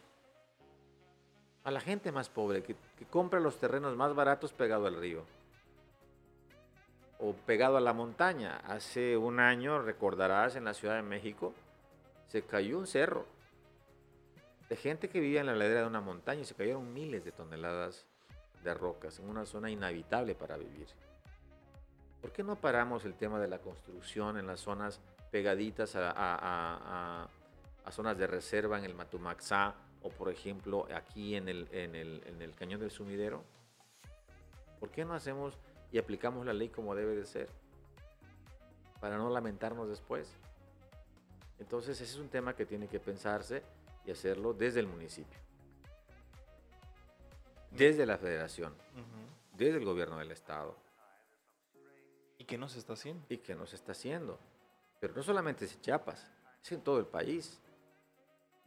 a 1.64 1.72
la 1.72 1.80
gente 1.80 2.12
más 2.12 2.30
pobre 2.30 2.64
que, 2.64 2.76
que 2.98 3.06
compra 3.06 3.40
los 3.40 3.60
terrenos 3.60 3.96
más 3.96 4.16
baratos 4.16 4.52
pegado 4.52 4.88
al 4.88 4.96
río 4.96 5.24
o 7.20 7.34
pegado 7.34 7.78
a 7.78 7.82
la 7.82 7.94
montaña. 7.94 8.58
Hace 8.66 9.16
un 9.16 9.40
año, 9.40 9.80
recordarás, 9.82 10.56
en 10.56 10.66
la 10.66 10.74
Ciudad 10.74 10.96
de 10.96 11.04
México, 11.04 11.54
se 12.28 12.42
cayó 12.42 12.80
un 12.80 12.88
cerro 12.88 13.26
de 14.70 14.76
gente 14.76 15.10
que 15.10 15.20
vivía 15.20 15.42
en 15.42 15.48
la 15.48 15.56
ladera 15.56 15.82
de 15.82 15.88
una 15.88 16.02
montaña 16.02 16.42
y 16.42 16.46
se 16.46 16.56
cayeron 16.56 16.94
miles 16.94 17.24
de 17.24 17.32
toneladas 17.32 18.08
de 18.64 18.74
rocas 18.74 19.20
en 19.20 19.30
una 19.30 19.46
zona 19.46 19.70
inhabitable 19.70 20.34
para 20.34 20.58
vivir. 20.58 20.88
¿Por 22.22 22.32
qué 22.32 22.44
no 22.44 22.56
paramos 22.56 23.06
el 23.06 23.16
tema 23.16 23.40
de 23.40 23.48
la 23.48 23.60
construcción 23.60 24.38
en 24.38 24.48
las 24.48 24.60
zonas 24.60 25.00
pegaditas 25.32 25.94
a, 25.96 27.28
zonas 27.90 28.18
de 28.18 28.28
reserva 28.28 28.78
en 28.78 28.86
el 28.86 28.96
Matumaxá 28.96 29.76
o 30.04 30.10
por 30.10 30.30
ejemplo 30.30 30.88
aquí 30.96 31.36
en 31.36 31.50
el, 31.50 31.68
en 31.72 32.42
el 32.42 32.56
Cañón 32.56 32.80
del 32.80 32.92
Sumidero? 32.92 33.44
¿Por 34.80 34.90
qué 34.90 35.06
no 35.06 35.14
hacemos 35.14 35.58
y 35.92 36.00
aplicamos 36.00 36.46
la 36.46 36.54
ley 36.54 36.70
como 36.70 36.96
debe 36.96 37.16
de 37.16 37.26
ser? 37.26 37.50
Para 39.00 39.18
no 39.18 39.30
lamentarnos 39.30 39.88
después. 39.90 40.36
Entonces 41.60 42.02
ese 42.02 42.16
es 42.16 42.20
un 42.20 42.30
tema 42.30 42.56
que 42.56 42.66
tiene 42.66 42.88
que 42.88 43.00
pensarse 43.00 43.62
y 44.06 44.12
hacerlo 44.12 44.54
desde 44.54 44.80
el 44.80 44.88
municipio, 44.88 45.40
desde 47.70 48.08
la 48.08 48.18
federación, 48.18 48.74
desde 49.56 49.78
el 49.78 49.86
gobierno 49.86 50.18
del 50.18 50.32
estado. 50.32 50.76
¿Y 52.42 52.44
qué 52.44 52.58
no 52.58 52.68
se 52.68 52.80
está 52.80 52.94
haciendo? 52.94 53.24
Y 53.30 53.38
qué 53.38 53.54
no 53.54 53.68
se 53.68 53.76
está 53.76 53.92
haciendo. 53.92 54.40
Pero 55.00 55.14
no 55.14 55.22
solamente 55.22 55.66
es 55.66 55.76
en 55.76 55.82
Chiapas, 55.82 56.26
es 56.60 56.72
en 56.72 56.82
todo 56.82 56.98
el 56.98 57.06
país. 57.06 57.62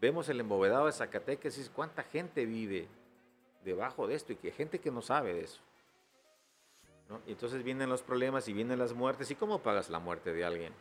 Vemos 0.00 0.28
el 0.28 0.38
embovedado 0.38 0.86
de 0.86 0.92
Zacatecas 0.92 1.58
y 1.58 1.68
cuánta 1.70 2.04
gente 2.04 2.46
vive 2.46 2.86
debajo 3.64 4.06
de 4.06 4.14
esto 4.14 4.32
y 4.32 4.36
que 4.36 4.52
gente 4.52 4.78
que 4.78 4.92
no 4.92 5.02
sabe 5.02 5.34
de 5.34 5.40
eso. 5.40 5.60
Entonces 7.26 7.64
vienen 7.64 7.88
los 7.88 8.02
problemas 8.02 8.46
y 8.46 8.52
vienen 8.52 8.78
las 8.78 8.92
muertes. 8.92 9.28
¿Y 9.32 9.34
cómo 9.34 9.58
pagas 9.58 9.90
la 9.90 9.98
muerte 9.98 10.32
de 10.32 10.44
alguien? 10.44 10.72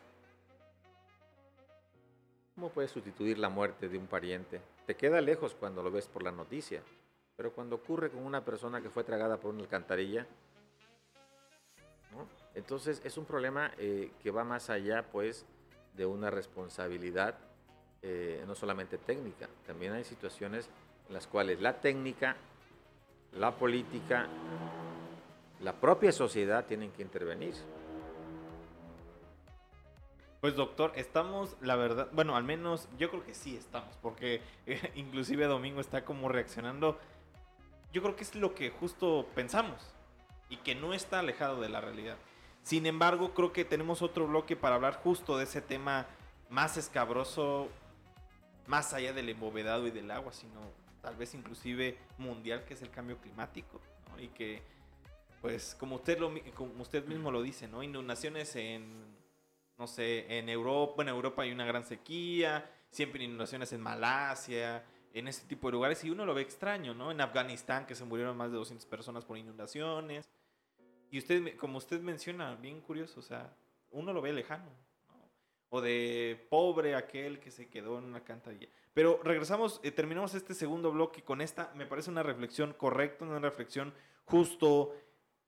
¿Cómo 2.54 2.70
puedes 2.70 2.92
sustituir 2.92 3.40
la 3.40 3.50
muerte 3.50 3.90
de 3.90 3.98
un 3.98 4.06
pariente? 4.06 4.62
Te 4.86 4.96
queda 4.96 5.20
lejos 5.20 5.56
cuando 5.56 5.82
lo 5.82 5.90
ves 5.90 6.08
por 6.08 6.22
la 6.22 6.32
noticia, 6.32 6.84
pero 7.36 7.54
cuando 7.54 7.78
ocurre 7.78 8.12
con 8.12 8.24
una 8.24 8.46
persona 8.46 8.84
que 8.84 8.92
fue 8.92 9.04
tragada 9.04 9.40
por 9.40 9.52
una 9.52 9.64
alcantarilla, 9.64 10.28
entonces 12.56 13.02
es 13.04 13.18
un 13.18 13.26
problema 13.26 13.72
eh, 13.78 14.12
que 14.22 14.32
va 14.32 14.44
más 14.44 14.70
allá 14.70 15.06
pues 15.12 15.46
de 15.96 16.06
una 16.06 16.30
responsabilidad 16.30 17.36
eh, 18.06 18.44
no 18.46 18.54
solamente 18.54 18.98
técnica, 18.98 19.48
también 19.66 19.94
hay 19.94 20.04
situaciones 20.04 20.70
en 21.08 21.14
las 21.14 21.26
cuales 21.26 21.62
la 21.62 21.80
técnica, 21.80 22.36
la 23.32 23.56
política, 23.56 24.28
la 25.62 25.74
propia 25.74 26.12
sociedad 26.12 26.66
tienen 26.66 26.92
que 26.92 27.02
intervenir. 27.02 27.54
Pues 30.42 30.58
doctor, 30.58 30.92
estamos, 30.98 31.56
la 31.62 31.78
verdad, 31.78 32.10
bueno, 32.12 32.36
al 32.36 32.44
menos 32.44 32.90
yo 32.98 33.10
creo 33.10 33.24
que 33.24 33.34
sí 33.34 33.56
estamos, 33.56 33.96
porque 34.02 34.42
inclusive 34.96 35.46
Domingo 35.46 35.80
está 35.80 36.04
como 36.04 36.28
reaccionando. 36.28 37.00
Yo 37.94 38.02
creo 38.02 38.18
que 38.18 38.24
es 38.24 38.36
lo 38.36 38.54
que 38.54 38.70
justo 38.70 39.26
pensamos 39.34 39.94
y 40.50 40.58
que 40.58 40.76
no 40.76 40.94
está 40.94 41.20
alejado 41.20 41.62
de 41.62 41.70
la 41.70 41.80
realidad. 41.80 42.18
Sin 42.64 42.86
embargo, 42.86 43.34
creo 43.34 43.52
que 43.52 43.66
tenemos 43.66 44.02
otro 44.02 44.26
bloque 44.26 44.56
para 44.56 44.76
hablar 44.76 44.96
justo 44.96 45.38
de 45.38 45.44
ese 45.44 45.62
tema 45.62 46.08
más 46.50 46.78
escabroso, 46.78 47.68
más 48.68 48.94
allá 48.94 49.12
del 49.12 49.28
embovedado 49.28 49.86
y 49.86 49.92
del 49.92 50.10
agua, 50.10 50.32
sino 50.32 50.62
tal 51.02 51.18
vez 51.18 51.34
inclusive 51.34 51.98
mundial, 52.18 52.64
que 52.64 52.74
es 52.74 52.82
el 52.82 52.90
cambio 52.90 53.18
climático, 53.18 53.82
Y 54.18 54.28
que, 54.30 54.62
pues, 55.42 55.76
como 55.78 55.98
usted, 55.98 56.18
lo, 56.20 56.32
como 56.56 56.82
usted 56.82 57.06
mismo 57.06 57.32
lo 57.32 57.42
dice, 57.42 57.68
¿no? 57.68 57.84
Inundaciones 57.84 58.56
en, 58.56 59.14
no 59.78 59.86
sé, 59.86 60.38
en 60.38 60.48
Europa, 60.48 61.02
en 61.02 61.10
Europa 61.10 61.42
hay 61.42 61.52
una 61.52 61.66
gran 61.66 61.84
sequía, 61.84 62.70
siempre 62.90 63.26
inundaciones 63.26 63.74
en 63.74 63.82
Malasia, 63.82 64.86
en 65.14 65.28
ese 65.28 65.46
tipo 65.48 65.68
de 65.68 65.74
lugares, 65.74 66.02
y 66.06 66.10
uno 66.10 66.26
lo 66.26 66.34
ve 66.34 66.44
extraño, 66.44 66.94
¿no? 66.94 67.12
En 67.12 67.20
Afganistán, 67.20 67.86
que 67.86 67.96
se 67.96 68.06
murieron 68.06 68.38
más 68.38 68.52
de 68.52 68.58
200 68.58 68.86
personas 68.86 69.26
por 69.26 69.38
inundaciones. 69.38 70.30
Y 71.14 71.20
usted, 71.20 71.56
como 71.58 71.78
usted 71.78 72.02
menciona, 72.02 72.56
bien 72.56 72.82
curioso, 72.82 73.20
o 73.20 73.24
sea, 73.24 73.56
uno 73.92 74.12
lo 74.14 74.20
ve 74.20 74.34
lejano. 74.34 74.72
O 75.70 75.80
de 75.80 76.44
pobre 76.50 76.96
aquel 76.96 77.40
que 77.40 77.52
se 77.52 77.70
quedó 77.70 78.00
en 78.00 78.06
una 78.06 78.24
cantarilla. 78.24 78.68
Pero 78.96 79.20
regresamos, 79.24 79.80
eh, 79.84 79.92
terminamos 79.92 80.34
este 80.34 80.56
segundo 80.56 80.92
bloque 80.92 81.22
con 81.22 81.42
esta, 81.42 81.72
me 81.76 81.86
parece 81.86 82.10
una 82.10 82.24
reflexión 82.24 82.74
correcta, 82.74 83.26
una 83.26 83.38
reflexión 83.38 83.94
justo, 84.26 84.96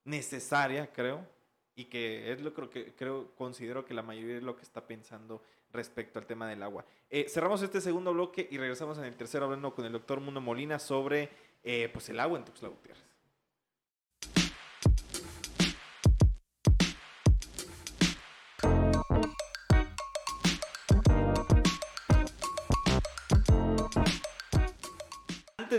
necesaria, 0.04 0.94
creo. 0.94 1.28
Y 1.76 1.86
que 1.86 2.32
es 2.32 2.42
lo 2.42 2.54
que 2.54 2.94
creo, 2.94 3.34
considero 3.34 3.86
que 3.86 3.96
la 3.96 4.04
mayoría 4.04 4.38
es 4.38 4.44
lo 4.44 4.56
que 4.56 4.62
está 4.62 4.86
pensando 4.86 5.42
respecto 5.72 6.20
al 6.20 6.28
tema 6.28 6.48
del 6.48 6.62
agua. 6.62 6.86
Eh, 7.10 7.26
cerramos 7.28 7.64
este 7.64 7.82
segundo 7.82 8.14
bloque 8.14 8.48
y 8.52 8.60
regresamos 8.60 9.00
en 9.00 9.06
el 9.06 9.16
tercero 9.16 9.46
hablando 9.46 9.74
con 9.74 9.84
el 9.84 9.94
doctor 9.94 10.20
Mundo 10.20 10.42
Molina 10.42 10.78
sobre 10.78 11.32
eh, 11.64 11.90
pues 11.92 12.08
el 12.10 12.20
agua 12.20 12.38
en 12.38 12.46
Tuxtla 12.46 12.70
Gutiérrez. 12.70 13.15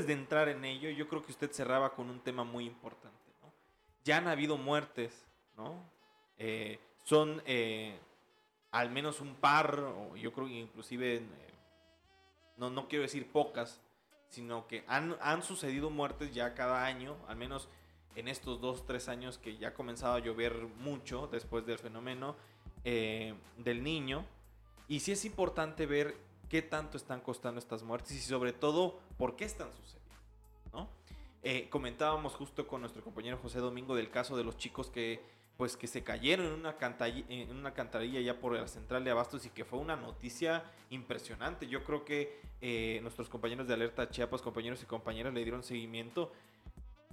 De 0.04 0.12
entrar 0.12 0.48
en 0.48 0.64
ello, 0.64 0.90
yo 0.90 1.08
creo 1.08 1.22
que 1.22 1.32
usted 1.32 1.50
cerraba 1.52 1.94
con 1.94 2.10
un 2.10 2.20
tema 2.20 2.44
muy 2.44 2.66
importante. 2.66 3.16
Ya 4.04 4.18
han 4.18 4.28
habido 4.28 4.56
muertes. 4.56 5.26
Eh, 6.38 6.78
son 7.04 7.42
eh, 7.46 7.98
al 8.70 8.90
menos 8.90 9.20
un 9.20 9.34
par, 9.36 9.78
o 9.78 10.16
yo 10.16 10.32
creo 10.32 10.46
que 10.46 10.60
inclusive, 10.60 11.16
eh, 11.16 11.22
no, 12.56 12.70
no 12.70 12.88
quiero 12.88 13.02
decir 13.02 13.30
pocas, 13.30 13.80
sino 14.28 14.66
que 14.66 14.84
han, 14.86 15.16
han 15.20 15.42
sucedido 15.42 15.88
muertes 15.88 16.34
ya 16.34 16.54
cada 16.54 16.84
año, 16.84 17.16
al 17.28 17.36
menos 17.36 17.68
en 18.16 18.28
estos 18.28 18.60
dos, 18.60 18.84
tres 18.86 19.08
años 19.08 19.38
que 19.38 19.56
ya 19.56 19.68
ha 19.68 19.74
comenzado 19.74 20.14
a 20.14 20.18
llover 20.18 20.54
mucho 20.78 21.28
después 21.28 21.64
del 21.64 21.78
fenómeno 21.78 22.36
del 22.84 23.82
niño. 23.82 24.24
Y 24.88 25.00
sí 25.00 25.10
es 25.12 25.24
importante 25.24 25.86
ver 25.86 26.16
qué 26.48 26.62
tanto 26.62 26.96
están 26.96 27.20
costando 27.20 27.58
estas 27.58 27.82
muertes 27.82 28.12
y 28.12 28.20
sobre 28.20 28.52
todo 28.52 28.98
por 29.18 29.36
qué 29.36 29.44
están 29.44 29.72
sucediendo. 29.72 30.14
¿no? 30.72 30.88
Eh, 31.42 31.68
comentábamos 31.70 32.34
justo 32.34 32.66
con 32.66 32.80
nuestro 32.80 33.02
compañero 33.02 33.38
José 33.38 33.58
Domingo 33.58 33.94
del 33.94 34.10
caso 34.10 34.36
de 34.36 34.44
los 34.44 34.56
chicos 34.56 34.90
que 34.90 35.36
pues 35.56 35.76
que 35.76 35.86
se 35.86 36.02
cayeron 36.02 36.46
en 36.46 36.52
una, 36.52 36.76
en 37.28 37.56
una 37.56 37.72
cantarilla 37.72 38.20
ya 38.20 38.38
por 38.38 38.52
la 38.52 38.68
central 38.68 39.04
de 39.04 39.10
Abastos 39.10 39.46
y 39.46 39.50
que 39.50 39.64
fue 39.64 39.78
una 39.78 39.96
noticia 39.96 40.64
impresionante. 40.90 41.66
Yo 41.66 41.82
creo 41.82 42.04
que 42.04 42.40
eh, 42.60 42.98
nuestros 43.02 43.28
compañeros 43.28 43.66
de 43.66 43.74
Alerta 43.74 44.10
Chiapas, 44.10 44.42
compañeros 44.42 44.82
y 44.82 44.86
compañeras, 44.86 45.32
le 45.32 45.42
dieron 45.42 45.62
seguimiento. 45.62 46.30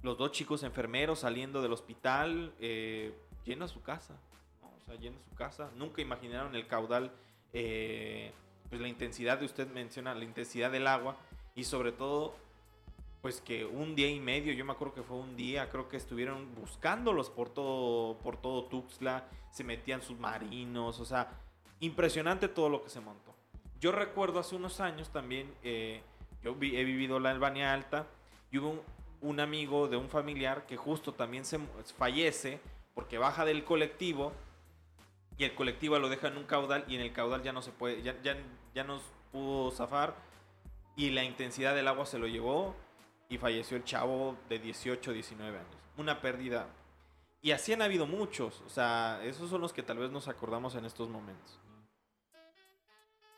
Los 0.02 0.18
dos 0.18 0.32
chicos 0.32 0.62
enfermeros 0.62 1.20
saliendo 1.20 1.62
del 1.62 1.72
hospital, 1.72 2.52
eh, 2.60 3.14
lleno 3.46 3.66
su 3.66 3.80
casa. 3.80 4.14
O 4.62 4.84
sea, 4.84 4.96
lleno 4.96 5.16
su 5.26 5.34
casa. 5.34 5.70
Nunca 5.76 6.02
imaginaron 6.02 6.54
el 6.54 6.66
caudal 6.66 7.12
eh, 7.54 8.32
pues 8.74 8.82
la 8.82 8.88
intensidad 8.88 9.38
de 9.38 9.44
usted 9.44 9.68
menciona, 9.68 10.16
la 10.16 10.24
intensidad 10.24 10.72
del 10.72 10.88
agua 10.88 11.16
y 11.54 11.62
sobre 11.62 11.92
todo 11.92 12.34
pues 13.22 13.40
que 13.40 13.64
un 13.64 13.94
día 13.94 14.10
y 14.10 14.18
medio, 14.18 14.52
yo 14.52 14.64
me 14.64 14.72
acuerdo 14.72 14.94
que 14.94 15.02
fue 15.04 15.16
un 15.16 15.36
día, 15.36 15.70
creo 15.70 15.88
que 15.88 15.96
estuvieron 15.96 16.52
buscándolos 16.56 17.30
por 17.30 17.50
todo, 17.50 18.18
por 18.18 18.36
todo 18.36 18.64
Tuxtla, 18.64 19.28
se 19.52 19.62
metían 19.62 20.02
submarinos, 20.02 20.98
o 20.98 21.04
sea, 21.04 21.30
impresionante 21.78 22.48
todo 22.48 22.68
lo 22.68 22.82
que 22.82 22.90
se 22.90 22.98
montó. 22.98 23.32
Yo 23.80 23.92
recuerdo 23.92 24.40
hace 24.40 24.56
unos 24.56 24.80
años 24.80 25.10
también, 25.10 25.54
eh, 25.62 26.02
yo 26.42 26.50
he 26.60 26.84
vivido 26.84 27.20
la 27.20 27.30
Albania 27.30 27.72
Alta 27.72 28.08
y 28.50 28.58
hubo 28.58 28.82
un, 29.20 29.38
amigo 29.38 29.86
de 29.86 29.96
un 29.96 30.08
familiar 30.08 30.66
que 30.66 30.76
justo 30.76 31.14
también 31.14 31.44
se 31.44 31.60
fallece 31.96 32.58
porque 32.92 33.18
baja 33.18 33.44
del 33.44 33.62
colectivo 33.62 34.32
y 35.36 35.44
el 35.44 35.54
colectivo 35.54 35.98
lo 35.98 36.08
deja 36.08 36.28
en 36.28 36.36
un 36.36 36.44
caudal 36.44 36.84
y 36.88 36.94
en 36.94 37.00
el 37.00 37.12
caudal 37.12 37.42
ya 37.42 37.52
no 37.52 37.62
se 37.62 37.72
puede, 37.72 38.02
ya, 38.02 38.20
ya, 38.22 38.36
ya 38.74 38.84
no 38.84 39.00
pudo 39.32 39.70
zafar 39.70 40.14
y 40.96 41.10
la 41.10 41.24
intensidad 41.24 41.74
del 41.74 41.88
agua 41.88 42.06
se 42.06 42.18
lo 42.18 42.26
llevó 42.26 42.74
y 43.28 43.38
falleció 43.38 43.76
el 43.76 43.84
chavo 43.84 44.36
de 44.48 44.58
18, 44.58 45.12
19 45.12 45.58
años. 45.58 45.76
Una 45.96 46.20
pérdida. 46.20 46.68
Y 47.40 47.52
así 47.52 47.72
han 47.72 47.82
habido 47.82 48.06
muchos, 48.06 48.62
o 48.66 48.68
sea, 48.68 49.20
esos 49.24 49.50
son 49.50 49.60
los 49.60 49.72
que 49.72 49.82
tal 49.82 49.98
vez 49.98 50.10
nos 50.10 50.28
acordamos 50.28 50.74
en 50.76 50.84
estos 50.84 51.08
momentos. 51.08 51.60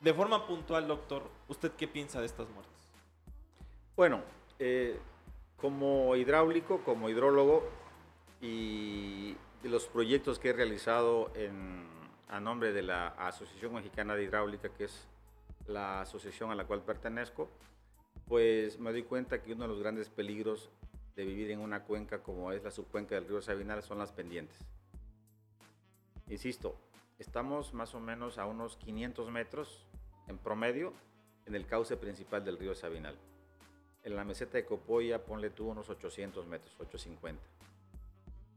De 0.01 0.15
forma 0.15 0.47
puntual, 0.47 0.87
doctor, 0.87 1.29
¿usted 1.49 1.73
qué 1.73 1.89
piensa 1.89 2.21
de 2.21 2.27
estas 2.27 2.49
muertes? 2.51 2.73
Bueno, 3.97 4.23
eh, 4.59 5.01
como 5.57 6.15
hidráulico, 6.15 6.83
como 6.85 7.09
hidrólogo 7.09 7.69
y 8.41 9.35
los 9.65 9.87
proyectos 9.87 10.39
que 10.39 10.51
he 10.51 10.53
realizado 10.53 11.33
a 12.29 12.41
nombre 12.41 12.73
de 12.73 12.83
la 12.83 13.09
Asociación 13.09 13.75
Mexicana 13.75 14.15
de 14.15 14.25
Hidráulica, 14.25 14.69
que 14.69 14.85
es 14.85 15.09
la 15.69 16.03
asociación 16.03 16.51
a 16.51 16.55
la 16.55 16.67
cual 16.67 16.83
pertenezco, 16.83 17.51
Pues 18.27 18.81
me 18.81 18.91
doy 18.91 19.05
cuenta 19.05 19.41
que 19.41 19.53
uno 19.53 19.63
de 19.63 19.69
los 19.69 19.79
grandes 19.79 20.09
peligros 20.09 20.69
de 21.15 21.25
vivir 21.25 21.51
en 21.53 21.61
una 21.61 21.85
cuenca 21.85 22.23
como 22.23 22.51
es 22.51 22.65
la 22.65 22.73
subcuenca 22.73 23.15
del 23.15 23.29
río 23.29 23.41
Sabinal 23.41 23.83
son 23.83 23.99
las 23.99 24.11
pendientes. 24.11 24.59
Insisto, 26.29 26.77
estamos 27.19 27.73
más 27.73 27.95
o 27.95 28.01
menos 28.01 28.39
a 28.39 28.47
unos 28.47 28.77
500 28.79 29.31
metros 29.31 29.87
en 30.27 30.39
promedio 30.39 30.93
en 31.47 31.55
el 31.55 31.67
cauce 31.67 31.97
principal 31.97 32.45
del 32.45 32.59
río 32.59 32.75
Sabinal. 32.75 33.17
En 34.03 34.17
la 34.17 34.25
meseta 34.25 34.59
de 34.59 34.67
Copoya 34.67 35.25
ponle 35.25 35.51
tú 35.51 35.69
unos 35.69 35.89
800 35.89 36.47
metros, 36.47 36.75
850. 36.81 37.43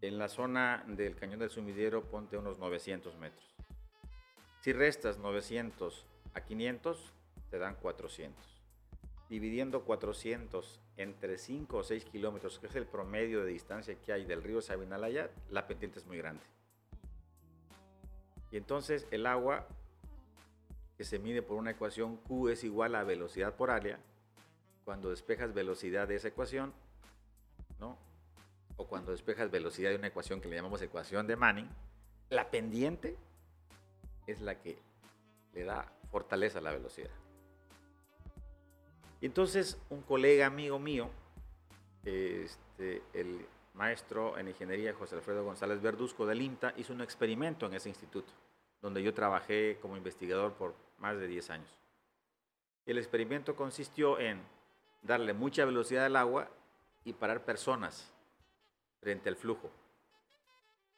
En 0.01 0.17
la 0.17 0.29
zona 0.29 0.83
del 0.87 1.15
cañón 1.15 1.39
del 1.39 1.49
sumidero 1.49 2.03
ponte 2.03 2.37
unos 2.37 2.57
900 2.57 3.15
metros. 3.17 3.55
Si 4.61 4.73
restas 4.73 5.17
900 5.17 6.05
a 6.39 6.45
500, 6.45 7.13
te 7.49 7.59
dan 7.59 7.75
400. 7.75 8.43
Dividiendo 9.29 9.83
400 9.83 10.79
entre 10.97 11.37
5 11.37 11.77
o 11.77 11.83
6 11.83 12.05
kilómetros, 12.05 12.59
que 12.59 12.67
es 12.67 12.75
el 12.75 12.87
promedio 12.87 13.43
de 13.43 13.51
distancia 13.51 13.95
que 13.95 14.11
hay 14.11 14.25
del 14.25 14.43
río 14.43 14.61
Sabinal 14.61 15.03
allá, 15.03 15.29
la 15.49 15.67
pendiente 15.67 15.99
es 15.99 16.05
muy 16.05 16.17
grande. 16.17 16.41
Y 18.51 18.57
entonces 18.57 19.07
el 19.11 19.25
agua 19.25 19.67
que 20.97 21.03
se 21.03 21.19
mide 21.19 21.41
por 21.41 21.57
una 21.57 21.71
ecuación 21.71 22.17
Q 22.17 22.49
es 22.49 22.63
igual 22.63 22.95
a 22.95 23.03
velocidad 23.03 23.55
por 23.55 23.69
área. 23.69 23.99
Cuando 24.83 25.11
despejas 25.11 25.53
velocidad 25.53 26.07
de 26.07 26.15
esa 26.15 26.29
ecuación, 26.29 26.73
¿no? 27.79 27.97
O 28.77 28.87
cuando 28.87 29.11
despejas 29.11 29.51
velocidad 29.51 29.91
de 29.91 29.97
una 29.97 30.07
ecuación 30.07 30.41
que 30.41 30.49
le 30.49 30.55
llamamos 30.55 30.81
ecuación 30.81 31.27
de 31.27 31.35
Manning, 31.35 31.69
la 32.29 32.49
pendiente 32.49 33.15
es 34.25 34.41
la 34.41 34.59
que 34.59 34.77
le 35.53 35.63
da 35.63 35.91
fortaleza 36.11 36.61
la 36.61 36.71
velocidad. 36.71 37.11
Entonces 39.21 39.77
un 39.89 40.01
colega 40.01 40.45
amigo 40.45 40.79
mío, 40.79 41.09
este, 42.03 43.01
el 43.13 43.45
maestro 43.73 44.37
en 44.37 44.47
ingeniería 44.47 44.93
José 44.93 45.15
Alfredo 45.15 45.43
González 45.43 45.81
Verduzco 45.81 46.25
del 46.25 46.41
INTA, 46.41 46.73
hizo 46.77 46.93
un 46.93 47.01
experimento 47.01 47.65
en 47.65 47.73
ese 47.73 47.89
instituto, 47.89 48.31
donde 48.81 49.03
yo 49.03 49.13
trabajé 49.13 49.77
como 49.81 49.97
investigador 49.97 50.53
por 50.53 50.73
más 50.97 51.17
de 51.17 51.27
10 51.27 51.49
años. 51.49 51.69
El 52.85 52.97
experimento 52.97 53.55
consistió 53.55 54.19
en 54.19 54.41
darle 55.01 55.33
mucha 55.33 55.65
velocidad 55.65 56.05
al 56.05 56.15
agua 56.15 56.49
y 57.03 57.13
parar 57.13 57.45
personas 57.45 58.11
frente 58.99 59.29
al 59.29 59.35
flujo. 59.35 59.69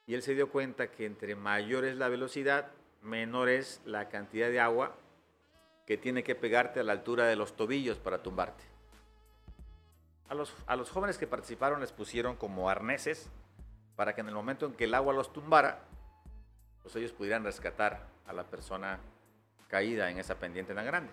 Y 0.07 0.13
él 0.13 0.21
se 0.21 0.35
dio 0.35 0.49
cuenta 0.49 0.91
que 0.91 1.05
entre 1.05 1.35
mayor 1.35 1.85
es 1.85 1.95
la 1.95 2.09
velocidad, 2.09 2.71
menor 3.01 3.49
es 3.49 3.81
la 3.85 4.09
cantidad 4.09 4.49
de 4.49 4.59
agua 4.59 4.95
que 5.85 5.97
tiene 5.97 6.23
que 6.23 6.35
pegarte 6.35 6.79
a 6.79 6.83
la 6.83 6.93
altura 6.93 7.25
de 7.25 7.35
los 7.35 7.55
tobillos 7.55 7.97
para 7.97 8.21
tumbarte. 8.21 8.63
A 10.29 10.35
los, 10.35 10.55
a 10.67 10.75
los 10.75 10.89
jóvenes 10.89 11.17
que 11.17 11.27
participaron 11.27 11.81
les 11.81 11.91
pusieron 11.91 12.35
como 12.37 12.69
arneses 12.69 13.29
para 13.95 14.15
que 14.15 14.21
en 14.21 14.29
el 14.29 14.33
momento 14.33 14.65
en 14.65 14.73
que 14.73 14.85
el 14.85 14.93
agua 14.93 15.13
los 15.13 15.33
tumbara, 15.33 15.83
pues 16.81 16.95
ellos 16.95 17.11
pudieran 17.11 17.43
rescatar 17.43 18.07
a 18.25 18.33
la 18.33 18.43
persona 18.43 18.99
caída 19.67 20.09
en 20.09 20.17
esa 20.17 20.35
pendiente 20.35 20.73
tan 20.73 20.85
grande. 20.85 21.11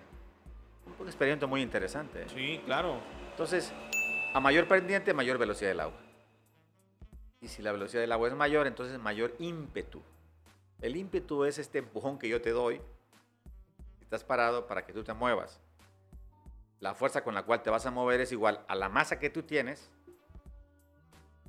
Un 0.98 1.06
experimento 1.06 1.48
muy 1.48 1.62
interesante. 1.62 2.22
¿eh? 2.22 2.26
Sí, 2.28 2.62
claro. 2.64 3.00
Entonces, 3.30 3.72
a 4.34 4.40
mayor 4.40 4.68
pendiente, 4.68 5.12
mayor 5.12 5.38
velocidad 5.38 5.70
del 5.70 5.80
agua. 5.80 5.98
Y 7.40 7.48
si 7.48 7.62
la 7.62 7.72
velocidad 7.72 8.00
del 8.00 8.12
agua 8.12 8.28
es 8.28 8.34
mayor, 8.34 8.66
entonces 8.66 8.98
mayor 8.98 9.34
ímpetu. 9.38 10.02
El 10.80 10.96
ímpetu 10.96 11.44
es 11.44 11.58
este 11.58 11.78
empujón 11.78 12.18
que 12.18 12.28
yo 12.28 12.40
te 12.40 12.50
doy. 12.50 12.80
Estás 14.00 14.22
parado 14.22 14.66
para 14.66 14.86
que 14.86 14.92
tú 14.92 15.02
te 15.02 15.12
muevas. 15.12 15.60
La 16.80 16.94
fuerza 16.94 17.24
con 17.24 17.34
la 17.34 17.42
cual 17.42 17.62
te 17.62 17.70
vas 17.70 17.84
a 17.86 17.90
mover 17.90 18.20
es 18.20 18.30
igual 18.30 18.64
a 18.68 18.76
la 18.76 18.88
masa 18.88 19.18
que 19.18 19.30
tú 19.30 19.42
tienes 19.42 19.90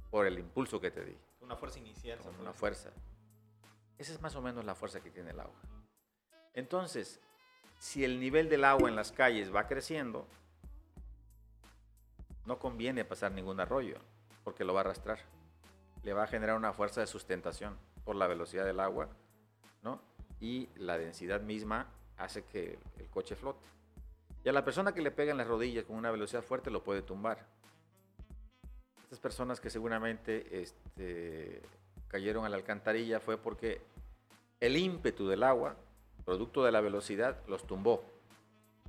por 0.10 0.26
el 0.26 0.40
impulso 0.40 0.82
que 0.82 0.90
te 0.90 1.06
di. 1.06 1.16
Una 1.42 1.56
fuerza 1.56 1.80
inicial. 1.80 2.20
una 2.40 2.54
fuerza. 2.54 2.90
Esa 4.00 4.14
es 4.14 4.22
más 4.22 4.36
o 4.36 4.42
menos 4.42 4.66
la 4.66 4.74
fuerza 4.74 5.02
que 5.02 5.12
tiene 5.12 5.32
el 5.32 5.40
agua. 5.40 5.60
Entonces, 6.54 7.20
si 7.78 8.04
el 8.04 8.20
nivel 8.20 8.50
del 8.50 8.66
agua 8.66 8.90
en 8.90 8.96
las 8.96 9.12
calles 9.12 9.54
va 9.54 9.68
creciendo, 9.68 10.28
no 12.46 12.58
conviene 12.58 13.06
pasar 13.06 13.32
ningún 13.32 13.60
arroyo, 13.60 13.98
porque 14.44 14.64
lo 14.64 14.74
va 14.74 14.80
a 14.80 14.84
arrastrar. 14.86 15.20
Le 16.04 16.14
va 16.14 16.24
a 16.24 16.28
generar 16.28 16.56
una 16.56 16.74
fuerza 16.74 17.02
de 17.02 17.08
sustentación 17.08 17.78
por 18.04 18.16
la 18.16 18.28
velocidad 18.28 18.66
del 18.66 18.80
agua, 18.80 19.10
¿no? 19.84 20.02
Y 20.40 20.70
la 20.76 20.98
densidad 20.98 21.42
misma 21.42 21.88
hace 22.18 22.44
que 22.44 22.80
el 22.98 23.08
coche 23.08 23.36
flote. 23.36 23.66
Y 24.44 24.50
a 24.50 24.54
la 24.54 24.64
persona 24.64 24.94
que 24.94 25.02
le 25.02 25.12
pega 25.12 25.32
en 25.32 25.38
las 25.38 25.48
rodillas 25.48 25.86
con 25.86 25.96
una 25.96 26.12
velocidad 26.12 26.44
fuerte 26.44 26.72
lo 26.72 26.84
puede 26.84 27.02
tumbar. 27.02 27.46
Estas 29.04 29.20
personas 29.20 29.60
que 29.60 29.70
seguramente 29.70 30.62
este, 30.62 31.62
cayeron 32.08 32.46
a 32.46 32.50
la 32.50 32.56
alcantarilla 32.56 33.20
fue 33.20 33.38
porque 33.38 33.82
el 34.60 34.78
ímpetu 34.78 35.28
del 35.28 35.44
agua 35.44 35.76
producto 36.30 36.64
de 36.64 36.72
la 36.72 36.80
velocidad, 36.80 37.38
los 37.48 37.66
tumbó. 37.66 38.04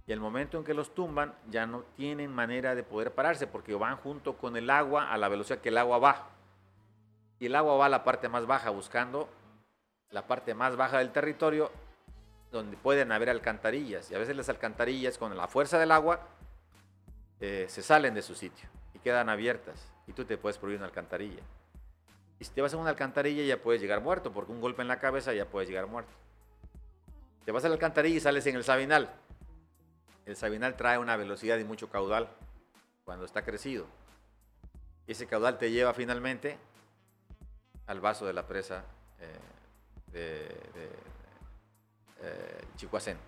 Y 0.06 0.12
el 0.12 0.20
momento 0.20 0.58
en 0.58 0.64
que 0.64 0.74
los 0.74 0.94
tumban, 0.94 1.34
ya 1.48 1.66
no 1.66 1.84
tienen 1.96 2.30
manera 2.30 2.74
de 2.74 2.82
poder 2.82 3.12
pararse 3.14 3.46
porque 3.46 3.74
van 3.74 3.96
junto 3.96 4.36
con 4.36 4.58
el 4.58 4.68
agua 4.68 5.10
a 5.10 5.16
la 5.16 5.28
velocidad 5.28 5.60
que 5.60 5.70
el 5.70 5.78
agua 5.78 5.98
va. 5.98 6.28
Y 7.40 7.46
el 7.46 7.56
agua 7.56 7.76
va 7.76 7.86
a 7.86 7.88
la 7.88 8.04
parte 8.04 8.28
más 8.28 8.46
baja 8.46 8.70
buscando 8.70 9.28
la 10.10 10.26
parte 10.26 10.54
más 10.54 10.76
baja 10.76 10.98
del 10.98 11.12
territorio 11.12 11.70
donde 12.50 12.76
pueden 12.76 13.12
haber 13.12 13.30
alcantarillas. 13.30 14.10
Y 14.10 14.14
a 14.14 14.18
veces 14.18 14.36
las 14.36 14.48
alcantarillas 14.48 15.18
con 15.18 15.36
la 15.36 15.48
fuerza 15.48 15.78
del 15.78 15.92
agua 15.92 16.20
eh, 17.40 17.66
se 17.68 17.82
salen 17.82 18.14
de 18.14 18.22
su 18.22 18.34
sitio 18.34 18.68
y 18.92 18.98
quedan 18.98 19.28
abiertas. 19.28 19.92
Y 20.06 20.12
tú 20.12 20.24
te 20.24 20.36
puedes 20.36 20.58
prohibir 20.58 20.78
una 20.78 20.86
alcantarilla. 20.86 21.42
Y 22.40 22.44
si 22.44 22.52
te 22.52 22.60
vas 22.60 22.74
a 22.74 22.76
una 22.76 22.90
alcantarilla 22.90 23.44
ya 23.44 23.62
puedes 23.62 23.80
llegar 23.80 24.00
muerto 24.00 24.32
porque 24.32 24.52
un 24.52 24.60
golpe 24.60 24.82
en 24.82 24.88
la 24.88 24.98
cabeza 24.98 25.32
ya 25.32 25.46
puedes 25.46 25.68
llegar 25.68 25.86
muerto. 25.86 26.12
Te 27.44 27.52
vas 27.52 27.64
a 27.64 27.68
la 27.68 27.74
alcantarilla 27.74 28.16
y 28.16 28.20
sales 28.20 28.46
en 28.46 28.56
el 28.56 28.64
Sabinal. 28.64 29.10
El 30.26 30.36
Sabinal 30.36 30.76
trae 30.76 30.98
una 30.98 31.16
velocidad 31.16 31.58
y 31.58 31.64
mucho 31.64 31.88
caudal 31.88 32.28
cuando 33.04 33.24
está 33.24 33.42
crecido. 33.42 33.86
Ese 35.06 35.26
caudal 35.26 35.58
te 35.58 35.70
lleva 35.70 35.94
finalmente 35.94 36.58
al 37.90 38.00
vaso 38.00 38.24
de 38.24 38.32
la 38.32 38.46
presa 38.46 38.84
eh, 39.18 40.12
de, 40.12 40.46
eh, 42.22 42.64
Chihuacén. 42.76 43.18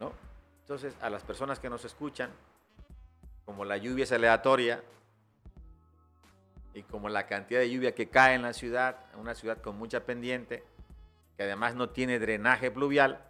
¿No? 0.00 0.10
Entonces, 0.62 0.94
a 1.02 1.10
las 1.10 1.22
personas 1.22 1.60
que 1.60 1.68
nos 1.68 1.84
escuchan, 1.84 2.30
como 3.44 3.66
la 3.66 3.76
lluvia 3.76 4.04
es 4.04 4.12
aleatoria 4.12 4.82
y 6.72 6.82
como 6.84 7.10
la 7.10 7.26
cantidad 7.26 7.60
de 7.60 7.70
lluvia 7.70 7.94
que 7.94 8.08
cae 8.08 8.36
en 8.36 8.42
la 8.42 8.54
ciudad, 8.54 9.04
una 9.16 9.34
ciudad 9.34 9.58
con 9.58 9.76
mucha 9.76 10.06
pendiente, 10.06 10.64
que 11.36 11.42
además 11.42 11.74
no 11.74 11.90
tiene 11.90 12.18
drenaje 12.18 12.70
pluvial, 12.70 13.22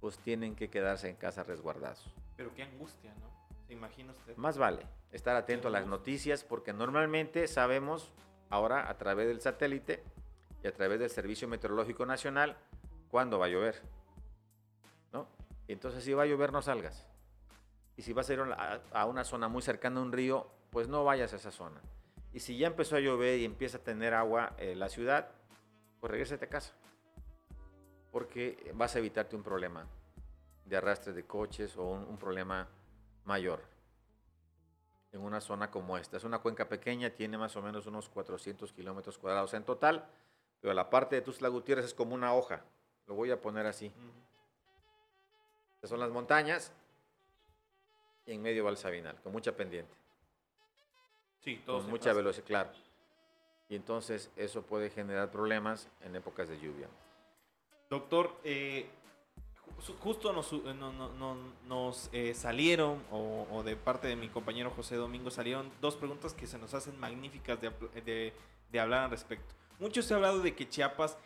pues 0.00 0.18
tienen 0.18 0.56
que 0.56 0.70
quedarse 0.70 1.08
en 1.08 1.14
casa 1.14 1.44
resguardados. 1.44 2.04
Pero 2.36 2.52
qué 2.52 2.64
angustia, 2.64 3.14
¿no? 3.20 3.30
¿Se 3.68 3.74
imagina 3.74 4.10
usted? 4.10 4.36
Más 4.36 4.58
vale 4.58 4.84
estar 5.12 5.36
atento 5.36 5.68
a 5.68 5.70
las 5.70 5.86
noticias 5.86 6.42
porque 6.42 6.72
normalmente 6.72 7.46
sabemos 7.46 8.12
ahora 8.50 8.88
a 8.88 8.96
través 8.96 9.28
del 9.28 9.40
satélite 9.40 10.02
y 10.62 10.66
a 10.66 10.72
través 10.72 10.98
del 10.98 11.10
Servicio 11.10 11.48
Meteorológico 11.48 12.06
Nacional 12.06 12.56
cuándo 13.10 13.38
va 13.38 13.46
a 13.46 13.48
llover. 13.48 13.82
¿No? 15.12 15.28
Entonces 15.68 16.04
si 16.04 16.12
va 16.12 16.24
a 16.24 16.26
llover 16.26 16.52
no 16.52 16.62
salgas. 16.62 17.06
Y 17.96 18.02
si 18.02 18.12
vas 18.12 18.28
a 18.28 18.34
ir 18.34 18.40
a 18.92 19.06
una 19.06 19.24
zona 19.24 19.48
muy 19.48 19.62
cercana 19.62 20.00
a 20.00 20.02
un 20.02 20.12
río, 20.12 20.46
pues 20.70 20.88
no 20.88 21.04
vayas 21.04 21.32
a 21.32 21.36
esa 21.36 21.50
zona. 21.50 21.80
Y 22.34 22.40
si 22.40 22.58
ya 22.58 22.66
empezó 22.66 22.96
a 22.96 23.00
llover 23.00 23.38
y 23.40 23.44
empieza 23.44 23.78
a 23.78 23.82
tener 23.82 24.12
agua 24.12 24.52
en 24.58 24.78
la 24.78 24.90
ciudad, 24.90 25.30
pues 26.00 26.10
regrésate 26.10 26.44
a 26.44 26.48
casa 26.48 26.74
porque 28.16 28.72
vas 28.74 28.96
a 28.96 28.98
evitarte 28.98 29.36
un 29.36 29.42
problema 29.42 29.84
de 30.64 30.74
arrastre 30.74 31.12
de 31.12 31.26
coches 31.26 31.76
o 31.76 31.84
un, 31.84 32.16
problema 32.16 32.66
mayor 33.26 33.60
en 35.16 35.24
una 35.24 35.40
zona 35.40 35.70
como 35.70 35.98
esta. 35.98 36.16
Es 36.16 36.24
una 36.24 36.38
cuenca 36.38 36.68
pequeña, 36.68 37.10
tiene 37.10 37.38
más 37.38 37.56
o 37.56 37.62
menos 37.62 37.86
unos 37.86 38.08
400 38.08 38.72
kilómetros 38.72 39.18
cuadrados 39.18 39.54
en 39.54 39.64
total, 39.64 40.06
pero 40.60 40.74
la 40.74 40.88
parte 40.88 41.16
de 41.16 41.22
Tuzla 41.22 41.48
Gutiérrez 41.48 41.86
es 41.86 41.94
como 41.94 42.14
una 42.14 42.34
hoja. 42.34 42.62
Lo 43.06 43.14
voy 43.14 43.30
a 43.30 43.40
poner 43.40 43.66
así. 43.66 43.92
Estas 45.76 45.90
son 45.90 46.00
las 46.00 46.10
montañas 46.10 46.72
y 48.26 48.32
en 48.32 48.42
medio 48.42 48.64
va 48.64 48.70
el 48.70 48.76
Sabinal, 48.76 49.20
con 49.22 49.32
mucha 49.32 49.56
pendiente. 49.56 49.94
Sí, 51.40 51.62
con 51.64 51.88
mucha 51.88 52.12
velocidad, 52.12 52.46
claro. 52.46 52.70
Y 53.68 53.76
entonces 53.76 54.30
eso 54.36 54.62
puede 54.62 54.90
generar 54.90 55.30
problemas 55.30 55.88
en 56.02 56.16
épocas 56.16 56.48
de 56.48 56.58
lluvia. 56.58 56.88
Doctor, 57.88 58.36
eh, 58.42 58.88
justo 60.00 60.32
nos, 60.32 60.52
eh, 60.52 60.60
eh, 62.12 62.34
salieron, 62.34 63.02
o, 63.10 63.62
de 63.64 63.76
parte 63.76 64.08
de 64.08 64.16
mi 64.16 64.28
compañero 64.28 64.70
José 64.70 64.96
Domingo, 64.96 65.30
salieron 65.30 65.70
dos 65.80 65.96
preguntas 65.96 66.34
que 66.34 66.46
se 66.46 66.58
nos 66.58 66.74
hacen 66.74 66.98
magníficas 66.98 67.58
de, 67.60 68.32
hablar 68.78 69.04
al 69.04 69.10
respecto. 69.10 69.54
Mucho 69.78 70.02
se 70.02 70.12
ha 70.12 70.16
hablado 70.16 70.40
de 70.40 70.54
que 70.54 70.68
Chiapas 70.68 71.16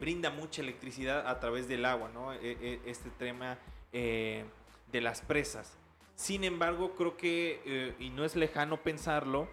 brinda 0.00 0.30
mucha 0.30 0.62
electricidad 0.62 1.28
a 1.28 1.38
través 1.38 1.68
del 1.68 1.84
agua, 1.84 2.08
¿no? 2.08 2.32
este 2.32 3.10
tema 3.10 3.58
de 3.92 5.00
las 5.00 5.20
presas. 5.20 5.76
Sin 6.16 6.44
embargo, 6.44 6.94
creo 6.94 7.16
que, 7.18 7.60
eh, 7.66 7.94
y 7.98 8.08
no 8.08 8.24
es 8.24 8.36
lejano 8.36 8.78
pensarlo, 8.78 9.48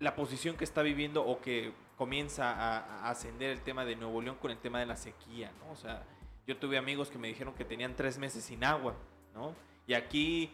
la 0.00 0.16
posición 0.16 0.56
que 0.56 0.64
está 0.64 0.80
viviendo 0.80 1.24
o 1.24 1.40
que 1.42 1.72
comienza 1.98 2.50
a, 2.50 3.10
ascender 3.10 3.50
el 3.50 3.60
tema 3.60 3.84
de 3.84 3.96
Nuevo 3.96 4.22
León 4.22 4.36
con 4.40 4.50
el 4.50 4.58
tema 4.58 4.80
de 4.80 4.86
la 4.86 4.96
sequía, 4.96 5.52
¿no? 5.60 5.72
O 5.72 5.76
sea, 5.76 6.02
yo 6.46 6.56
tuve 6.56 6.78
amigos 6.78 7.10
que 7.10 7.18
me 7.18 7.28
dijeron 7.28 7.54
que 7.54 7.64
tenían 7.64 7.94
tres 7.94 8.18
meses 8.18 8.44
sin 8.44 8.64
agua, 8.64 8.94
¿no? 9.34 9.54
Y 9.86 9.94
aquí, 9.94 10.50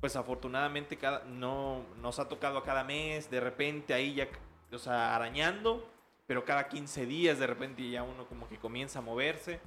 pues 0.00 0.16
afortunadamente 0.16 0.96
cada, 0.96 1.24
no 1.24 1.84
nos 2.00 2.18
ha 2.18 2.28
tocado 2.28 2.58
a 2.58 2.64
cada 2.64 2.84
mes, 2.84 3.30
de 3.30 3.40
repente 3.40 3.94
ahí 3.94 4.14
ya, 4.14 4.28
o 4.72 4.78
sea, 4.78 5.14
arañando, 5.14 5.86
pero 6.26 6.44
cada 6.44 6.68
15 6.68 7.06
días 7.06 7.38
de 7.38 7.46
repente 7.46 7.88
ya 7.90 8.02
uno 8.02 8.26
como 8.26 8.48
que 8.48 8.58
comienza 8.58 9.00
a 9.00 9.02
moverse. 9.02 9.60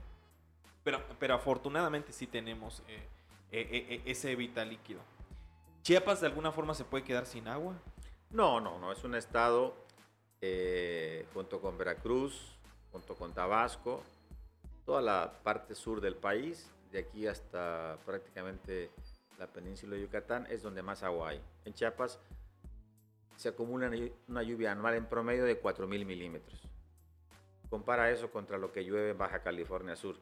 Pero, 0.83 1.01
pero 1.19 1.35
afortunadamente 1.35 2.11
sí 2.11 2.27
tenemos 2.27 2.83
eh, 2.87 3.07
eh, 3.51 3.85
eh, 3.89 4.01
ese 4.05 4.35
vital 4.35 4.69
líquido. 4.69 5.01
¿Chiapas 5.81 6.21
de 6.21 6.27
alguna 6.27 6.51
forma 6.51 6.73
se 6.73 6.83
puede 6.83 7.03
quedar 7.03 7.25
sin 7.25 7.47
agua? 7.47 7.73
No, 8.29 8.59
no, 8.59 8.79
no. 8.79 8.91
Es 8.91 9.03
un 9.03 9.15
estado 9.15 9.75
junto 11.33 11.61
con 11.61 11.77
Veracruz, 11.77 12.55
junto 12.91 13.15
con 13.15 13.33
Tabasco, 13.33 14.03
toda 14.85 15.01
la 15.01 15.39
parte 15.43 15.75
sur 15.75 16.01
del 16.01 16.15
país, 16.15 16.71
de 16.91 16.99
aquí 16.99 17.27
hasta 17.27 17.97
prácticamente 18.05 18.91
la 19.39 19.47
península 19.47 19.95
de 19.95 20.01
Yucatán, 20.01 20.47
es 20.49 20.61
donde 20.61 20.81
más 20.81 21.03
agua 21.03 21.29
hay. 21.29 21.41
En 21.65 21.73
Chiapas 21.73 22.19
se 23.35 23.49
acumula 23.49 23.91
una 24.27 24.43
lluvia 24.43 24.71
anual 24.71 24.95
en 24.95 25.05
promedio 25.05 25.43
de 25.45 25.61
4.000 25.61 26.05
milímetros. 26.05 26.61
Compara 27.69 28.11
eso 28.11 28.29
contra 28.29 28.57
lo 28.57 28.71
que 28.71 28.85
llueve 28.85 29.11
en 29.11 29.17
Baja 29.17 29.41
California 29.41 29.95
Sur. 29.95 30.17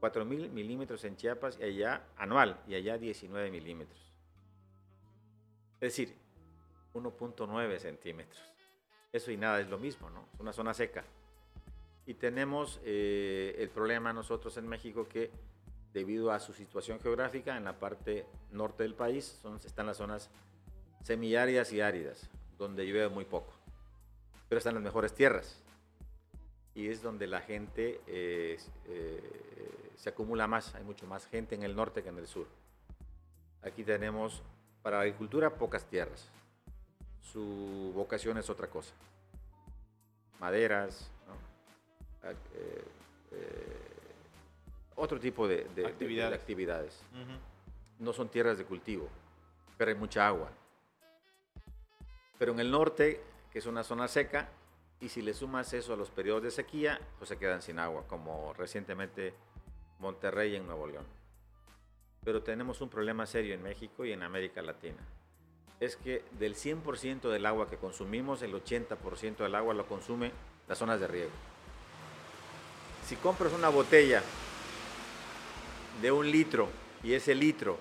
4.000 0.00 0.50
milímetros 0.50 1.04
en 1.04 1.16
Chiapas 1.16 1.58
y 1.58 1.64
allá 1.64 2.06
anual 2.16 2.60
y 2.66 2.74
allá 2.74 2.98
19 2.98 3.50
milímetros. 3.50 4.12
Es 5.80 5.96
decir, 5.96 6.14
1.9 6.92 7.78
centímetros. 7.78 8.42
Eso 9.12 9.30
y 9.30 9.36
nada 9.36 9.60
es 9.60 9.68
lo 9.68 9.78
mismo, 9.78 10.10
¿no? 10.10 10.28
Es 10.34 10.40
una 10.40 10.52
zona 10.52 10.74
seca. 10.74 11.04
Y 12.06 12.14
tenemos 12.14 12.80
eh, 12.84 13.56
el 13.58 13.68
problema 13.68 14.12
nosotros 14.12 14.56
en 14.56 14.68
México 14.68 15.08
que 15.08 15.30
debido 15.92 16.30
a 16.30 16.38
su 16.38 16.52
situación 16.52 17.00
geográfica 17.00 17.56
en 17.56 17.64
la 17.64 17.78
parte 17.78 18.26
norte 18.52 18.84
del 18.84 18.94
país 18.94 19.38
son, 19.42 19.56
están 19.56 19.86
las 19.86 19.96
zonas 19.96 20.30
semiáridas 21.02 21.72
y 21.72 21.80
áridas, 21.80 22.28
donde 22.58 22.86
llueve 22.86 23.08
muy 23.08 23.24
poco. 23.24 23.52
Pero 24.48 24.58
están 24.58 24.74
las 24.74 24.82
mejores 24.82 25.14
tierras. 25.14 25.60
Y 26.74 26.88
es 26.88 27.02
donde 27.02 27.26
la 27.26 27.40
gente 27.40 28.00
eh, 28.06 28.58
eh, 28.84 29.90
se 29.96 30.10
acumula 30.10 30.46
más, 30.46 30.74
hay 30.74 30.84
mucho 30.84 31.06
más 31.06 31.26
gente 31.26 31.54
en 31.54 31.62
el 31.62 31.74
norte 31.74 32.02
que 32.02 32.10
en 32.10 32.18
el 32.18 32.26
sur. 32.26 32.46
Aquí 33.62 33.82
tenemos 33.82 34.42
para 34.82 34.98
la 34.98 35.02
agricultura 35.04 35.54
pocas 35.54 35.84
tierras. 35.86 36.28
Su 37.32 37.92
vocación 37.94 38.38
es 38.38 38.48
otra 38.50 38.68
cosa. 38.68 38.92
Maderas, 40.38 41.10
eh, 42.32 42.84
otro 44.96 45.20
tipo 45.20 45.46
de, 45.46 45.66
actividades. 46.34 47.02
No 47.98 48.12
son 48.12 48.28
tierras 48.28 48.58
de 48.58 48.64
cultivo, 48.64 49.08
pero 49.76 49.90
hay 49.90 49.96
mucha 49.96 50.26
agua. 50.26 50.50
Pero 52.38 52.52
en 52.52 52.60
el 52.60 52.70
norte, 52.70 53.22
que 53.50 53.58
es 53.58 53.66
una 53.66 53.82
zona 53.82 54.08
seca, 54.08 54.48
y 55.00 55.08
si 55.08 55.22
le 55.22 55.34
sumas 55.34 55.72
eso 55.72 55.92
a 55.92 55.96
los 55.96 56.10
periodos 56.10 56.42
de 56.42 56.50
sequía, 56.50 57.00
pues 57.18 57.28
se 57.28 57.38
quedan 57.38 57.62
sin 57.62 57.78
agua, 57.78 58.06
como 58.06 58.52
recientemente 58.54 59.34
Monterrey 59.98 60.56
en 60.56 60.66
Nuevo 60.66 60.86
León. 60.86 61.04
Pero 62.24 62.42
tenemos 62.42 62.80
un 62.80 62.88
problema 62.88 63.26
serio 63.26 63.54
en 63.54 63.62
México 63.62 64.04
y 64.04 64.12
en 64.12 64.22
América 64.22 64.62
Latina. 64.62 65.02
Es 65.78 65.96
que 65.96 66.24
del 66.38 66.54
100% 66.54 67.30
del 67.30 67.46
agua 67.46 67.68
que 67.68 67.76
consumimos, 67.76 68.42
el 68.42 68.54
80% 68.54 69.36
del 69.36 69.54
agua 69.54 69.74
lo 69.74 69.86
consume 69.86 70.32
las 70.66 70.78
zonas 70.78 70.98
de 71.00 71.06
riego. 71.06 71.30
Si 73.06 73.14
compras 73.14 73.52
una 73.52 73.68
botella 73.68 74.20
de 76.02 76.10
un 76.10 76.28
litro 76.28 76.68
y 77.04 77.14
ese 77.14 77.36
litro 77.36 77.78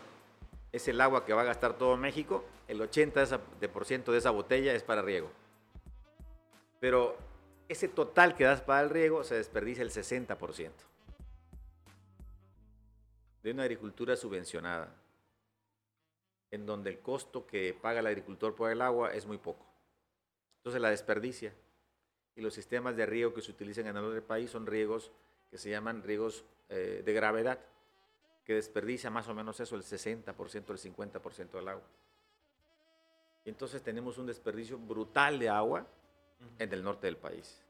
es 0.72 0.88
el 0.88 1.02
agua 1.02 1.26
que 1.26 1.34
va 1.34 1.42
a 1.42 1.46
gastar 1.46 1.80
todo 1.80 1.98
México, 1.98 2.46
el 2.68 2.80
80% 2.80 4.12
de 4.12 4.18
esa 4.20 4.30
botella 4.30 4.76
es 4.76 4.84
para 4.84 5.02
riego. 5.02 5.32
Pero 6.80 7.18
ese 7.68 7.88
total 7.88 8.36
que 8.36 8.44
das 8.44 8.62
para 8.62 8.82
el 8.82 8.92
riego 8.92 9.24
se 9.24 9.34
desperdicia 9.34 9.82
el 9.82 9.90
60% 9.90 10.72
de 13.42 13.52
una 13.52 13.64
agricultura 13.64 14.16
subvencionada, 14.16 14.94
en 16.52 16.68
donde 16.68 16.92
el 16.92 17.00
costo 17.00 17.48
que 17.48 17.74
paga 17.74 18.02
el 18.02 18.08
agricultor 18.08 18.54
por 18.54 18.70
el 18.70 18.80
agua 18.80 19.12
es 19.12 19.26
muy 19.26 19.40
poco. 19.40 19.66
Entonces 20.58 20.80
la 20.80 20.92
desperdicia. 20.92 21.52
Y 22.36 22.42
los 22.42 22.54
sistemas 22.54 22.96
de 22.96 23.06
riego 23.06 23.34
que 23.34 23.42
se 23.42 23.52
utilizan 23.52 23.88
en 23.88 23.98
el 23.98 24.24
país 24.24 24.52
son 24.52 24.66
riegos 24.66 25.12
que 25.50 25.58
se 25.58 25.70
llaman 25.70 26.04
riegos 26.04 26.44
eh, 26.70 27.02
de 27.06 27.14
gravedad 27.14 27.60
que 28.46 28.54
desperdicia 28.54 29.10
más 29.10 29.28
o 29.28 29.34
menos 29.34 29.60
eso, 29.60 29.76
el 29.76 29.82
60%, 29.82 30.70
el 30.70 30.94
50% 30.94 31.52
del 31.52 31.68
agua. 31.68 31.84
entonces 33.44 33.82
tenemos 33.82 34.18
un 34.18 34.28
desperdicio 34.28 34.78
brutal 34.78 35.40
de 35.40 35.50
agua 35.50 35.86
en 36.60 36.72
el 36.72 36.84
norte 36.84 37.08
del 37.08 37.18
país. 37.18 37.62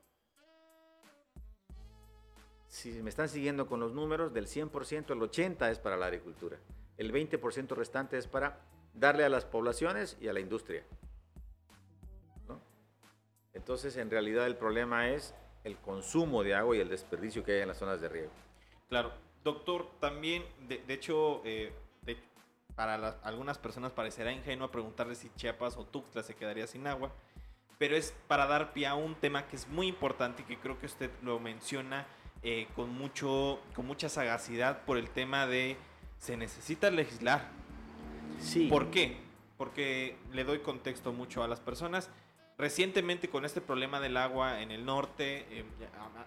Si 2.68 2.92
me 3.02 3.10
están 3.10 3.30
siguiendo 3.30 3.68
con 3.68 3.80
los 3.80 3.94
números, 3.94 4.34
del 4.34 4.48
100%, 4.48 5.12
el 5.12 5.20
80% 5.20 5.72
es 5.72 5.80
para 5.80 5.96
la 5.96 6.08
agricultura. 6.08 6.58
El 6.98 7.14
20% 7.14 7.70
restante 7.70 8.18
es 8.18 8.28
para 8.28 8.60
darle 8.94 9.24
a 9.24 9.30
las 9.30 9.46
poblaciones 9.46 10.18
y 10.20 10.28
a 10.28 10.34
la 10.34 10.42
industria. 10.42 10.84
Entonces, 13.66 13.98
en 13.98 14.12
realidad 14.12 14.46
el 14.46 14.56
problema 14.56 15.10
es 15.10 15.34
el 15.64 15.76
consumo 15.78 16.44
de 16.44 16.54
agua 16.54 16.78
y 16.78 16.82
el 16.82 16.88
desperdicio 16.88 17.44
que 17.44 17.54
hay 17.54 17.62
en 17.62 17.68
las 17.68 17.80
zonas 17.80 18.00
de 18.00 18.08
riego. 18.08 18.30
Claro, 18.90 19.12
Doctor, 19.44 19.90
también, 20.00 20.44
de, 20.68 20.84
hecho, 20.94 21.42
eh, 21.46 21.74
para 22.76 22.94
algunas 23.24 23.58
personas 23.58 23.92
parecerá 23.92 24.32
ingenuo 24.32 24.70
preguntarle 24.70 25.16
si 25.16 25.32
Chiapas 25.36 25.78
o 25.78 25.84
Tuxtla 25.84 26.22
se 26.22 26.36
quedaría 26.36 26.68
sin 26.68 26.86
agua, 26.86 27.12
pero 27.80 27.96
es 27.96 28.14
para 28.28 28.46
dar 28.46 28.72
pie 28.72 28.86
a 28.86 28.94
un 28.94 29.16
tema 29.16 29.48
que 29.48 29.56
es 29.56 29.68
muy 29.68 29.88
importante 29.88 30.44
y 30.44 30.46
que 30.46 30.60
creo 30.60 30.78
que 30.78 30.86
usted 30.86 31.10
lo 31.24 31.40
menciona 31.40 32.06
eh, 32.44 32.68
con, 32.76 32.94
mucho, 32.94 33.60
con 33.76 33.88
mucha 33.88 34.10
sagacidad 34.10 34.86
por 34.86 35.00
el 35.00 35.10
tema 35.10 35.48
de 35.48 35.76
se 36.20 36.38
necesita 36.38 36.92
legislar. 36.92 37.50
Sí. 38.40 38.68
¿Por 38.68 38.92
qué? 38.92 39.18
Porque 39.58 40.18
le 40.34 40.44
doy 40.44 40.60
contexto 40.60 41.14
mucho 41.14 41.44
a 41.44 41.48
las 41.48 41.60
personas 41.60 42.12
recientemente 42.58 43.30
con 43.30 43.46
este 43.46 43.62
problema 43.62 44.00
del 44.00 44.18
agua 44.18 44.62
en 44.62 44.72
el 44.72 44.86
norte, 44.86 45.46
eh, 45.50 45.66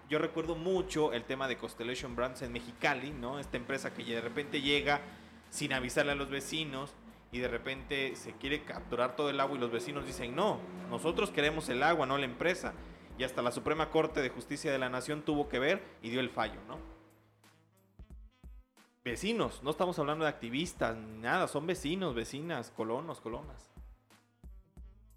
yo 0.09 0.19
recuerdo 0.19 0.55
mucho 0.55 1.13
el 1.13 1.23
tema 1.23 1.47
de 1.47 1.57
Constellation 1.57 2.15
Brands 2.15 2.41
en 2.41 2.51
Mexicali, 2.51 3.11
¿no? 3.11 3.39
Esta 3.39 3.57
empresa 3.57 3.93
que 3.93 4.03
de 4.03 4.21
repente 4.21 4.61
llega 4.61 5.01
sin 5.49 5.73
avisarle 5.73 6.11
a 6.11 6.15
los 6.15 6.29
vecinos 6.29 6.93
y 7.31 7.39
de 7.39 7.47
repente 7.47 8.15
se 8.15 8.33
quiere 8.33 8.63
capturar 8.63 9.15
todo 9.15 9.29
el 9.29 9.39
agua 9.39 9.57
y 9.57 9.59
los 9.59 9.71
vecinos 9.71 10.05
dicen, 10.05 10.35
no, 10.35 10.59
nosotros 10.89 11.29
queremos 11.29 11.69
el 11.69 11.83
agua, 11.83 12.05
no 12.05 12.17
la 12.17 12.25
empresa. 12.25 12.73
Y 13.17 13.23
hasta 13.23 13.41
la 13.41 13.51
Suprema 13.51 13.89
Corte 13.89 14.21
de 14.21 14.29
Justicia 14.29 14.71
de 14.71 14.79
la 14.79 14.89
Nación 14.89 15.23
tuvo 15.23 15.49
que 15.49 15.59
ver 15.59 15.83
y 16.01 16.09
dio 16.09 16.21
el 16.21 16.29
fallo, 16.29 16.59
¿no? 16.67 16.77
Vecinos, 19.03 19.61
no 19.63 19.71
estamos 19.71 19.97
hablando 19.99 20.23
de 20.23 20.29
activistas, 20.29 20.95
nada, 20.95 21.47
son 21.47 21.65
vecinos, 21.65 22.15
vecinas, 22.15 22.71
colonos, 22.71 23.19
colonas. 23.19 23.68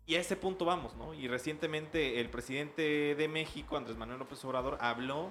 Y 0.07 0.16
a 0.16 0.20
ese 0.20 0.36
punto 0.36 0.64
vamos, 0.64 0.96
¿no? 0.96 1.14
Y 1.14 1.28
recientemente 1.28 2.20
el 2.20 2.28
presidente 2.28 3.14
de 3.14 3.28
México, 3.28 3.76
Andrés 3.76 3.96
Manuel 3.96 4.18
López 4.18 4.44
Obrador, 4.44 4.76
habló, 4.80 5.30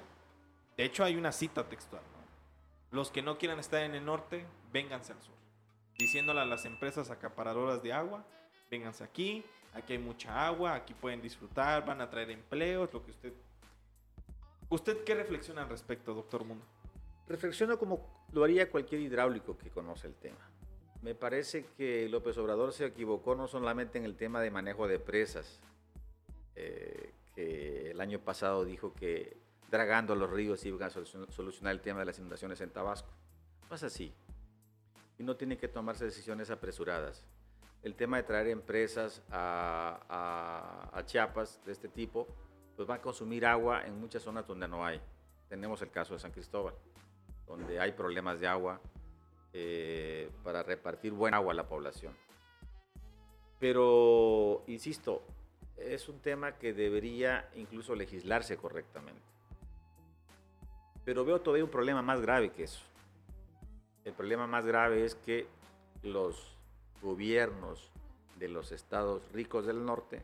de 0.78 0.86
hecho 0.86 1.04
hay 1.04 1.16
una 1.18 1.32
cita 1.32 1.68
textual, 1.68 2.02
¿no? 2.14 2.98
Los 2.98 3.12
que 3.12 3.22
no 3.22 3.38
quieran 3.38 3.60
estar 3.60 3.84
en 3.84 3.96
el 3.96 4.06
norte, 4.06 4.46
vénganse 4.72 5.14
al 5.14 5.22
sur. 5.22 5.36
Diciéndole 5.98 6.42
a 6.42 6.46
las 6.46 6.66
empresas 6.66 7.10
acaparadoras 7.10 7.84
de 7.84 7.94
agua, 7.94 8.26
vénganse 8.70 9.04
aquí, 9.04 9.44
aquí 9.74 9.94
hay 9.94 10.00
mucha 10.00 10.48
agua, 10.48 10.76
aquí 10.76 10.94
pueden 10.94 11.22
disfrutar, 11.22 11.86
van 11.86 12.02
a 12.02 12.10
traer 12.10 12.32
empleos, 12.32 12.92
lo 12.94 13.04
que 13.04 13.12
usted... 13.12 13.34
¿Usted 14.70 15.04
qué 15.04 15.16
reflexiona 15.16 15.64
al 15.64 15.70
respecto, 15.70 16.14
doctor 16.14 16.46
Mundo? 16.46 16.66
Reflexiono 17.28 17.78
como 17.78 18.26
lo 18.32 18.44
haría 18.44 18.72
cualquier 18.72 19.02
hidráulico 19.02 19.58
que 19.58 19.70
conoce 19.70 20.08
el 20.08 20.16
tema. 20.16 20.51
Me 21.02 21.16
parece 21.16 21.66
que 21.78 22.08
López 22.10 22.38
Obrador 22.38 22.74
se 22.74 22.86
equivocó 22.86 23.34
no 23.34 23.48
solamente 23.48 23.98
en 23.98 24.06
el 24.06 24.16
tema 24.16 24.40
de 24.40 24.52
manejo 24.52 24.88
de 24.88 25.00
presas, 25.00 25.60
eh, 26.56 27.12
que 27.34 27.92
el 27.92 28.02
año 28.02 28.20
pasado 28.20 28.64
dijo 28.66 28.94
que 28.94 29.36
dragando 29.72 30.16
los 30.16 30.30
ríos 30.30 30.64
iban 30.66 30.84
a 30.84 30.90
solucionar 30.90 31.74
el 31.74 31.82
tema 31.82 32.02
de 32.02 32.06
las 32.06 32.20
inundaciones 32.20 32.62
en 32.62 32.70
Tabasco. 32.70 33.10
No 33.70 33.76
es 33.76 33.84
así. 33.84 34.14
Y 35.18 35.24
no 35.24 35.36
tienen 35.36 35.58
que 35.58 35.68
tomarse 35.68 36.06
decisiones 36.06 36.52
apresuradas. 36.52 37.26
El 37.82 37.96
tema 37.96 38.18
de 38.18 38.24
traer 38.24 38.50
empresas 38.50 39.24
a, 39.32 40.90
a 40.94 41.06
Chiapas 41.06 41.64
de 41.66 41.72
este 41.72 41.88
tipo, 41.88 42.28
pues 42.76 42.88
va 42.88 42.96
a 42.96 43.02
consumir 43.02 43.46
agua 43.46 43.88
en 43.88 44.00
muchas 44.00 44.22
zonas 44.22 44.46
donde 44.46 44.68
no 44.68 44.86
hay. 44.86 45.02
Tenemos 45.50 45.82
el 45.82 45.90
caso 45.90 46.14
de 46.14 46.20
San 46.20 46.32
Cristóbal, 46.32 46.76
donde 47.48 47.80
hay 47.80 47.94
problemas 47.94 48.40
de 48.40 48.48
agua 48.48 48.80
eh, 49.54 50.30
para 50.44 50.64
repartir 50.64 51.12
buen 51.12 51.34
agua 51.34 51.54
a 51.54 51.56
la 51.56 51.68
población. 51.68 52.14
Pero, 53.60 54.64
insisto, 54.68 55.24
es 55.78 56.10
un 56.10 56.20
tema 56.20 56.58
que 56.58 56.74
debería 56.74 57.50
incluso 57.56 57.96
legislarse 57.96 58.58
correctamente. 58.58 59.22
Pero 61.04 61.26
veo 61.26 61.42
todavía 61.42 61.66
un 61.66 61.72
problema 61.72 62.02
más 62.02 62.22
grave 62.22 62.52
que 62.52 62.64
eso. 62.64 62.82
El 64.04 64.14
problema 64.14 64.48
más 64.48 64.66
grave 64.66 65.06
es 65.06 65.16
que 65.16 65.48
los 66.04 66.58
gobiernos 67.02 67.92
de 68.38 68.48
los 68.48 68.72
estados 68.72 69.22
ricos 69.32 69.66
del 69.66 69.86
norte 69.86 70.24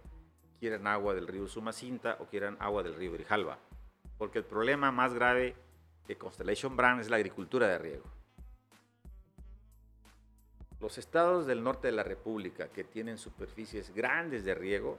quieren 0.59 0.87
agua 0.87 1.13
del 1.13 1.27
río 1.27 1.47
Sumacinta 1.47 2.17
o 2.19 2.25
quieran 2.25 2.57
agua 2.59 2.83
del 2.83 2.95
río 2.95 3.11
Grijalva. 3.11 3.59
Porque 4.17 4.39
el 4.39 4.45
problema 4.45 4.91
más 4.91 5.13
grave 5.13 5.55
de 6.07 6.17
Constellation 6.17 6.75
Brand 6.75 7.01
es 7.01 7.09
la 7.09 7.17
agricultura 7.17 7.67
de 7.67 7.77
riego. 7.77 8.16
Los 10.79 10.97
estados 10.97 11.47
del 11.47 11.63
norte 11.63 11.87
de 11.87 11.93
la 11.93 12.03
República 12.03 12.67
que 12.67 12.83
tienen 12.83 13.17
superficies 13.17 13.93
grandes 13.93 14.45
de 14.45 14.53
riego 14.53 14.97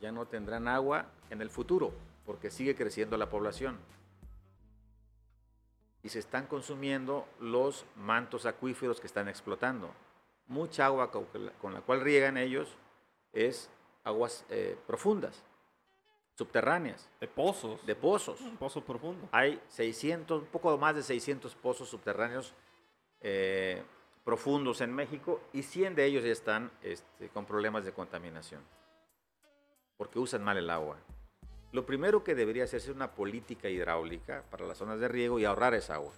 ya 0.00 0.10
no 0.12 0.26
tendrán 0.26 0.68
agua 0.68 1.06
en 1.30 1.42
el 1.42 1.50
futuro 1.50 1.92
porque 2.24 2.50
sigue 2.50 2.74
creciendo 2.74 3.16
la 3.16 3.28
población. 3.28 3.78
Y 6.02 6.10
se 6.10 6.18
están 6.18 6.46
consumiendo 6.46 7.26
los 7.40 7.84
mantos 7.96 8.46
acuíferos 8.46 9.00
que 9.00 9.06
están 9.06 9.28
explotando. 9.28 9.90
Mucha 10.46 10.86
agua 10.86 11.10
con 11.10 11.74
la 11.74 11.80
cual 11.80 12.00
riegan 12.00 12.36
ellos 12.36 12.76
es 13.32 13.70
aguas 14.04 14.44
eh, 14.48 14.76
profundas, 14.86 15.42
subterráneas. 16.36 17.08
De 17.20 17.28
pozos. 17.28 17.84
De 17.84 17.94
pozos. 17.94 18.40
Un 18.40 18.56
pozo 18.56 18.82
profundo. 18.82 19.28
Hay 19.32 19.60
600, 19.68 20.42
un 20.42 20.48
poco 20.48 20.76
más 20.78 20.94
de 20.94 21.02
600 21.02 21.54
pozos 21.56 21.88
subterráneos 21.88 22.54
eh, 23.20 23.82
profundos 24.28 24.82
en 24.82 24.94
México 24.94 25.40
y 25.54 25.62
100 25.62 25.94
de 25.94 26.04
ellos 26.04 26.22
ya 26.22 26.32
están 26.32 26.70
este, 26.82 27.30
con 27.30 27.46
problemas 27.46 27.86
de 27.86 27.92
contaminación 27.92 28.60
porque 29.96 30.18
usan 30.18 30.44
mal 30.44 30.58
el 30.58 30.68
agua. 30.68 30.98
Lo 31.72 31.86
primero 31.86 32.22
que 32.22 32.34
debería 32.34 32.64
hacerse 32.64 32.90
es 32.90 32.94
una 32.94 33.12
política 33.12 33.70
hidráulica 33.70 34.44
para 34.50 34.66
las 34.66 34.76
zonas 34.76 35.00
de 35.00 35.08
riego 35.08 35.38
y 35.38 35.46
ahorrar 35.46 35.72
esa 35.72 35.94
agua. 35.94 36.12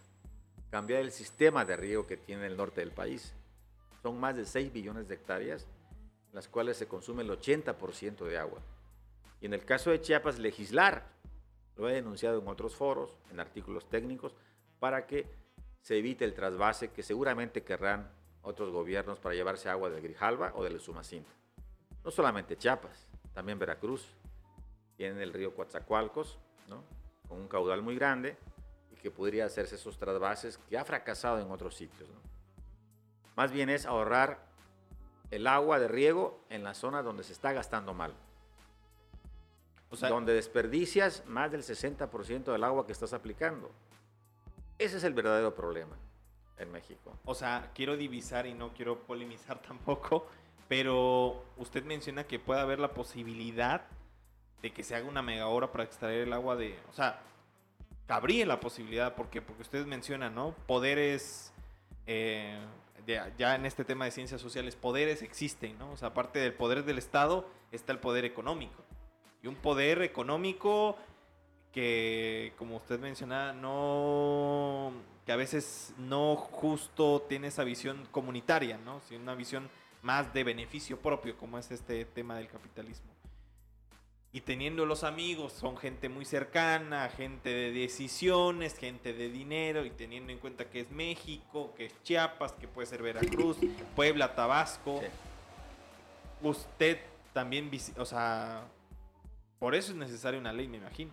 Cambiar 0.73 1.03
el 1.03 1.13
sistema 1.13 1.65
de 1.65 1.77
riego 1.77 2.05
que 2.05 2.17
tiene 2.17 2.49
el 2.49 2.57
norte 2.57 2.81
del 2.81 2.91
país. 2.91 3.33
Son 4.03 4.19
más 4.19 4.35
de 4.35 4.45
6 4.45 4.73
billones 4.73 5.07
de 5.07 5.15
hectáreas 5.15 5.69
en 6.31 6.35
las 6.35 6.49
cuales 6.49 6.79
se 6.79 6.89
consume 6.89 7.23
el 7.23 7.31
80% 7.31 8.25
de 8.25 8.39
agua. 8.39 8.59
Y 9.41 9.47
en 9.47 9.55
el 9.55 9.65
caso 9.65 9.91
de 9.91 10.01
Chiapas, 10.01 10.41
legislar. 10.41 11.07
Lo 11.77 11.89
he 11.89 11.93
denunciado 11.93 12.41
en 12.41 12.49
otros 12.49 12.75
foros, 12.75 13.17
en 13.31 13.39
artículos 13.39 13.89
técnicos, 13.89 14.35
para 14.81 15.07
que 15.07 15.27
se 15.81 15.99
evite 15.99 16.25
el 16.25 16.35
trasvase 16.35 16.91
que 16.91 17.03
seguramente 17.03 17.63
querrán 17.63 18.11
otros 18.43 18.71
gobiernos 18.71 19.19
para 19.19 19.35
llevarse 19.35 19.69
agua 19.69 19.91
del 19.91 20.03
Grijalva 20.03 20.53
o 20.55 20.65
del 20.65 20.81
Sumacinta. 20.81 21.31
No 22.05 22.11
solamente 22.11 22.57
Chiapas, 22.57 23.07
también 23.35 23.59
Veracruz. 23.59 24.09
Tienen 24.97 25.21
el 25.21 25.33
río 25.33 25.55
Coatzacoalcos, 25.55 26.39
¿no? 26.69 26.85
con 27.29 27.41
un 27.41 27.49
caudal 27.49 27.81
muy 27.81 27.95
grande 27.95 28.37
y 28.93 28.97
que 28.97 29.11
podría 29.11 29.47
hacerse 29.47 29.77
esos 29.77 29.99
trasvases 29.99 30.59
que 30.69 30.77
ha 30.77 30.85
fracasado 30.85 31.39
en 31.41 31.51
otros 31.51 31.77
sitios. 31.77 32.09
Más 33.37 33.53
bien 33.53 33.71
es 33.71 33.87
ahorrar 33.87 34.45
el 35.31 35.47
agua 35.47 35.79
de 35.79 35.89
riego 35.89 36.45
en 36.51 36.65
la 36.65 36.75
zona 36.75 37.03
donde 37.03 37.23
se 37.23 37.33
está 37.33 37.53
gastando 37.53 37.95
mal. 37.95 38.13
O 39.91 39.97
sea, 39.97 40.09
donde 40.09 40.35
desperdicias 40.35 41.25
más 41.27 41.51
del 41.51 41.63
60% 41.63 42.53
del 42.53 42.65
agua 42.65 42.87
que 42.87 42.93
estás 42.93 43.13
aplicando. 43.13 43.71
Ese 44.81 44.97
es 44.97 45.05
el 45.05 45.13
verdadero 45.13 45.55
problema 45.55 45.95
en 46.57 46.73
México. 46.73 47.19
O 47.27 47.35
sea, 47.35 47.71
quiero 47.75 47.99
divisar 47.99 48.47
y 48.47 48.55
no 48.55 48.73
quiero 48.73 49.01
polemizar 49.01 49.61
tampoco, 49.69 50.27
pero 50.69 51.45
usted 51.59 51.85
menciona 51.85 52.25
que 52.25 52.39
puede 52.39 52.61
haber 52.61 52.79
la 52.79 52.95
posibilidad 52.95 53.83
de 54.63 54.73
que 54.73 54.83
se 54.83 54.97
haga 54.97 55.07
una 55.07 55.21
mega 55.21 55.49
obra 55.49 55.71
para 55.71 55.85
extraer 55.85 56.23
el 56.23 56.33
agua 56.33 56.57
de... 56.57 56.79
O 56.89 56.95
sea, 56.95 57.21
cabría 58.07 58.47
la 58.47 58.59
posibilidad, 58.59 59.15
porque 59.15 59.43
Porque 59.43 59.63
usted 59.63 59.85
menciona, 59.87 60.31
¿no? 60.31 60.55
Poderes... 60.67 61.53
Eh, 62.07 62.59
ya 63.37 63.57
en 63.57 63.67
este 63.67 63.85
tema 63.85 64.05
de 64.05 64.13
ciencias 64.13 64.41
sociales, 64.41 64.77
poderes 64.77 65.23
existen, 65.23 65.77
¿no? 65.79 65.91
O 65.93 65.97
sea, 65.97 66.09
aparte 66.09 66.39
del 66.39 66.55
poder 66.55 66.85
del 66.85 66.99
Estado 66.99 67.47
está 67.73 67.93
el 67.93 67.99
poder 67.99 68.25
económico. 68.25 68.85
Y 69.43 69.49
un 69.49 69.57
poder 69.57 70.03
económico 70.03 70.97
que, 71.73 72.53
como 72.57 72.77
usted 72.77 72.99
menciona, 72.99 73.53
no, 73.53 74.93
que 75.25 75.33
a 75.33 75.37
veces 75.37 75.95
no 75.99 76.37
justo 76.37 77.23
tiene 77.29 77.49
esa 77.49 77.65
visión 77.65 78.07
comunitaria, 78.11 78.79
¿no? 78.79 79.01
Sino 79.09 79.21
una 79.23 79.35
visión 79.35 79.69
más 80.03 80.33
de 80.33 80.45
beneficio 80.45 80.99
propio, 80.99 81.37
como 81.37 81.59
es 81.59 81.71
este 81.71 82.05
tema 82.05 82.37
del 82.37 82.49
capitalismo. 82.49 83.11
Y 84.33 84.43
teniendo 84.43 84.87
los 84.87 85.03
amigos, 85.03 85.53
son 85.53 85.77
gente 85.77 86.09
muy 86.09 86.25
cercana, 86.25 87.09
gente 87.09 87.49
de 87.49 87.73
decisiones, 87.73 88.79
gente 88.79 89.13
de 89.13 89.29
dinero, 89.29 89.85
y 89.85 89.91
teniendo 89.91 90.31
en 90.33 90.39
cuenta 90.39 90.71
que 90.71 90.81
es 90.81 90.91
México, 90.93 91.75
que 91.77 91.87
es 91.87 92.03
Chiapas, 92.05 92.53
que 92.53 92.69
puede 92.69 92.87
ser 92.87 93.03
Veracruz, 93.03 93.57
Puebla, 93.97 94.35
Tabasco. 94.37 95.01
Usted 96.43 97.01
también, 97.33 97.71
o 97.97 98.05
sea, 98.05 98.69
por 99.59 99.75
eso 99.75 99.91
es 99.91 99.99
necesaria 99.99 100.39
una 100.39 100.53
ley, 100.53 100.69
me 100.69 100.77
imagino. 100.77 101.11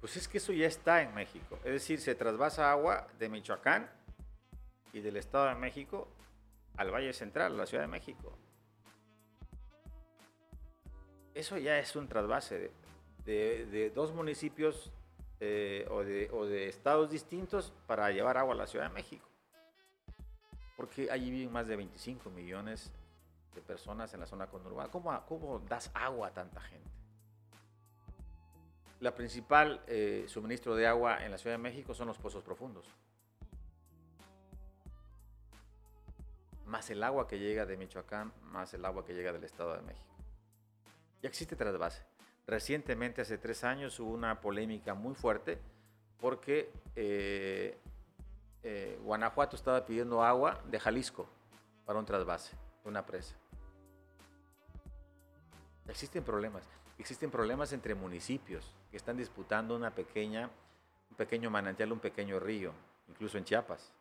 Pues 0.00 0.16
es 0.16 0.28
que 0.28 0.38
eso 0.38 0.52
ya 0.52 0.66
está 0.66 1.02
en 1.02 1.14
México. 1.14 1.58
Es 1.64 1.72
decir, 1.72 2.00
se 2.00 2.14
trasvasa 2.14 2.70
agua 2.70 3.08
de 3.18 3.28
Michoacán 3.28 3.90
y 4.92 5.00
del 5.00 5.16
Estado 5.16 5.48
de 5.48 5.54
México 5.56 6.08
al 6.76 6.90
Valle 6.92 7.12
Central, 7.12 7.56
la 7.56 7.66
Ciudad 7.66 7.82
de 7.82 7.88
México 7.88 8.38
eso 11.38 11.56
ya 11.56 11.78
es 11.78 11.94
un 11.94 12.08
trasvase 12.08 12.72
de, 13.24 13.92
dos 13.94 14.12
municipios 14.12 14.90
eh, 15.38 15.86
o, 15.90 16.02
de, 16.02 16.68
estados 16.68 17.10
distintos 17.10 17.72
para 17.86 18.10
llevar 18.10 18.36
agua 18.36 18.54
a 18.54 18.56
la 18.56 18.66
Ciudad 18.66 18.88
de 18.88 18.94
México. 18.94 19.28
Porque 20.76 21.10
allí 21.10 21.30
viven 21.30 21.52
más 21.52 21.68
de 21.68 21.76
25 21.76 22.30
millones 22.30 22.92
de 23.54 23.60
personas 23.60 24.12
en 24.14 24.20
la 24.20 24.26
zona 24.26 24.48
conurbana. 24.48 24.90
¿Cómo, 24.90 25.24
cómo 25.26 25.60
das 25.60 25.90
agua 25.94 26.28
a 26.28 26.32
tanta 26.32 26.60
gente? 26.60 26.90
La 29.00 29.14
principal 29.14 29.80
eh, 29.86 30.24
suministro 30.26 30.74
de 30.74 30.86
agua 30.86 31.24
en 31.24 31.30
la 31.30 31.38
Ciudad 31.38 31.54
de 31.54 31.62
México 31.62 31.94
son 31.94 32.08
los 32.08 32.18
pozos 32.18 32.42
profundos. 32.42 32.86
Más 36.66 36.90
el 36.90 37.02
agua 37.02 37.28
que 37.28 37.38
llega 37.38 37.64
de 37.64 37.76
Michoacán, 37.76 38.32
más 38.42 38.74
el 38.74 38.84
agua 38.84 39.04
que 39.04 39.14
llega 39.14 39.32
del 39.32 39.44
Estado 39.44 39.76
de 39.76 39.82
México. 39.82 40.14
Ya 41.22 41.28
existe 41.28 41.56
trasvase. 41.56 42.02
Recientemente, 42.46 43.20
hace 43.20 43.38
tres 43.38 43.62
años, 43.62 43.98
hubo 44.00 44.10
una 44.10 44.40
polémica 44.40 44.94
muy 44.94 45.14
fuerte 45.14 45.58
porque 46.18 46.72
eh, 46.96 47.78
eh, 48.62 48.98
Guanajuato 49.02 49.54
estaba 49.54 49.86
pidiendo 49.86 50.22
agua 50.22 50.60
de 50.66 50.80
Jalisco 50.80 51.28
para 51.86 51.98
un 51.98 52.04
trasvase, 52.04 52.56
una 52.84 53.06
presa. 53.06 53.36
Existen 55.86 56.24
problemas. 56.24 56.64
Existen 56.98 57.30
problemas 57.30 57.72
entre 57.72 57.94
municipios 57.94 58.74
que 58.90 58.96
están 58.96 59.16
disputando 59.16 59.76
una 59.76 59.94
pequeña, 59.94 60.50
un 61.10 61.16
pequeño 61.16 61.50
manantial, 61.50 61.92
un 61.92 62.00
pequeño 62.00 62.40
río, 62.40 62.72
incluso 63.08 63.38
en 63.38 63.44
Chiapas. 63.44 63.92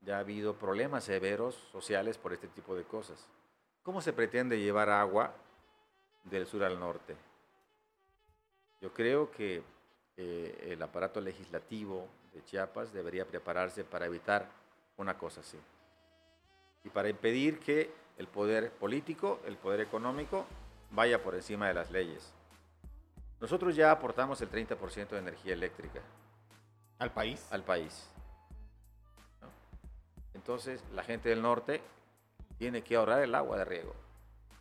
Ya 0.00 0.16
ha 0.16 0.20
habido 0.20 0.54
problemas 0.54 1.04
severos 1.04 1.54
sociales 1.72 2.18
por 2.18 2.32
este 2.32 2.48
tipo 2.48 2.74
de 2.74 2.84
cosas. 2.84 3.28
¿Cómo 3.82 4.00
se 4.00 4.12
pretende 4.12 4.58
llevar 4.58 4.90
agua 4.90 5.34
del 6.30 6.46
sur 6.46 6.64
al 6.64 6.78
norte. 6.78 7.14
Yo 8.80 8.92
creo 8.92 9.30
que 9.30 9.62
eh, 10.16 10.68
el 10.70 10.82
aparato 10.82 11.20
legislativo 11.20 12.08
de 12.34 12.44
Chiapas 12.44 12.92
debería 12.92 13.26
prepararse 13.26 13.84
para 13.84 14.06
evitar 14.06 14.48
una 14.96 15.16
cosa 15.16 15.40
así. 15.40 15.58
Y 16.84 16.90
para 16.90 17.08
impedir 17.08 17.58
que 17.58 17.90
el 18.18 18.28
poder 18.28 18.70
político, 18.72 19.40
el 19.46 19.56
poder 19.56 19.80
económico, 19.80 20.46
vaya 20.90 21.22
por 21.22 21.34
encima 21.34 21.68
de 21.68 21.74
las 21.74 21.90
leyes. 21.90 22.32
Nosotros 23.40 23.76
ya 23.76 23.90
aportamos 23.90 24.40
el 24.40 24.50
30% 24.50 25.08
de 25.08 25.18
energía 25.18 25.52
eléctrica. 25.52 26.00
¿Al 26.98 27.12
país? 27.12 27.46
Al 27.50 27.62
país. 27.62 28.08
Entonces, 30.32 30.82
la 30.94 31.02
gente 31.02 31.28
del 31.28 31.42
norte 31.42 31.82
tiene 32.58 32.82
que 32.82 32.96
ahorrar 32.96 33.22
el 33.22 33.34
agua 33.34 33.58
de 33.58 33.64
riego 33.64 33.94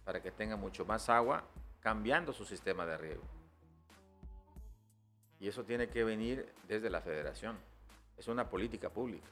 para 0.03 0.21
que 0.21 0.31
tenga 0.31 0.55
mucho 0.55 0.85
más 0.85 1.09
agua, 1.09 1.43
cambiando 1.79 2.33
su 2.33 2.45
sistema 2.45 2.85
de 2.85 2.97
riego. 2.97 3.23
Y 5.39 5.47
eso 5.47 5.63
tiene 5.63 5.89
que 5.89 6.03
venir 6.03 6.53
desde 6.67 6.89
la 6.89 7.01
federación. 7.01 7.57
Es 8.17 8.27
una 8.27 8.49
política 8.49 8.89
pública. 8.89 9.27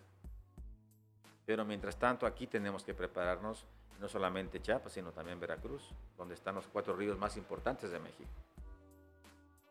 Pero 1.45 1.65
mientras 1.65 1.97
tanto 1.97 2.25
aquí 2.25 2.47
tenemos 2.47 2.83
que 2.83 2.93
prepararnos 2.93 3.65
no 4.03 4.09
solamente 4.09 4.61
Chiapas, 4.61 4.91
sino 4.91 5.13
también 5.13 5.39
Veracruz, 5.39 5.81
donde 6.17 6.33
están 6.33 6.55
los 6.55 6.67
cuatro 6.67 6.93
ríos 6.93 7.17
más 7.17 7.37
importantes 7.37 7.89
de 7.89 7.99
México. 7.99 8.29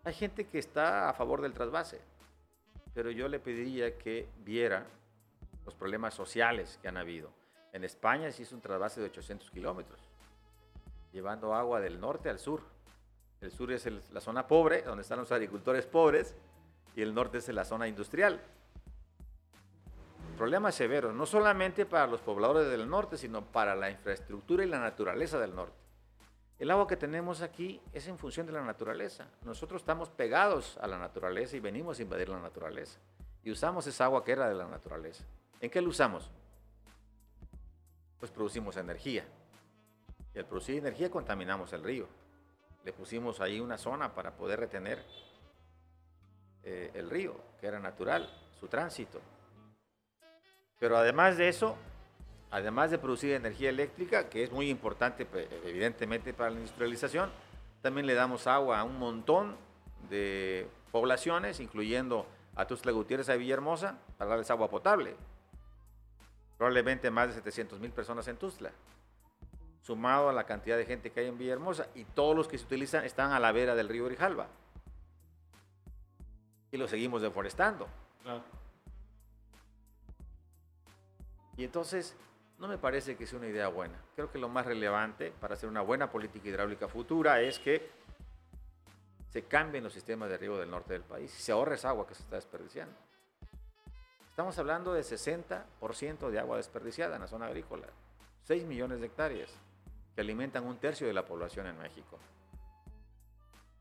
Hay 0.04 0.14
gente 0.14 0.46
que 0.46 0.58
está 0.58 1.10
a 1.10 1.12
favor 1.12 1.42
del 1.42 1.52
trasvase, 1.52 2.00
pero 2.94 3.10
yo 3.10 3.28
le 3.28 3.38
pediría 3.40 3.98
que 3.98 4.26
viera 4.38 4.86
los 5.66 5.74
problemas 5.74 6.14
sociales 6.14 6.78
que 6.80 6.88
han 6.88 6.96
habido. 6.96 7.28
En 7.74 7.84
España 7.84 8.32
se 8.32 8.44
hizo 8.44 8.54
un 8.54 8.62
trasvase 8.62 9.02
de 9.02 9.08
800 9.08 9.50
kilómetros, 9.50 10.00
llevando 11.12 11.54
agua 11.54 11.82
del 11.82 12.00
norte 12.00 12.30
al 12.30 12.38
sur. 12.38 12.62
El 13.42 13.52
sur 13.52 13.70
es 13.70 13.86
la 14.10 14.20
zona 14.22 14.46
pobre, 14.46 14.80
donde 14.80 15.02
están 15.02 15.18
los 15.18 15.30
agricultores 15.30 15.84
pobres, 15.84 16.34
y 16.96 17.02
el 17.02 17.14
norte 17.14 17.36
es 17.36 17.48
la 17.48 17.66
zona 17.66 17.86
industrial. 17.86 18.40
Problemas 20.36 20.74
severos, 20.74 21.14
no 21.14 21.26
solamente 21.26 21.86
para 21.86 22.06
los 22.06 22.20
pobladores 22.20 22.68
del 22.68 22.88
norte, 22.88 23.16
sino 23.16 23.44
para 23.44 23.74
la 23.76 23.90
infraestructura 23.90 24.64
y 24.64 24.68
la 24.68 24.80
naturaleza 24.80 25.38
del 25.38 25.54
norte. 25.54 25.76
El 26.58 26.70
agua 26.70 26.86
que 26.86 26.96
tenemos 26.96 27.42
aquí 27.42 27.80
es 27.92 28.06
en 28.06 28.18
función 28.18 28.46
de 28.46 28.52
la 28.52 28.62
naturaleza. 28.62 29.26
Nosotros 29.44 29.82
estamos 29.82 30.10
pegados 30.10 30.78
a 30.80 30.86
la 30.86 30.98
naturaleza 30.98 31.56
y 31.56 31.60
venimos 31.60 31.98
a 31.98 32.02
invadir 32.02 32.28
la 32.28 32.38
naturaleza. 32.38 32.98
Y 33.42 33.50
usamos 33.50 33.86
esa 33.86 34.04
agua 34.04 34.24
que 34.24 34.32
era 34.32 34.48
de 34.48 34.54
la 34.54 34.66
naturaleza. 34.66 35.24
¿En 35.60 35.70
qué 35.70 35.80
lo 35.80 35.90
usamos? 35.90 36.30
Pues 38.20 38.30
producimos 38.30 38.76
energía. 38.76 39.24
Y 40.34 40.38
al 40.38 40.46
producir 40.46 40.76
energía 40.76 41.10
contaminamos 41.10 41.72
el 41.72 41.82
río. 41.82 42.06
Le 42.84 42.92
pusimos 42.92 43.40
ahí 43.40 43.60
una 43.60 43.76
zona 43.76 44.14
para 44.14 44.36
poder 44.36 44.60
retener 44.60 45.04
eh, 46.62 46.90
el 46.94 47.10
río, 47.10 47.34
que 47.60 47.66
era 47.66 47.80
natural, 47.80 48.28
su 48.58 48.68
tránsito. 48.68 49.20
Pero 50.82 50.96
además 50.96 51.36
de 51.36 51.48
eso, 51.48 51.76
además 52.50 52.90
de 52.90 52.98
producir 52.98 53.34
energía 53.34 53.68
eléctrica, 53.68 54.28
que 54.28 54.42
es 54.42 54.50
muy 54.50 54.68
importante 54.68 55.28
evidentemente 55.64 56.34
para 56.34 56.50
la 56.50 56.56
industrialización, 56.56 57.30
también 57.82 58.04
le 58.04 58.14
damos 58.14 58.48
agua 58.48 58.80
a 58.80 58.82
un 58.82 58.98
montón 58.98 59.54
de 60.10 60.66
poblaciones, 60.90 61.60
incluyendo 61.60 62.26
a 62.56 62.66
Tuzla 62.66 62.90
Gutiérrez 62.90 63.28
a 63.28 63.36
Villahermosa, 63.36 63.96
para 64.18 64.30
darles 64.30 64.50
agua 64.50 64.68
potable. 64.68 65.14
Probablemente 66.58 67.12
más 67.12 67.28
de 67.28 67.34
700 67.34 67.78
mil 67.78 67.92
personas 67.92 68.26
en 68.26 68.36
Tuzla, 68.36 68.72
sumado 69.82 70.30
a 70.30 70.32
la 70.32 70.46
cantidad 70.46 70.76
de 70.76 70.84
gente 70.84 71.12
que 71.12 71.20
hay 71.20 71.28
en 71.28 71.38
Villahermosa, 71.38 71.86
y 71.94 72.02
todos 72.06 72.34
los 72.34 72.48
que 72.48 72.58
se 72.58 72.64
utilizan 72.64 73.04
están 73.04 73.30
a 73.30 73.38
la 73.38 73.52
vera 73.52 73.76
del 73.76 73.88
río 73.88 74.06
Grijalba. 74.06 74.48
Y 76.72 76.76
lo 76.76 76.88
seguimos 76.88 77.22
deforestando. 77.22 77.86
Y 81.62 81.64
entonces, 81.64 82.16
no 82.58 82.66
me 82.66 82.76
parece 82.76 83.16
que 83.16 83.24
sea 83.24 83.38
una 83.38 83.46
idea 83.46 83.68
buena. 83.68 83.94
Creo 84.16 84.28
que 84.32 84.36
lo 84.36 84.48
más 84.48 84.66
relevante 84.66 85.30
para 85.30 85.54
hacer 85.54 85.68
una 85.68 85.80
buena 85.80 86.10
política 86.10 86.48
hidráulica 86.48 86.88
futura 86.88 87.40
es 87.40 87.60
que 87.60 87.88
se 89.30 89.44
cambien 89.44 89.84
los 89.84 89.92
sistemas 89.92 90.28
de 90.28 90.38
riego 90.38 90.58
del 90.58 90.68
norte 90.68 90.94
del 90.94 91.04
país 91.04 91.32
y 91.38 91.40
se 91.40 91.52
ahorre 91.52 91.76
esa 91.76 91.90
agua 91.90 92.04
que 92.04 92.16
se 92.16 92.24
está 92.24 92.34
desperdiciando. 92.34 92.96
Estamos 94.28 94.58
hablando 94.58 94.92
de 94.92 95.02
60% 95.02 96.30
de 96.30 96.38
agua 96.40 96.56
desperdiciada 96.56 97.14
en 97.14 97.20
la 97.20 97.28
zona 97.28 97.46
agrícola, 97.46 97.86
6 98.42 98.64
millones 98.64 98.98
de 98.98 99.06
hectáreas 99.06 99.56
que 100.16 100.20
alimentan 100.20 100.66
un 100.66 100.78
tercio 100.78 101.06
de 101.06 101.12
la 101.12 101.24
población 101.24 101.68
en 101.68 101.78
México. 101.78 102.18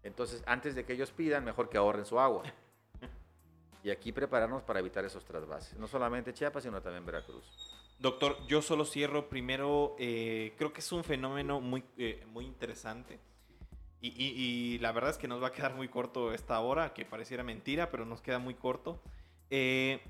Entonces, 0.04 0.44
antes 0.46 0.76
de 0.76 0.86
que 0.86 0.94
ellos 0.94 1.10
pidan, 1.10 1.44
mejor 1.44 1.68
que 1.68 1.80
ahorren 1.80 2.06
su 2.06 2.20
agua. 2.20 2.44
Y 3.84 3.90
aquí 3.90 4.12
prepararnos 4.12 4.62
para 4.62 4.80
evitar 4.80 5.04
esos 5.06 5.26
trasvases, 5.26 5.78
no 5.78 5.88
solamente 5.88 6.34
Chiapas, 6.34 6.64
sino 6.64 6.82
también 6.82 7.06
Veracruz. 7.06 7.71
Doctor, 8.02 8.36
yo 8.48 8.64
solo 8.64 8.84
cierro 8.84 9.30
primero, 9.30 9.96
eh, 10.00 10.56
creo 10.58 10.74
que 10.74 10.80
es 10.80 10.92
un 10.92 11.04
fenómeno 11.04 11.62
muy, 11.62 11.84
eh, 11.98 12.26
muy 12.34 12.46
interesante. 12.46 13.20
Y, 14.02 14.80
la 14.80 14.92
verdad 14.92 15.12
es 15.12 15.20
que 15.20 15.28
nos 15.28 15.44
va 15.44 15.50
a 15.50 15.52
quedar 15.52 15.76
muy 15.76 15.88
corto 15.88 16.34
esta 16.34 16.60
hora, 16.62 16.96
que 16.96 17.06
pareciera 17.06 17.44
mentira, 17.44 17.92
pero 17.92 18.04
nos 18.04 18.20
queda 18.20 18.40
muy 18.40 18.56
corto. 18.56 19.00
Eh, 19.52 20.02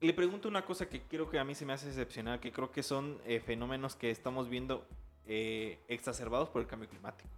le 0.00 0.14
pregunto 0.14 0.48
una 0.48 0.64
cosa 0.64 0.88
que 0.88 1.02
creo 1.02 1.28
que 1.28 1.38
a 1.38 1.44
mí 1.44 1.54
se 1.54 1.66
me 1.66 1.74
hace 1.74 1.88
excepcional, 1.88 2.40
que 2.40 2.50
creo 2.52 2.72
que 2.72 2.82
son 2.82 3.20
fenómenos 3.44 3.94
que 3.94 4.10
estamos 4.10 4.48
viendo 4.48 4.86
exacerbados 5.26 6.48
por 6.48 6.62
el 6.62 6.66
cambio 6.66 6.88
climático. 6.88 7.28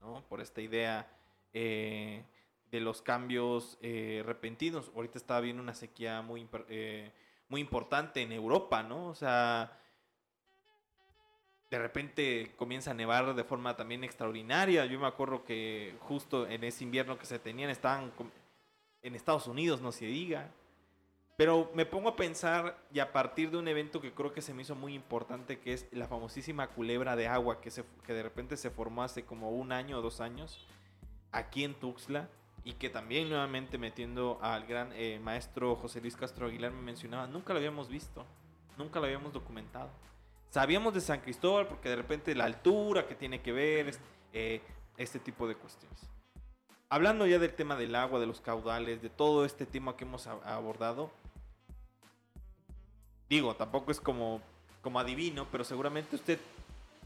¿no? 0.00 0.22
Por 0.28 0.40
esta 0.40 0.60
idea 0.60 1.10
de 1.52 2.22
los 2.70 3.02
cambios 3.02 3.76
repentinos. 3.82 4.92
Ahorita 4.94 5.18
estaba 5.18 5.40
viendo 5.40 5.60
una 5.60 5.74
sequía 5.74 6.22
muy 6.22 6.40
muy 7.48 7.60
importante 7.60 8.22
en 8.22 8.32
Europa, 8.32 8.82
¿no? 8.82 9.08
O 9.08 9.14
sea, 9.14 9.72
de 11.70 11.78
repente 11.78 12.54
comienza 12.56 12.92
a 12.92 12.94
nevar 12.94 13.34
de 13.34 13.44
forma 13.44 13.76
también 13.76 14.04
extraordinaria. 14.04 14.86
Yo 14.86 14.98
me 14.98 15.06
acuerdo 15.06 15.44
que 15.44 15.94
justo 16.00 16.46
en 16.46 16.64
ese 16.64 16.84
invierno 16.84 17.18
que 17.18 17.26
se 17.26 17.38
tenían 17.38 17.70
estaban 17.70 18.12
en 19.02 19.14
Estados 19.14 19.46
Unidos, 19.46 19.80
no 19.80 19.92
se 19.92 20.06
diga. 20.06 20.50
Pero 21.36 21.70
me 21.72 21.86
pongo 21.86 22.08
a 22.08 22.16
pensar, 22.16 22.76
y 22.92 22.98
a 22.98 23.12
partir 23.12 23.52
de 23.52 23.58
un 23.58 23.68
evento 23.68 24.00
que 24.00 24.12
creo 24.12 24.32
que 24.32 24.42
se 24.42 24.52
me 24.52 24.62
hizo 24.62 24.74
muy 24.74 24.94
importante, 24.94 25.60
que 25.60 25.72
es 25.72 25.86
la 25.92 26.08
famosísima 26.08 26.66
culebra 26.66 27.14
de 27.14 27.28
agua 27.28 27.60
que, 27.60 27.70
se, 27.70 27.84
que 28.04 28.12
de 28.12 28.24
repente 28.24 28.56
se 28.56 28.70
formó 28.70 29.04
hace 29.04 29.24
como 29.24 29.50
un 29.50 29.70
año 29.70 29.98
o 29.98 30.02
dos 30.02 30.20
años, 30.20 30.66
aquí 31.30 31.62
en 31.62 31.74
Tuxtla, 31.74 32.28
y 32.68 32.74
que 32.74 32.90
también 32.90 33.30
nuevamente 33.30 33.78
metiendo 33.78 34.38
al 34.42 34.66
gran 34.66 34.92
eh, 34.92 35.18
maestro 35.22 35.74
José 35.76 36.02
Luis 36.02 36.14
Castro 36.14 36.48
Aguilar 36.48 36.70
me 36.70 36.82
mencionaba, 36.82 37.26
nunca 37.26 37.54
lo 37.54 37.60
habíamos 37.60 37.88
visto, 37.88 38.26
nunca 38.76 39.00
lo 39.00 39.06
habíamos 39.06 39.32
documentado. 39.32 39.88
Sabíamos 40.50 40.92
de 40.92 41.00
San 41.00 41.20
Cristóbal 41.20 41.66
porque 41.66 41.88
de 41.88 41.96
repente 41.96 42.34
la 42.34 42.44
altura 42.44 43.06
que 43.06 43.14
tiene 43.14 43.40
que 43.40 43.52
ver, 43.52 43.96
eh, 44.34 44.60
este 44.98 45.18
tipo 45.18 45.48
de 45.48 45.54
cuestiones. 45.54 46.10
Hablando 46.90 47.26
ya 47.26 47.38
del 47.38 47.54
tema 47.54 47.74
del 47.74 47.94
agua, 47.94 48.20
de 48.20 48.26
los 48.26 48.42
caudales, 48.42 49.00
de 49.00 49.08
todo 49.08 49.46
este 49.46 49.64
tema 49.64 49.96
que 49.96 50.04
hemos 50.04 50.26
abordado, 50.26 51.10
digo, 53.30 53.56
tampoco 53.56 53.92
es 53.92 53.98
como, 53.98 54.42
como 54.82 55.00
adivino, 55.00 55.46
pero 55.50 55.64
seguramente 55.64 56.16
usted 56.16 56.38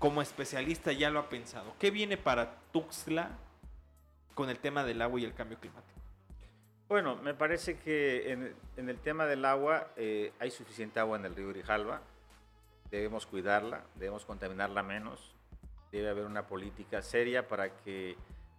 como 0.00 0.22
especialista 0.22 0.90
ya 0.90 1.08
lo 1.10 1.20
ha 1.20 1.28
pensado. 1.28 1.72
¿Qué 1.78 1.92
viene 1.92 2.16
para 2.16 2.56
Tuxtla 2.72 3.38
con 4.34 4.50
el 4.50 4.58
tema 4.58 4.84
del 4.84 5.02
agua 5.02 5.20
y 5.20 5.24
el 5.24 5.34
cambio 5.34 5.58
climático? 5.58 6.00
Bueno, 6.88 7.16
me 7.16 7.32
parece 7.32 7.78
que 7.78 8.32
en, 8.32 8.88
el 8.88 8.98
tema 8.98 9.26
del 9.26 9.44
agua 9.46 9.88
eh, 9.96 10.32
hay 10.38 10.50
suficiente 10.50 11.00
agua 11.00 11.18
en 11.18 11.24
el 11.24 11.34
río 11.34 11.48
Grijalva. 11.48 12.02
Debemos 12.90 13.24
cuidarla, 13.24 13.84
debemos 13.94 14.26
contaminarla 14.26 14.82
menos. 14.82 15.34
Debe 15.90 16.10
haber 16.10 16.26
una 16.26 16.46
política 16.46 17.00
seria 17.00 17.48
para 17.48 17.74
que 17.78 18.16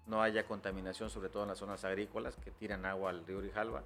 no 0.08 0.22
haya 0.22 0.48
contaminación, 0.48 1.10
sobre 1.10 1.30
todo 1.30 1.44
en 1.44 1.50
las 1.50 1.60
zonas 1.60 1.86
agrícolas 1.86 2.36
que 2.38 2.52
tiran 2.52 2.86
agua 2.86 3.12
al 3.12 3.26
río 3.26 3.40
Grijalva 3.40 3.84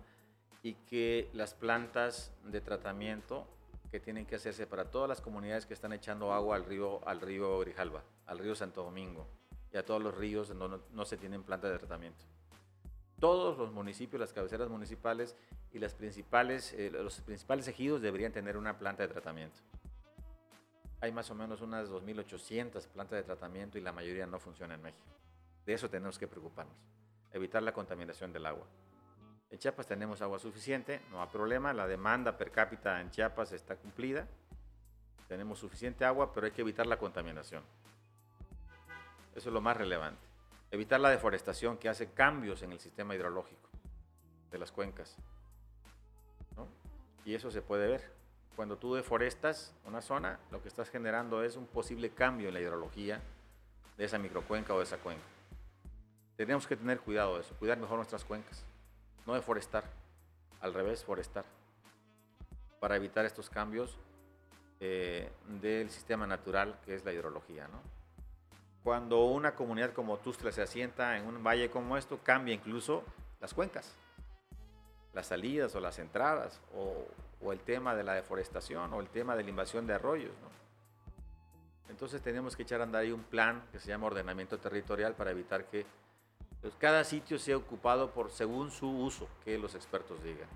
y 0.64 0.74
que 0.74 1.30
las 1.34 1.54
plantas 1.54 2.34
de 2.44 2.62
tratamiento 2.62 3.48
que 3.92 4.00
tienen 4.00 4.26
que 4.26 4.36
hacerse 4.36 4.68
para 4.68 4.86
todas 4.92 5.08
las 5.08 5.22
comunidades 5.22 5.66
que 5.66 5.74
están 5.74 5.94
echando 5.94 6.34
agua 6.34 6.56
al 6.56 6.66
río, 6.66 7.06
al 7.08 7.22
río 7.22 7.60
Grijalva, 7.60 8.04
al 8.26 8.40
río 8.40 8.56
Santo 8.56 8.84
Domingo, 8.84 9.28
a 9.78 9.86
todos 9.86 10.02
los 10.02 10.16
ríos 10.16 10.48
donde 10.50 10.80
no, 10.92 11.06
se 11.06 11.18
tienen 11.18 11.44
plantas 11.44 11.72
de 11.72 11.80
tratamiento. 11.80 12.26
Todos 13.20 13.58
los 13.58 13.72
municipios, 13.72 14.20
las 14.20 14.34
cabeceras 14.34 14.70
municipales 14.70 15.36
y 15.72 15.80
las 15.80 15.94
principales, 15.94 16.74
eh, 16.74 16.92
los 16.92 17.20
principales 17.22 17.68
ejidos 17.68 18.02
deberían 18.02 18.32
tener 18.32 18.58
una 18.58 18.78
planta 18.78 19.04
de 19.04 19.10
tratamiento. 19.10 19.60
Hay 21.02 21.12
más 21.12 21.30
o 21.30 21.36
menos 21.36 21.62
unas 21.62 21.90
2.800 21.90 22.88
plantas 22.88 23.18
de 23.18 23.24
tratamiento 23.24 23.78
y 23.78 23.82
la 23.82 23.92
mayoría 23.92 24.26
no 24.26 24.40
funciona 24.40 24.76
en 24.76 24.82
México. 24.82 25.06
De 25.66 25.74
eso 25.74 25.90
tenemos 25.90 26.18
que 26.18 26.28
preocuparnos, 26.28 26.76
evitar 27.32 27.62
la 27.62 27.74
contaminación 27.74 28.32
del 28.32 28.46
agua. 28.46 28.66
En 29.50 29.60
Chiapas 29.60 29.88
tenemos 29.88 30.22
agua 30.22 30.40
suficiente, 30.40 31.02
no 31.10 31.22
hay 31.22 31.30
problema, 31.30 31.74
la 31.74 31.88
demanda 31.88 32.38
per 32.38 32.52
cápita 32.52 33.00
en 33.00 33.12
Chiapas 33.12 33.54
está 33.54 33.76
cumplida, 33.76 34.28
tenemos 35.28 35.60
suficiente 35.60 36.06
agua, 36.06 36.34
pero 36.34 36.46
hay 36.46 36.52
que 36.52 36.62
evitar 36.62 36.86
la 36.88 36.98
contaminación. 36.98 37.64
Eso 39.38 39.50
es 39.50 39.54
lo 39.54 39.62
más 39.62 39.78
relevante. 39.78 40.20
Evitar 40.72 41.00
la 41.00 41.12
deforestación 41.12 41.78
que 41.78 41.90
hace 41.90 42.10
cambios 42.10 42.64
en 42.64 42.72
el 42.72 42.80
sistema 42.80 43.14
hidrológico 43.14 43.70
de 44.50 44.58
las 44.58 44.72
cuencas. 44.72 45.16
Y 47.24 47.36
eso 47.36 47.52
se 47.52 47.62
puede 47.62 47.88
ver. 47.88 48.12
Cuando 48.56 48.78
tú 48.78 48.96
deforestas 48.96 49.76
una 49.86 50.02
zona, 50.02 50.40
lo 50.50 50.64
que 50.64 50.68
estás 50.68 50.90
generando 50.90 51.44
es 51.44 51.56
un 51.56 51.68
posible 51.68 52.10
cambio 52.10 52.48
en 52.48 52.56
la 52.56 52.62
hidrología 52.62 53.22
de 53.96 54.06
esa 54.06 54.18
microcuenca 54.18 54.74
o 54.74 54.80
de 54.80 54.86
esa 54.86 54.98
cuenca. 54.98 55.24
Tenemos 56.36 56.66
que 56.66 56.76
tener 56.76 57.00
cuidado 57.00 57.36
de 57.36 57.42
eso, 57.42 57.54
cuidar 57.60 57.78
mejor 57.78 57.98
nuestras 57.98 58.26
cuencas, 58.26 58.64
no 59.28 59.36
deforestar, 59.36 59.84
al 60.62 60.74
revés, 60.74 61.04
forestar, 61.04 61.46
para 62.80 62.96
evitar 62.96 63.24
estos 63.26 63.52
cambios 63.52 64.00
eh, 64.80 65.30
del 65.62 65.92
sistema 65.92 66.26
natural 66.26 66.80
que 66.84 66.96
es 66.96 67.06
la 67.06 67.14
hidrología. 67.14 67.68
¿no? 67.68 67.97
Cuando 68.88 69.26
una 69.26 69.54
comunidad 69.54 69.92
como 69.92 70.16
Tustla 70.16 70.50
se 70.50 70.62
asienta 70.62 71.18
en 71.18 71.26
un 71.28 71.44
valle 71.44 71.70
como 71.70 71.98
esto, 71.98 72.22
cambia 72.24 72.54
incluso 72.54 73.04
las 73.42 73.54
cuencas, 73.54 73.94
las 75.14 75.28
salidas 75.28 75.76
o 75.76 75.82
las 75.82 76.00
entradas, 76.00 76.62
o, 76.74 77.52
el 77.52 77.60
tema 77.60 77.96
de 77.96 78.06
la 78.06 78.14
deforestación, 78.14 78.94
o 78.94 79.02
el 79.02 79.10
tema 79.10 79.36
de 79.36 79.44
la 79.44 79.50
invasión 79.50 79.88
de 79.88 79.94
arroyos. 79.94 80.32
Entonces 81.90 82.22
tenemos 82.22 82.56
que 82.56 82.64
echar 82.64 82.80
a 82.80 82.86
andar 82.86 83.02
ahí 83.02 83.12
un 83.12 83.26
plan 83.26 83.62
que 83.74 83.80
se 83.82 83.90
llama 83.90 84.08
ordenamiento 84.08 84.58
territorial 84.58 85.16
para 85.16 85.32
evitar 85.32 85.66
que 85.66 85.86
pues, 86.62 86.74
cada 86.80 87.04
sitio 87.04 87.38
sea 87.40 87.58
ocupado 87.58 88.12
por 88.12 88.32
según 88.32 88.72
su 88.72 88.90
uso, 88.90 89.28
que 89.44 89.58
los 89.58 89.76
expertos 89.76 90.24
digan. 90.24 90.48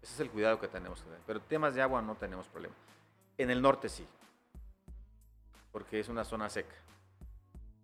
Ese 0.00 0.14
es 0.14 0.20
el 0.20 0.30
cuidado 0.30 0.60
que 0.60 0.68
tenemos 0.68 1.00
que 1.00 1.06
tener. 1.06 1.22
Pero 1.26 1.40
temas 1.40 1.74
de 1.74 1.82
agua 1.82 2.00
no 2.02 2.14
tenemos 2.14 2.46
problema. 2.46 2.74
En 3.36 3.50
el 3.50 3.60
norte 3.60 3.88
sí, 3.88 4.06
porque 5.72 5.98
es 5.98 6.08
una 6.08 6.22
zona 6.22 6.48
seca. 6.48 6.76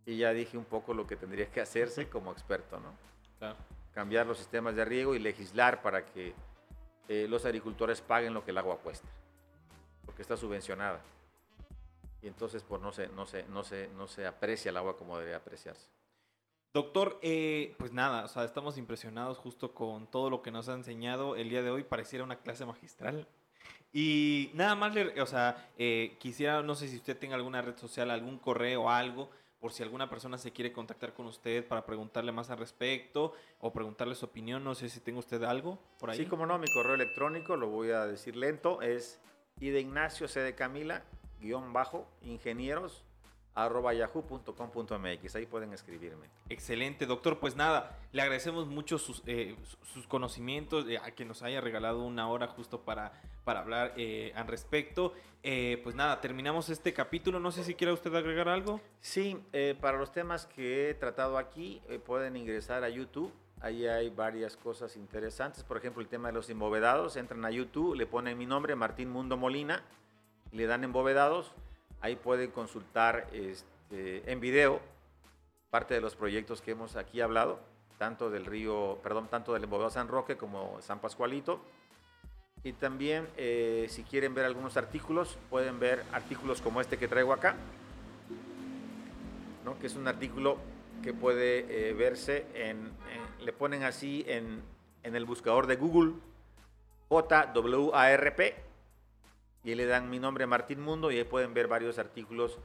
Y 0.06 0.18
ya 0.18 0.32
dije 0.32 0.56
un 0.56 0.64
poco 0.64 0.94
lo 0.94 1.06
que 1.06 1.16
tendría 1.16 1.50
que 1.50 1.60
hacerse 1.60 2.08
como 2.08 2.32
experto, 2.32 2.78
¿no? 2.78 2.94
Claro. 3.38 3.56
Cambiar 3.92 4.26
los 4.26 4.38
sistemas 4.38 4.74
de 4.76 4.84
riego 4.84 5.14
y 5.14 5.18
legislar 5.18 5.82
para 5.82 6.06
que 6.06 6.32
eh, 7.08 7.26
los 7.28 7.44
agricultores 7.44 8.00
paguen 8.00 8.32
lo 8.32 8.44
que 8.44 8.52
el 8.52 8.58
agua 8.58 8.78
cuesta, 8.78 9.08
porque 10.04 10.22
está 10.22 10.36
subvencionada. 10.36 11.00
Y 12.22 12.28
entonces 12.28 12.62
pues, 12.62 12.80
no, 12.80 12.92
se, 12.92 13.08
no, 13.08 13.26
se, 13.26 13.44
no, 13.44 13.64
se, 13.64 13.88
no 13.88 14.06
se 14.06 14.26
aprecia 14.26 14.70
el 14.70 14.76
agua 14.76 14.96
como 14.96 15.16
debería 15.18 15.36
apreciarse. 15.38 15.88
Doctor, 16.72 17.18
eh, 17.22 17.74
pues 17.78 17.92
nada, 17.92 18.24
o 18.24 18.28
sea, 18.28 18.44
estamos 18.44 18.76
impresionados 18.76 19.38
justo 19.38 19.72
con 19.72 20.06
todo 20.10 20.28
lo 20.28 20.42
que 20.42 20.50
nos 20.50 20.68
ha 20.68 20.74
enseñado 20.74 21.34
el 21.34 21.48
día 21.48 21.62
de 21.62 21.70
hoy. 21.70 21.84
Pareciera 21.84 22.22
una 22.22 22.40
clase 22.40 22.66
magistral. 22.66 23.26
Y 23.92 24.50
nada 24.52 24.74
más, 24.74 24.92
le, 24.94 25.18
o 25.22 25.26
sea, 25.26 25.70
eh, 25.78 26.16
quisiera, 26.20 26.62
no 26.62 26.74
sé 26.74 26.88
si 26.88 26.96
usted 26.96 27.16
tenga 27.16 27.34
alguna 27.34 27.62
red 27.62 27.76
social, 27.78 28.10
algún 28.10 28.38
correo 28.38 28.82
o 28.82 28.90
algo, 28.90 29.30
por 29.60 29.72
si 29.72 29.82
alguna 29.82 30.10
persona 30.10 30.38
se 30.38 30.52
quiere 30.52 30.72
contactar 30.72 31.14
con 31.14 31.26
usted 31.26 31.66
para 31.66 31.86
preguntarle 31.86 32.32
más 32.32 32.50
al 32.50 32.58
respecto 32.58 33.32
o 33.60 33.72
preguntarle 33.72 34.14
su 34.14 34.26
opinión. 34.26 34.62
No 34.62 34.74
sé 34.74 34.88
si 34.88 35.00
tenga 35.00 35.18
usted 35.18 35.42
algo 35.42 35.78
por 35.98 36.10
ahí. 36.10 36.18
Sí, 36.18 36.26
como 36.26 36.46
no, 36.46 36.58
mi 36.58 36.68
correo 36.68 36.94
electrónico, 36.94 37.56
lo 37.56 37.68
voy 37.68 37.90
a 37.90 38.06
decir 38.06 38.36
lento, 38.36 38.82
es 38.82 39.20
y 39.58 39.70
de 39.70 39.80
Ignacio 39.80 40.28
C. 40.28 40.40
de 40.40 40.54
Camila, 40.54 41.02
guion 41.40 41.72
bajo, 41.72 42.06
ingenieros, 42.22 43.05
arroba 43.56 43.94
yahoo.com.mx. 43.94 45.34
Ahí 45.34 45.46
pueden 45.46 45.72
escribirme. 45.72 46.28
Excelente, 46.48 47.06
doctor. 47.06 47.40
Pues 47.40 47.56
nada, 47.56 47.98
le 48.12 48.22
agradecemos 48.22 48.68
mucho 48.68 48.98
sus, 48.98 49.22
eh, 49.26 49.56
sus 49.82 50.06
conocimientos, 50.06 50.86
eh, 50.88 50.98
a 50.98 51.10
que 51.10 51.24
nos 51.24 51.42
haya 51.42 51.60
regalado 51.60 52.04
una 52.04 52.28
hora 52.28 52.46
justo 52.48 52.82
para, 52.82 53.12
para 53.44 53.60
hablar 53.60 53.94
eh, 53.96 54.32
al 54.36 54.46
respecto. 54.46 55.12
Pues 55.82 55.94
nada, 55.94 56.20
terminamos 56.20 56.70
este 56.70 56.92
capítulo. 56.92 57.38
No 57.38 57.52
sé 57.52 57.62
si 57.62 57.74
quiera 57.74 57.92
usted 57.92 58.12
agregar 58.14 58.48
algo. 58.48 58.80
Sí, 59.00 59.40
para 59.80 59.96
los 59.96 60.10
temas 60.10 60.44
que 60.46 60.90
he 60.90 60.94
tratado 60.94 61.38
aquí, 61.38 61.80
pueden 62.04 62.34
ingresar 62.34 62.82
a 62.82 62.88
YouTube. 62.88 63.32
Ahí 63.60 63.86
hay 63.86 64.10
varias 64.10 64.56
cosas 64.56 64.96
interesantes. 64.96 65.62
Por 65.62 65.76
ejemplo, 65.76 66.02
el 66.02 66.08
tema 66.08 66.28
de 66.28 66.34
los 66.34 66.50
embovedados. 66.50 67.16
Entran 67.16 67.44
a 67.44 67.52
YouTube, 67.52 67.94
le 67.94 68.06
ponen 68.06 68.36
mi 68.36 68.44
nombre, 68.44 68.74
Martín 68.74 69.08
Mundo 69.08 69.36
Molina, 69.36 69.84
le 70.50 70.66
dan 70.66 70.82
embovedados. 70.82 71.52
Ahí 72.00 72.16
pueden 72.16 72.50
consultar 72.50 73.26
este, 73.32 74.30
en 74.30 74.40
video 74.40 74.80
parte 75.70 75.94
de 75.94 76.00
los 76.00 76.14
proyectos 76.14 76.62
que 76.62 76.70
hemos 76.72 76.96
aquí 76.96 77.20
hablado, 77.20 77.58
tanto 77.98 78.30
del 78.30 78.46
río, 78.46 78.98
perdón, 79.02 79.28
tanto 79.28 79.52
del 79.54 79.64
embovedado 79.64 79.90
San 79.90 80.08
Roque 80.08 80.36
como 80.36 80.80
San 80.82 81.00
Pascualito. 81.00 81.60
Y 82.64 82.72
también, 82.72 83.28
eh, 83.36 83.86
si 83.88 84.02
quieren 84.02 84.34
ver 84.34 84.44
algunos 84.44 84.76
artículos, 84.76 85.38
pueden 85.50 85.78
ver 85.78 86.04
artículos 86.12 86.60
como 86.60 86.80
este 86.80 86.98
que 86.98 87.08
traigo 87.08 87.32
acá, 87.32 87.56
que 89.80 89.86
es 89.88 89.96
un 89.96 90.08
artículo 90.08 90.56
que 91.02 91.12
puede 91.12 91.90
eh, 91.90 91.92
verse 91.92 92.46
en- 92.54 92.92
le 93.44 93.52
ponen 93.52 93.82
así 93.82 94.24
en, 94.26 94.62
en 95.02 95.14
el 95.16 95.24
buscador 95.26 95.66
de 95.66 95.76
Google, 95.76 96.14
JWARP, 97.10 98.40
y 99.66 99.74
le 99.74 99.84
dan 99.84 100.08
mi 100.08 100.20
nombre 100.20 100.46
Martín 100.46 100.80
Mundo, 100.80 101.10
y 101.10 101.18
ahí 101.18 101.24
pueden 101.24 101.52
ver 101.52 101.66
varios 101.66 101.98
artículos 101.98 102.56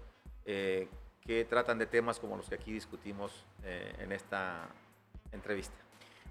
eh, 0.45 0.88
que 1.26 1.43
tratan 1.45 1.80
de 1.80 1.88
temas 1.88 2.20
como 2.20 2.38
los 2.38 2.47
que 2.47 2.56
aquí 2.56 2.72
discutimos 2.72 3.43
eh, 3.64 3.95
en 3.99 4.12
esta 4.12 4.70
entrevista. 5.32 5.76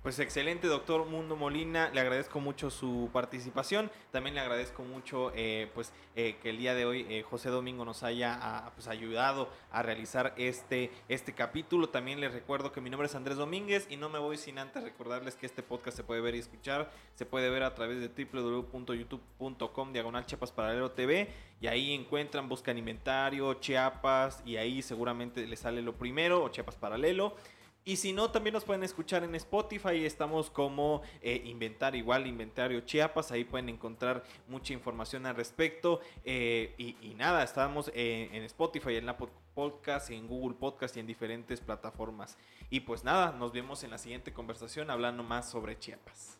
Pues 0.02 0.18
excelente, 0.18 0.66
doctor 0.66 1.04
Mundo 1.04 1.36
Molina. 1.36 1.90
Le 1.92 2.00
agradezco 2.00 2.40
mucho 2.40 2.70
su 2.70 3.10
participación. 3.12 3.90
También 4.10 4.34
le 4.34 4.40
agradezco 4.40 4.82
mucho 4.82 5.30
eh, 5.34 5.70
pues, 5.74 5.92
eh, 6.16 6.38
que 6.42 6.48
el 6.48 6.56
día 6.56 6.74
de 6.74 6.86
hoy 6.86 7.06
eh, 7.10 7.22
José 7.22 7.50
Domingo 7.50 7.84
nos 7.84 8.02
haya 8.02 8.38
ah, 8.40 8.72
pues, 8.74 8.88
ayudado 8.88 9.50
a 9.70 9.82
realizar 9.82 10.32
este, 10.38 10.90
este 11.10 11.34
capítulo. 11.34 11.90
También 11.90 12.18
les 12.18 12.32
recuerdo 12.32 12.72
que 12.72 12.80
mi 12.80 12.88
nombre 12.88 13.08
es 13.08 13.14
Andrés 13.14 13.36
Domínguez 13.36 13.88
y 13.90 13.98
no 13.98 14.08
me 14.08 14.18
voy 14.18 14.38
sin 14.38 14.58
antes 14.58 14.82
recordarles 14.82 15.36
que 15.36 15.44
este 15.44 15.62
podcast 15.62 15.98
se 15.98 16.02
puede 16.02 16.22
ver 16.22 16.34
y 16.34 16.38
escuchar. 16.38 16.90
Se 17.14 17.26
puede 17.26 17.50
ver 17.50 17.62
a 17.62 17.74
través 17.74 18.00
de 18.00 18.08
www.youtube.com 18.08 19.92
diagonal 19.92 20.24
Chiapas 20.24 20.50
Paralelo 20.50 20.92
TV 20.92 21.28
y 21.60 21.66
ahí 21.66 21.92
encuentran, 21.92 22.48
buscan 22.48 22.78
inventario, 22.78 23.52
Chiapas 23.52 24.42
y 24.46 24.56
ahí 24.56 24.80
seguramente 24.80 25.46
les 25.46 25.60
sale 25.60 25.82
lo 25.82 25.92
primero 25.92 26.42
o 26.42 26.48
Chiapas 26.48 26.76
Paralelo. 26.76 27.36
Y 27.84 27.96
si 27.96 28.12
no, 28.12 28.30
también 28.30 28.52
nos 28.52 28.64
pueden 28.64 28.82
escuchar 28.82 29.24
en 29.24 29.34
Spotify. 29.34 30.04
Estamos 30.04 30.50
como 30.50 31.02
eh, 31.22 31.42
Inventar 31.46 31.96
igual, 31.96 32.26
Inventario 32.26 32.80
Chiapas. 32.80 33.32
Ahí 33.32 33.44
pueden 33.44 33.70
encontrar 33.70 34.22
mucha 34.48 34.74
información 34.74 35.24
al 35.26 35.34
respecto. 35.34 36.00
Eh, 36.24 36.74
y, 36.76 37.14
nada, 37.14 37.42
estamos 37.42 37.90
eh, 37.94 38.28
en 38.32 38.42
Spotify, 38.44 38.96
en 38.96 39.06
la 39.06 39.16
Podcast, 39.16 40.10
en 40.10 40.26
Google 40.26 40.56
Podcast 40.58 40.96
y 40.96 41.00
en 41.00 41.06
diferentes 41.06 41.60
plataformas. 41.60 42.36
Y 42.68 42.80
pues 42.80 43.02
nada, 43.02 43.32
nos 43.32 43.52
vemos 43.52 43.82
en 43.82 43.90
la 43.90 43.98
siguiente 43.98 44.32
conversación 44.32 44.90
hablando 44.90 45.22
más 45.22 45.50
sobre 45.50 45.78
Chiapas. 45.78 46.38